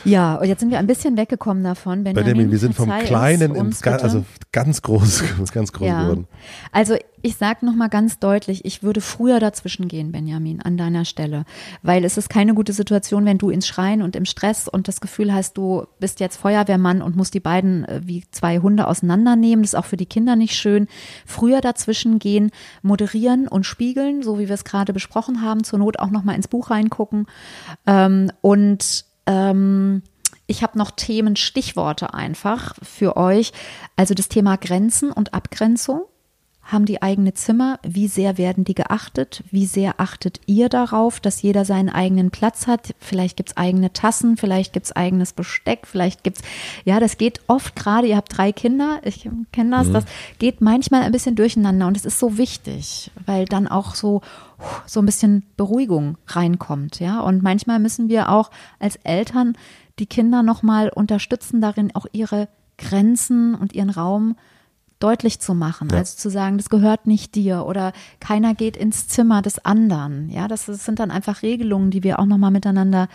Ja, 0.05 0.35
und 0.35 0.47
jetzt 0.47 0.59
sind 0.59 0.71
wir 0.71 0.79
ein 0.79 0.87
bisschen 0.87 1.17
weggekommen 1.17 1.63
davon. 1.63 2.03
Benjamin, 2.03 2.25
Benjamin, 2.25 2.51
wir 2.51 2.59
sind 2.59 2.75
vom 2.75 2.89
Kleinen 2.89 3.51
ins 3.51 3.59
uns 3.59 3.81
Ga- 3.81 3.93
bitte. 3.93 4.03
also 4.03 4.25
ganz 4.51 4.81
groß, 4.81 5.23
ganz 5.53 5.71
groß 5.71 5.87
ja. 5.87 6.03
geworden. 6.03 6.27
Also 6.71 6.95
ich 7.21 7.35
sage 7.35 7.65
nochmal 7.65 7.89
ganz 7.89 8.19
deutlich, 8.19 8.63
ich 8.63 8.83
würde 8.83 9.01
früher 9.01 9.39
dazwischen 9.39 9.87
gehen, 9.87 10.11
Benjamin, 10.11 10.61
an 10.61 10.77
deiner 10.77 11.03
Stelle. 11.03 11.45
Weil 11.81 12.05
es 12.05 12.17
ist 12.17 12.29
keine 12.29 12.53
gute 12.53 12.73
Situation, 12.73 13.25
wenn 13.25 13.37
du 13.37 13.49
ins 13.49 13.67
Schreien 13.67 14.01
und 14.01 14.15
im 14.15 14.25
Stress 14.25 14.67
und 14.67 14.87
das 14.87 15.01
Gefühl 15.01 15.33
hast, 15.33 15.57
du 15.57 15.87
bist 15.99 16.19
jetzt 16.19 16.37
Feuerwehrmann 16.37 17.01
und 17.01 17.15
musst 17.15 17.33
die 17.33 17.39
beiden 17.39 17.85
äh, 17.85 18.01
wie 18.03 18.23
zwei 18.31 18.59
Hunde 18.59 18.87
auseinandernehmen. 18.87 19.63
Das 19.63 19.73
ist 19.73 19.79
auch 19.79 19.85
für 19.85 19.97
die 19.97 20.05
Kinder 20.05 20.35
nicht 20.35 20.55
schön. 20.55 20.87
Früher 21.25 21.59
dazwischen 21.59 22.19
gehen, 22.19 22.51
moderieren 22.81 23.47
und 23.47 23.65
spiegeln, 23.65 24.21
so 24.21 24.39
wie 24.39 24.47
wir 24.47 24.55
es 24.55 24.63
gerade 24.63 24.93
besprochen 24.93 25.41
haben, 25.41 25.63
zur 25.63 25.79
Not 25.79 25.99
auch 25.99 26.11
nochmal 26.11 26.35
ins 26.35 26.47
Buch 26.47 26.69
reingucken. 26.69 27.27
Ähm, 27.85 28.31
und 28.41 29.05
ähm, 29.27 30.01
ich 30.47 30.63
habe 30.63 30.77
noch 30.77 30.91
Themen, 30.91 31.35
Stichworte 31.35 32.13
einfach 32.13 32.75
für 32.81 33.17
euch. 33.17 33.51
Also 33.95 34.13
das 34.13 34.29
Thema 34.29 34.55
Grenzen 34.55 35.11
und 35.11 35.33
Abgrenzung. 35.33 36.05
Haben 36.67 36.85
die 36.85 37.01
eigene 37.01 37.33
Zimmer? 37.33 37.79
Wie 37.81 38.09
sehr 38.09 38.37
werden 38.37 38.65
die 38.65 38.75
geachtet? 38.75 39.41
Wie 39.51 39.65
sehr 39.65 40.01
achtet 40.01 40.41
ihr 40.47 40.67
darauf, 40.67 41.21
dass 41.21 41.41
jeder 41.41 41.63
seinen 41.63 41.87
eigenen 41.87 42.29
Platz 42.29 42.67
hat? 42.67 42.93
Vielleicht 42.99 43.37
gibt's 43.37 43.55
eigene 43.55 43.93
Tassen, 43.93 44.35
vielleicht 44.35 44.73
gibt's 44.73 44.91
eigenes 44.91 45.31
Besteck, 45.31 45.87
vielleicht 45.87 46.25
gibt's, 46.25 46.41
ja, 46.83 46.99
das 46.99 47.17
geht 47.17 47.39
oft 47.47 47.77
gerade, 47.77 48.07
ihr 48.07 48.17
habt 48.17 48.37
drei 48.37 48.51
Kinder, 48.51 48.99
ich 49.05 49.29
kenne 49.53 49.77
das, 49.77 49.89
das 49.93 50.03
geht 50.39 50.59
manchmal 50.59 51.03
ein 51.03 51.13
bisschen 51.13 51.37
durcheinander 51.37 51.87
und 51.87 51.95
es 51.95 52.03
ist 52.03 52.19
so 52.19 52.37
wichtig, 52.37 53.11
weil 53.25 53.45
dann 53.45 53.69
auch 53.69 53.95
so, 53.95 54.19
so 54.85 54.99
ein 54.99 55.05
bisschen 55.05 55.43
Beruhigung 55.55 56.17
reinkommt, 56.27 56.99
ja. 56.99 57.21
Und 57.21 57.43
manchmal 57.43 57.79
müssen 57.79 58.09
wir 58.09 58.27
auch 58.27 58.51
als 58.77 58.97
Eltern 58.97 59.57
die 59.99 60.05
Kinder 60.05 60.43
nochmal 60.43 60.89
unterstützen 60.89 61.61
darin, 61.61 61.95
auch 61.95 62.07
ihre 62.11 62.49
Grenzen 62.77 63.55
und 63.55 63.71
ihren 63.71 63.89
Raum 63.89 64.35
deutlich 64.99 65.39
zu 65.39 65.53
machen, 65.53 65.89
Ja. 65.91 65.97
also 65.97 66.17
zu 66.17 66.29
sagen, 66.29 66.57
das 66.57 66.69
gehört 66.69 67.05
nicht 67.07 67.35
dir 67.35 67.65
oder 67.65 67.93
keiner 68.19 68.53
geht 68.55 68.75
ins 68.77 69.07
Zimmer 69.07 69.41
des 69.41 69.63
anderen. 69.63 70.29
Ja, 70.29 70.47
das, 70.47 70.67
ist- 70.69 70.85
sind 70.85 70.99
dann 70.99 71.11
einfach 71.11 71.41
Regelungen, 71.43 71.91
die 71.91 72.03
wir 72.03 72.19
auch 72.19 72.25
nochmal 72.25 72.51
miteinander 72.51 73.07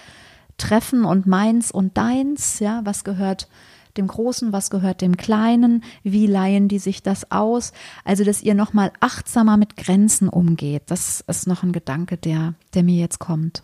treffen 0.58 1.04
und 1.04 1.26
meins 1.26 1.70
und 1.72 1.96
deins, 1.96 2.58
ja, 2.60 2.82
was 2.84 3.04
gehört 3.04 3.48
dem 3.96 4.06
Großen, 4.06 4.52
was 4.52 4.70
gehört 4.70 5.00
dem 5.02 5.16
Kleinen, 5.16 5.82
wie 6.02 6.26
leihen 6.26 6.68
die 6.68 6.78
sich 6.78 7.02
das 7.02 7.30
aus? 7.30 7.72
Also, 8.04 8.24
dass 8.24 8.42
ihr 8.42 8.54
nochmal 8.54 8.90
achtsamer 9.00 9.56
mit 9.56 9.76
Grenzen 9.76 10.28
umgeht, 10.28 10.84
das 10.86 11.22
ist 11.26 11.46
noch 11.46 11.62
ein 11.62 11.72
Gedanke, 11.72 12.16
der, 12.16 12.54
der 12.74 12.84
mir 12.84 12.98
jetzt 12.98 13.18
kommt. 13.18 13.62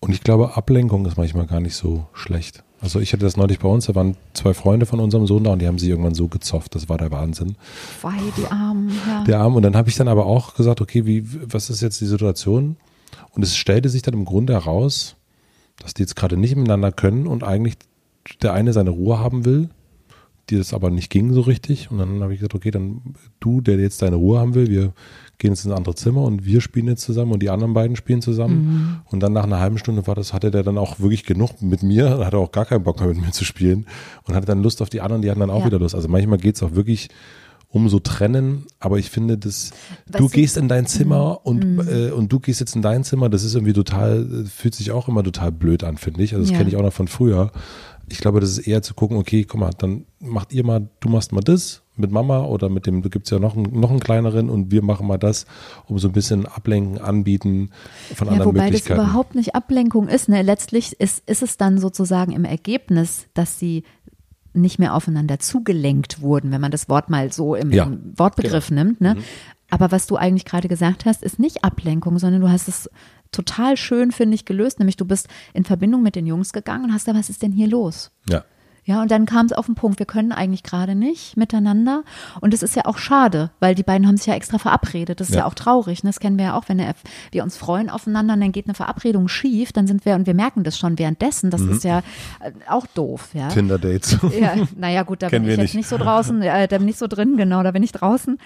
Und 0.00 0.12
ich 0.12 0.22
glaube, 0.22 0.56
Ablenkung 0.56 1.04
ist 1.06 1.16
manchmal 1.18 1.46
gar 1.46 1.60
nicht 1.60 1.76
so 1.76 2.06
schlecht. 2.14 2.64
Also 2.82 2.98
ich 2.98 3.12
hatte 3.12 3.24
das 3.24 3.36
neulich 3.36 3.58
bei 3.58 3.68
uns, 3.68 3.86
da 3.86 3.94
waren 3.94 4.16
zwei 4.32 4.54
Freunde 4.54 4.86
von 4.86 5.00
unserem 5.00 5.26
Sohn 5.26 5.44
da 5.44 5.52
und 5.52 5.60
die 5.60 5.66
haben 5.66 5.78
sich 5.78 5.88
irgendwann 5.88 6.14
so 6.14 6.28
gezofft, 6.28 6.74
das 6.74 6.88
war 6.88 6.96
der 6.96 7.10
Wahnsinn. 7.10 7.56
Wei, 8.00 8.16
die 8.38 8.46
Armen, 8.46 8.90
ja. 9.06 9.24
Der 9.24 9.40
Arm. 9.40 9.54
Und 9.54 9.62
dann 9.62 9.76
habe 9.76 9.90
ich 9.90 9.96
dann 9.96 10.08
aber 10.08 10.24
auch 10.24 10.54
gesagt, 10.54 10.80
okay, 10.80 11.04
wie, 11.04 11.24
was 11.52 11.68
ist 11.68 11.82
jetzt 11.82 12.00
die 12.00 12.06
Situation? 12.06 12.76
Und 13.32 13.42
es 13.42 13.56
stellte 13.56 13.90
sich 13.90 14.02
dann 14.02 14.14
im 14.14 14.24
Grunde 14.24 14.54
heraus, 14.54 15.16
dass 15.78 15.92
die 15.94 16.02
jetzt 16.02 16.16
gerade 16.16 16.36
nicht 16.36 16.56
miteinander 16.56 16.90
können 16.90 17.26
und 17.26 17.44
eigentlich 17.44 17.76
der 18.42 18.54
eine 18.54 18.72
seine 18.72 18.90
Ruhe 18.90 19.18
haben 19.18 19.44
will, 19.44 19.68
die 20.50 20.56
das 20.56 20.74
aber 20.74 20.90
nicht 20.90 21.10
ging 21.10 21.32
so 21.32 21.40
richtig. 21.42 21.90
Und 21.90 21.98
dann 21.98 22.22
habe 22.22 22.32
ich 22.34 22.40
gesagt, 22.40 22.54
okay, 22.54 22.70
dann 22.70 23.00
du, 23.40 23.60
der 23.60 23.78
jetzt 23.78 24.02
deine 24.02 24.16
Ruhe 24.16 24.38
haben 24.38 24.54
will, 24.54 24.68
wir 24.68 24.92
gehen 25.38 25.52
jetzt 25.52 25.64
in 25.64 25.70
ein 25.72 25.78
anderes 25.78 25.96
Zimmer 25.96 26.22
und 26.22 26.44
wir 26.44 26.60
spielen 26.60 26.86
jetzt 26.88 27.02
zusammen 27.02 27.32
und 27.32 27.42
die 27.42 27.48
anderen 27.50 27.72
beiden 27.72 27.96
spielen 27.96 28.20
zusammen. 28.20 29.00
Und 29.06 29.20
dann 29.20 29.32
nach 29.32 29.44
einer 29.44 29.60
halben 29.60 29.78
Stunde 29.78 30.06
war 30.06 30.14
das, 30.14 30.32
hatte 30.34 30.50
der 30.50 30.62
dann 30.62 30.76
auch 30.76 31.00
wirklich 31.00 31.24
genug 31.24 31.62
mit 31.62 31.82
mir, 31.82 32.18
hatte 32.24 32.36
auch 32.36 32.52
gar 32.52 32.66
keinen 32.66 32.82
Bock 32.84 32.98
mehr 33.00 33.08
mit 33.08 33.20
mir 33.20 33.30
zu 33.32 33.44
spielen 33.44 33.86
und 34.26 34.34
hatte 34.34 34.46
dann 34.46 34.62
Lust 34.62 34.82
auf 34.82 34.90
die 34.90 35.00
anderen, 35.00 35.22
die 35.22 35.30
hatten 35.30 35.40
dann 35.40 35.50
auch 35.50 35.60
Ja. 35.60 35.66
wieder 35.66 35.78
Lust. 35.78 35.94
Also 35.94 36.08
manchmal 36.08 36.38
geht 36.38 36.56
es 36.56 36.62
auch 36.62 36.74
wirklich 36.74 37.08
um 37.72 37.88
so 37.88 38.00
trennen, 38.00 38.66
aber 38.80 38.98
ich 38.98 39.10
finde, 39.10 39.38
das, 39.38 39.70
du 40.08 40.14
Weißt 40.14 40.20
du- 40.22 40.28
gehst 40.28 40.56
in 40.56 40.66
dein 40.66 40.86
Zimmer 40.86 41.46
und, 41.46 41.78
äh, 41.88 42.10
und 42.10 42.32
du 42.32 42.40
gehst 42.40 42.58
jetzt 42.58 42.74
in 42.74 42.82
dein 42.82 43.04
Zimmer, 43.04 43.28
das 43.28 43.44
ist 43.44 43.54
irgendwie 43.54 43.72
total, 43.72 44.42
äh, 44.42 44.44
fühlt 44.48 44.74
sich 44.74 44.90
auch 44.90 45.06
immer 45.06 45.22
total 45.22 45.52
blöd 45.52 45.84
an, 45.84 45.96
finde 45.96 46.20
ich. 46.24 46.34
Also 46.34 46.42
das 46.42 46.50
Ja. 46.50 46.58
kenne 46.58 46.68
ich 46.68 46.76
auch 46.76 46.82
noch 46.82 46.92
von 46.92 47.06
früher. 47.06 47.52
Ich 48.10 48.18
glaube, 48.18 48.40
das 48.40 48.50
ist 48.50 48.66
eher 48.66 48.82
zu 48.82 48.92
gucken, 48.94 49.16
okay, 49.16 49.44
guck 49.44 49.60
mal, 49.60 49.70
dann 49.78 50.04
macht 50.18 50.52
ihr 50.52 50.64
mal, 50.64 50.88
du 51.00 51.08
machst 51.08 51.32
mal 51.32 51.40
das 51.40 51.82
mit 51.96 52.10
Mama 52.10 52.44
oder 52.44 52.68
mit 52.68 52.86
dem, 52.86 53.02
da 53.02 53.08
gibt's 53.08 53.30
ja 53.30 53.38
noch 53.38 53.56
einen, 53.56 53.78
noch 53.78 53.90
einen 53.90 54.00
kleineren 54.00 54.50
und 54.50 54.70
wir 54.72 54.82
machen 54.82 55.06
mal 55.06 55.18
das, 55.18 55.46
um 55.86 55.98
so 55.98 56.08
ein 56.08 56.12
bisschen 56.12 56.46
ablenken, 56.46 56.98
anbieten 56.98 57.70
von 58.14 58.26
Ja, 58.26 58.32
anderen 58.32 58.48
wobei 58.54 58.58
das 58.70 58.80
Möglichkeiten. 58.80 59.00
überhaupt 59.00 59.34
nicht 59.34 59.54
Ablenkung 59.54 60.08
ist. 60.08 60.28
Ne? 60.28 60.42
Letztlich 60.42 60.98
ist, 61.00 61.22
ist 61.28 61.42
es 61.42 61.56
dann 61.56 61.78
sozusagen 61.78 62.32
im 62.32 62.44
Ergebnis, 62.44 63.26
dass 63.34 63.58
sie 63.58 63.84
nicht 64.52 64.78
mehr 64.80 64.94
aufeinander 64.94 65.38
zugelenkt 65.38 66.20
wurden, 66.20 66.50
wenn 66.50 66.60
man 66.60 66.72
das 66.72 66.88
Wort 66.88 67.10
mal 67.10 67.32
so 67.32 67.54
im, 67.54 67.70
Ja, 67.72 67.86
Mhm. 67.86 67.92
im 67.92 68.18
Wortbegriff 68.18 68.70
nimmt. 68.72 69.00
Ne? 69.00 69.16
Aber 69.70 69.92
was 69.92 70.08
du 70.08 70.16
eigentlich 70.16 70.44
gerade 70.44 70.66
gesagt 70.66 71.04
hast, 71.04 71.22
ist 71.22 71.38
nicht 71.38 71.62
Ablenkung, 71.62 72.18
sondern 72.18 72.40
du 72.40 72.48
hast 72.48 72.66
es 72.66 72.90
total 73.32 73.76
schön, 73.76 74.12
finde 74.12 74.34
ich, 74.34 74.44
gelöst. 74.44 74.78
Nämlich 74.78 74.96
du 74.96 75.04
bist 75.04 75.28
in 75.54 75.64
Verbindung 75.64 76.02
mit 76.02 76.16
den 76.16 76.26
Jungs 76.26 76.52
gegangen 76.52 76.84
und 76.84 76.92
hast 76.92 77.04
gesagt, 77.04 77.18
was 77.18 77.30
ist 77.30 77.42
denn 77.42 77.52
hier 77.52 77.68
los? 77.68 78.10
ja. 78.28 78.44
Ja, 78.90 79.02
und 79.02 79.10
dann 79.12 79.24
kam 79.24 79.46
es 79.46 79.52
auf 79.52 79.66
den 79.66 79.76
Punkt, 79.76 80.00
wir 80.00 80.06
können 80.06 80.32
eigentlich 80.32 80.64
gerade 80.64 80.96
nicht 80.96 81.36
miteinander. 81.36 82.02
Und 82.40 82.52
es 82.52 82.64
ist 82.64 82.74
ja 82.74 82.86
auch 82.86 82.98
schade, 82.98 83.50
weil 83.60 83.76
die 83.76 83.84
beiden 83.84 84.04
haben 84.08 84.16
sich 84.16 84.26
ja 84.26 84.34
extra 84.34 84.58
verabredet. 84.58 85.20
Das 85.20 85.28
ist 85.28 85.34
ja, 85.34 85.42
ja 85.42 85.46
auch 85.46 85.54
traurig. 85.54 86.02
Ne? 86.02 86.10
Das 86.10 86.18
kennen 86.18 86.38
wir 86.38 86.46
ja 86.46 86.58
auch, 86.58 86.64
wenn 86.66 86.84
wir 87.30 87.44
uns 87.44 87.56
freuen 87.56 87.88
aufeinander 87.88 88.34
und 88.34 88.40
dann 88.40 88.50
geht 88.50 88.66
eine 88.66 88.74
Verabredung 88.74 89.28
schief, 89.28 89.72
dann 89.72 89.86
sind 89.86 90.04
wir, 90.04 90.16
und 90.16 90.26
wir 90.26 90.34
merken 90.34 90.64
das 90.64 90.76
schon 90.76 90.98
währenddessen, 90.98 91.50
das 91.50 91.60
mhm. 91.60 91.70
ist 91.70 91.84
ja 91.84 91.98
äh, 92.40 92.50
auch 92.68 92.84
doof. 92.88 93.28
Ja? 93.32 93.46
Tinder-Dates. 93.48 94.18
Ja, 94.40 94.54
naja, 94.76 95.02
gut, 95.02 95.22
da 95.22 95.28
bin 95.28 95.42
ich 95.42 95.50
jetzt 95.50 95.58
nicht. 95.58 95.74
nicht 95.74 95.88
so 95.88 95.98
draußen, 95.98 96.40
äh, 96.40 96.66
da 96.66 96.78
bin 96.78 96.88
ich 96.88 96.96
so 96.96 97.06
drin, 97.06 97.36
genau, 97.36 97.62
da 97.62 97.72
bin 97.72 97.82
ich 97.82 97.92
draußen. 97.92 98.38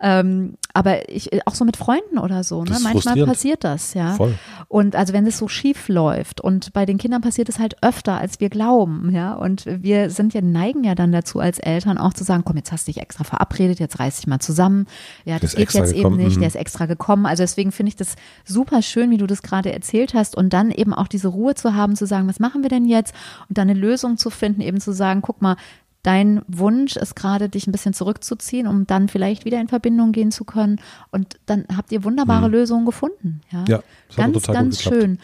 Ähm, 0.00 0.54
aber 0.72 1.10
ich, 1.10 1.46
auch 1.46 1.54
so 1.54 1.64
mit 1.64 1.76
Freunden 1.76 2.18
oder 2.18 2.42
so, 2.42 2.64
ne? 2.64 2.78
manchmal 2.82 3.26
passiert 3.26 3.64
das, 3.64 3.92
ja. 3.92 4.14
Voll. 4.14 4.34
Und 4.68 4.96
also 4.96 5.12
wenn 5.12 5.26
es 5.26 5.36
so 5.36 5.48
schief 5.48 5.88
läuft 5.88 6.40
und 6.40 6.72
bei 6.72 6.86
den 6.86 6.96
Kindern 6.96 7.20
passiert 7.20 7.48
es 7.50 7.58
halt 7.58 7.76
öfter, 7.82 8.16
als 8.18 8.40
wir 8.40 8.48
glauben, 8.48 9.10
ja. 9.12 9.34
Und 9.34 9.66
wir 9.66 9.91
sind 10.10 10.34
ja, 10.34 10.40
neigen 10.40 10.84
ja 10.84 10.94
dann 10.94 11.12
dazu 11.12 11.40
als 11.40 11.58
Eltern 11.58 11.98
auch 11.98 12.12
zu 12.12 12.24
sagen, 12.24 12.44
komm, 12.44 12.56
jetzt 12.56 12.72
hast 12.72 12.86
du 12.86 12.92
dich 12.92 13.02
extra 13.02 13.24
verabredet, 13.24 13.80
jetzt 13.80 13.98
reiß 13.98 14.16
dich 14.16 14.26
mal 14.26 14.40
zusammen. 14.40 14.86
Ja, 15.24 15.38
das 15.38 15.54
geht 15.54 15.72
jetzt 15.72 15.94
gekommen. 15.94 16.18
eben 16.18 16.24
nicht, 16.24 16.36
der 16.36 16.42
mhm. 16.42 16.48
ist 16.48 16.56
extra 16.56 16.86
gekommen. 16.86 17.26
Also 17.26 17.42
deswegen 17.42 17.72
finde 17.72 17.88
ich 17.88 17.96
das 17.96 18.16
super 18.44 18.82
schön, 18.82 19.10
wie 19.10 19.18
du 19.18 19.26
das 19.26 19.42
gerade 19.42 19.72
erzählt 19.72 20.14
hast 20.14 20.36
und 20.36 20.52
dann 20.52 20.70
eben 20.70 20.94
auch 20.94 21.08
diese 21.08 21.28
Ruhe 21.28 21.54
zu 21.54 21.74
haben, 21.74 21.96
zu 21.96 22.06
sagen, 22.06 22.28
was 22.28 22.40
machen 22.40 22.62
wir 22.62 22.70
denn 22.70 22.84
jetzt? 22.84 23.14
Und 23.48 23.58
dann 23.58 23.68
eine 23.68 23.78
Lösung 23.78 24.16
zu 24.16 24.30
finden, 24.30 24.60
eben 24.60 24.80
zu 24.80 24.92
sagen, 24.92 25.22
guck 25.22 25.42
mal, 25.42 25.56
dein 26.02 26.42
Wunsch 26.48 26.96
ist 26.96 27.14
gerade, 27.14 27.48
dich 27.48 27.66
ein 27.66 27.72
bisschen 27.72 27.94
zurückzuziehen, 27.94 28.66
um 28.66 28.86
dann 28.86 29.08
vielleicht 29.08 29.44
wieder 29.44 29.60
in 29.60 29.68
Verbindung 29.68 30.12
gehen 30.12 30.32
zu 30.32 30.44
können. 30.44 30.80
Und 31.10 31.38
dann 31.46 31.64
habt 31.76 31.92
ihr 31.92 32.04
wunderbare 32.04 32.48
mhm. 32.48 32.54
Lösungen 32.54 32.86
gefunden. 32.86 33.40
Ja, 33.50 33.64
ja 33.68 33.82
ganz, 34.16 34.42
ganz 34.46 34.82
schön. 34.82 35.18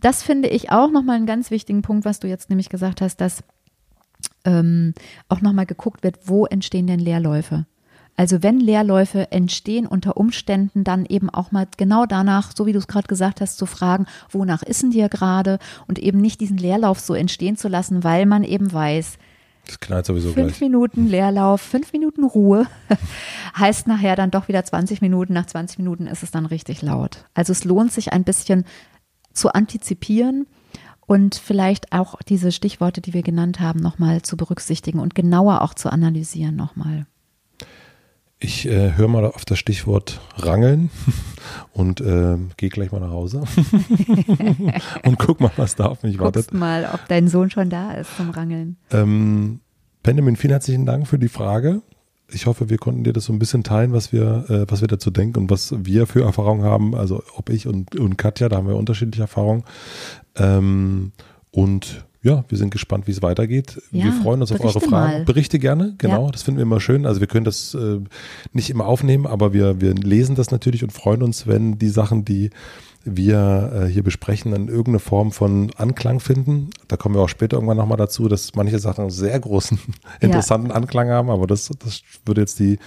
Das 0.00 0.22
finde 0.22 0.48
ich 0.48 0.70
auch 0.70 0.90
nochmal 0.90 1.16
einen 1.16 1.26
ganz 1.26 1.50
wichtigen 1.50 1.82
Punkt, 1.82 2.04
was 2.04 2.20
du 2.20 2.28
jetzt 2.28 2.50
nämlich 2.50 2.68
gesagt 2.68 3.00
hast, 3.00 3.20
dass 3.20 3.44
ähm, 4.46 4.94
auch 5.28 5.42
nochmal 5.42 5.66
geguckt 5.66 6.02
wird, 6.02 6.16
wo 6.24 6.46
entstehen 6.46 6.86
denn 6.86 7.00
Leerläufe? 7.00 7.66
Also 8.16 8.42
wenn 8.42 8.60
Leerläufe 8.60 9.30
entstehen 9.30 9.86
unter 9.86 10.16
Umständen, 10.16 10.84
dann 10.84 11.04
eben 11.04 11.28
auch 11.28 11.52
mal 11.52 11.66
genau 11.76 12.06
danach, 12.06 12.52
so 12.56 12.64
wie 12.64 12.72
du 12.72 12.78
es 12.78 12.86
gerade 12.86 13.08
gesagt 13.08 13.42
hast, 13.42 13.58
zu 13.58 13.66
fragen, 13.66 14.06
wonach 14.30 14.62
ist 14.62 14.82
denn 14.82 14.90
dir 14.90 15.10
gerade 15.10 15.58
und 15.86 15.98
eben 15.98 16.20
nicht 16.22 16.40
diesen 16.40 16.56
Leerlauf 16.56 16.98
so 16.98 17.14
entstehen 17.14 17.58
zu 17.58 17.68
lassen, 17.68 18.04
weil 18.04 18.24
man 18.24 18.42
eben 18.42 18.72
weiß, 18.72 19.18
das 19.66 19.80
knallt 19.80 20.06
sowieso 20.06 20.32
fünf 20.32 20.58
gleich. 20.58 20.60
Minuten 20.60 21.08
Leerlauf, 21.08 21.60
fünf 21.60 21.92
Minuten 21.92 22.24
Ruhe 22.24 22.66
heißt 23.58 23.88
nachher 23.88 24.14
dann 24.14 24.30
doch 24.30 24.46
wieder 24.46 24.64
20 24.64 25.02
Minuten. 25.02 25.32
Nach 25.32 25.46
20 25.46 25.78
Minuten 25.78 26.06
ist 26.06 26.22
es 26.22 26.30
dann 26.30 26.46
richtig 26.46 26.82
laut. 26.82 27.24
Also 27.34 27.50
es 27.50 27.64
lohnt 27.64 27.92
sich 27.92 28.12
ein 28.12 28.22
bisschen 28.22 28.64
zu 29.32 29.52
antizipieren 29.52 30.46
und 31.06 31.36
vielleicht 31.36 31.92
auch 31.92 32.16
diese 32.22 32.52
Stichworte, 32.52 33.00
die 33.00 33.14
wir 33.14 33.22
genannt 33.22 33.60
haben, 33.60 33.80
nochmal 33.80 34.22
zu 34.22 34.36
berücksichtigen 34.36 34.98
und 34.98 35.14
genauer 35.14 35.62
auch 35.62 35.74
zu 35.74 35.90
analysieren 35.90 36.56
nochmal. 36.56 37.06
Ich 38.38 38.68
äh, 38.68 38.92
höre 38.96 39.08
mal 39.08 39.24
auf 39.24 39.46
das 39.46 39.58
Stichwort 39.58 40.20
Rangeln 40.36 40.90
und 41.72 42.02
äh, 42.02 42.36
gehe 42.58 42.68
gleich 42.68 42.92
mal 42.92 43.00
nach 43.00 43.10
Hause 43.10 43.44
und 45.04 45.18
guck 45.18 45.40
mal, 45.40 45.52
was 45.56 45.74
da 45.74 45.86
auf 45.86 46.02
mich 46.02 46.18
Guckst 46.18 46.34
wartet. 46.36 46.52
mal, 46.54 46.90
ob 46.92 47.08
dein 47.08 47.28
Sohn 47.28 47.50
schon 47.50 47.70
da 47.70 47.92
ist 47.92 48.14
zum 48.16 48.28
Rangeln. 48.30 48.76
Ähm, 48.90 49.60
Benjamin, 50.02 50.36
vielen 50.36 50.50
herzlichen 50.50 50.84
Dank 50.84 51.08
für 51.08 51.18
die 51.18 51.28
Frage. 51.28 51.80
Ich 52.32 52.46
hoffe, 52.46 52.70
wir 52.70 52.78
konnten 52.78 53.04
dir 53.04 53.12
das 53.12 53.26
so 53.26 53.32
ein 53.32 53.38
bisschen 53.38 53.62
teilen, 53.62 53.92
was 53.92 54.12
wir, 54.12 54.44
äh, 54.48 54.66
was 54.68 54.80
wir 54.80 54.88
dazu 54.88 55.10
denken 55.10 55.38
und 55.38 55.50
was 55.50 55.74
wir 55.78 56.06
für 56.06 56.22
Erfahrungen 56.22 56.64
haben. 56.64 56.94
Also 56.94 57.22
ob 57.36 57.50
ich 57.50 57.66
und, 57.66 57.94
und 57.96 58.18
Katja, 58.18 58.48
da 58.48 58.56
haben 58.56 58.68
wir 58.68 58.76
unterschiedliche 58.76 59.22
Erfahrungen. 59.22 59.64
Ähm, 60.36 61.12
und 61.52 62.04
ja, 62.22 62.44
wir 62.48 62.58
sind 62.58 62.70
gespannt, 62.70 63.06
wie 63.06 63.12
es 63.12 63.22
weitergeht. 63.22 63.80
Ja, 63.92 64.04
wir 64.04 64.12
freuen 64.12 64.40
uns 64.40 64.50
auf 64.50 64.60
eure 64.60 64.80
Fragen. 64.80 64.90
Mal. 64.90 65.24
Berichte 65.24 65.60
gerne, 65.60 65.94
genau, 65.98 66.26
ja. 66.26 66.32
das 66.32 66.42
finden 66.42 66.58
wir 66.58 66.64
immer 66.64 66.80
schön. 66.80 67.06
Also 67.06 67.20
wir 67.20 67.28
können 67.28 67.44
das 67.44 67.74
äh, 67.74 68.00
nicht 68.52 68.68
immer 68.68 68.86
aufnehmen, 68.86 69.26
aber 69.26 69.52
wir, 69.52 69.80
wir 69.80 69.94
lesen 69.94 70.34
das 70.34 70.50
natürlich 70.50 70.82
und 70.82 70.92
freuen 70.92 71.22
uns, 71.22 71.46
wenn 71.46 71.78
die 71.78 71.88
Sachen, 71.88 72.24
die 72.24 72.50
wir 73.06 73.72
äh, 73.72 73.86
hier 73.86 74.02
besprechen, 74.02 74.52
in 74.52 74.68
irgendeine 74.68 74.98
Form 74.98 75.32
von 75.32 75.70
Anklang 75.76 76.20
finden. 76.20 76.70
Da 76.88 76.96
kommen 76.96 77.14
wir 77.14 77.22
auch 77.22 77.28
später 77.28 77.56
irgendwann 77.56 77.76
nochmal 77.76 77.96
dazu, 77.96 78.28
dass 78.28 78.54
manche 78.54 78.78
Sachen 78.78 79.02
einen 79.02 79.10
sehr 79.10 79.38
großen, 79.38 79.78
interessanten 80.20 80.70
ja. 80.70 80.74
Anklang 80.74 81.08
haben, 81.08 81.30
aber 81.30 81.46
das, 81.46 81.70
das 81.82 82.02
würde 82.24 82.42
jetzt 82.42 82.58
die, 82.58 82.78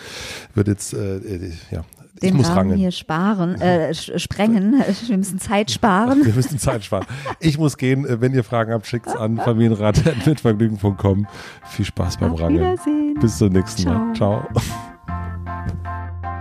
würde 0.54 0.72
jetzt, 0.72 0.94
äh, 0.94 1.18
äh 1.18 1.52
ja, 1.72 1.86
den 2.22 2.36
Rahmen 2.42 2.46
rangeln. 2.46 2.80
hier 2.80 2.92
sparen, 2.92 3.56
äh, 3.62 3.94
sprengen. 3.94 4.84
Wir 5.08 5.18
müssen 5.18 5.40
Zeit 5.40 5.72
sparen. 5.72 6.26
Wir 6.26 6.34
müssen 6.34 6.60
Zeit 6.60 6.84
sparen. 6.84 7.06
Ich 7.40 7.58
muss 7.58 7.78
gehen. 7.78 8.06
Wenn 8.08 8.34
ihr 8.34 8.44
Fragen 8.44 8.74
habt, 8.74 8.88
schickt 8.88 9.08
es 9.08 9.16
an 9.16 9.38
familienrat.mitvergnügen.com. 9.38 11.28
Viel 11.66 11.86
Spaß 11.86 12.18
beim 12.18 12.34
Auf 12.34 12.42
Rangeln. 12.42 12.74
Wiedersehen. 12.74 13.16
Bis 13.22 13.38
zum 13.38 13.54
nächsten 13.54 13.84
Ciao. 13.84 13.94
Mal. 13.94 14.14
Ciao. 14.16 14.48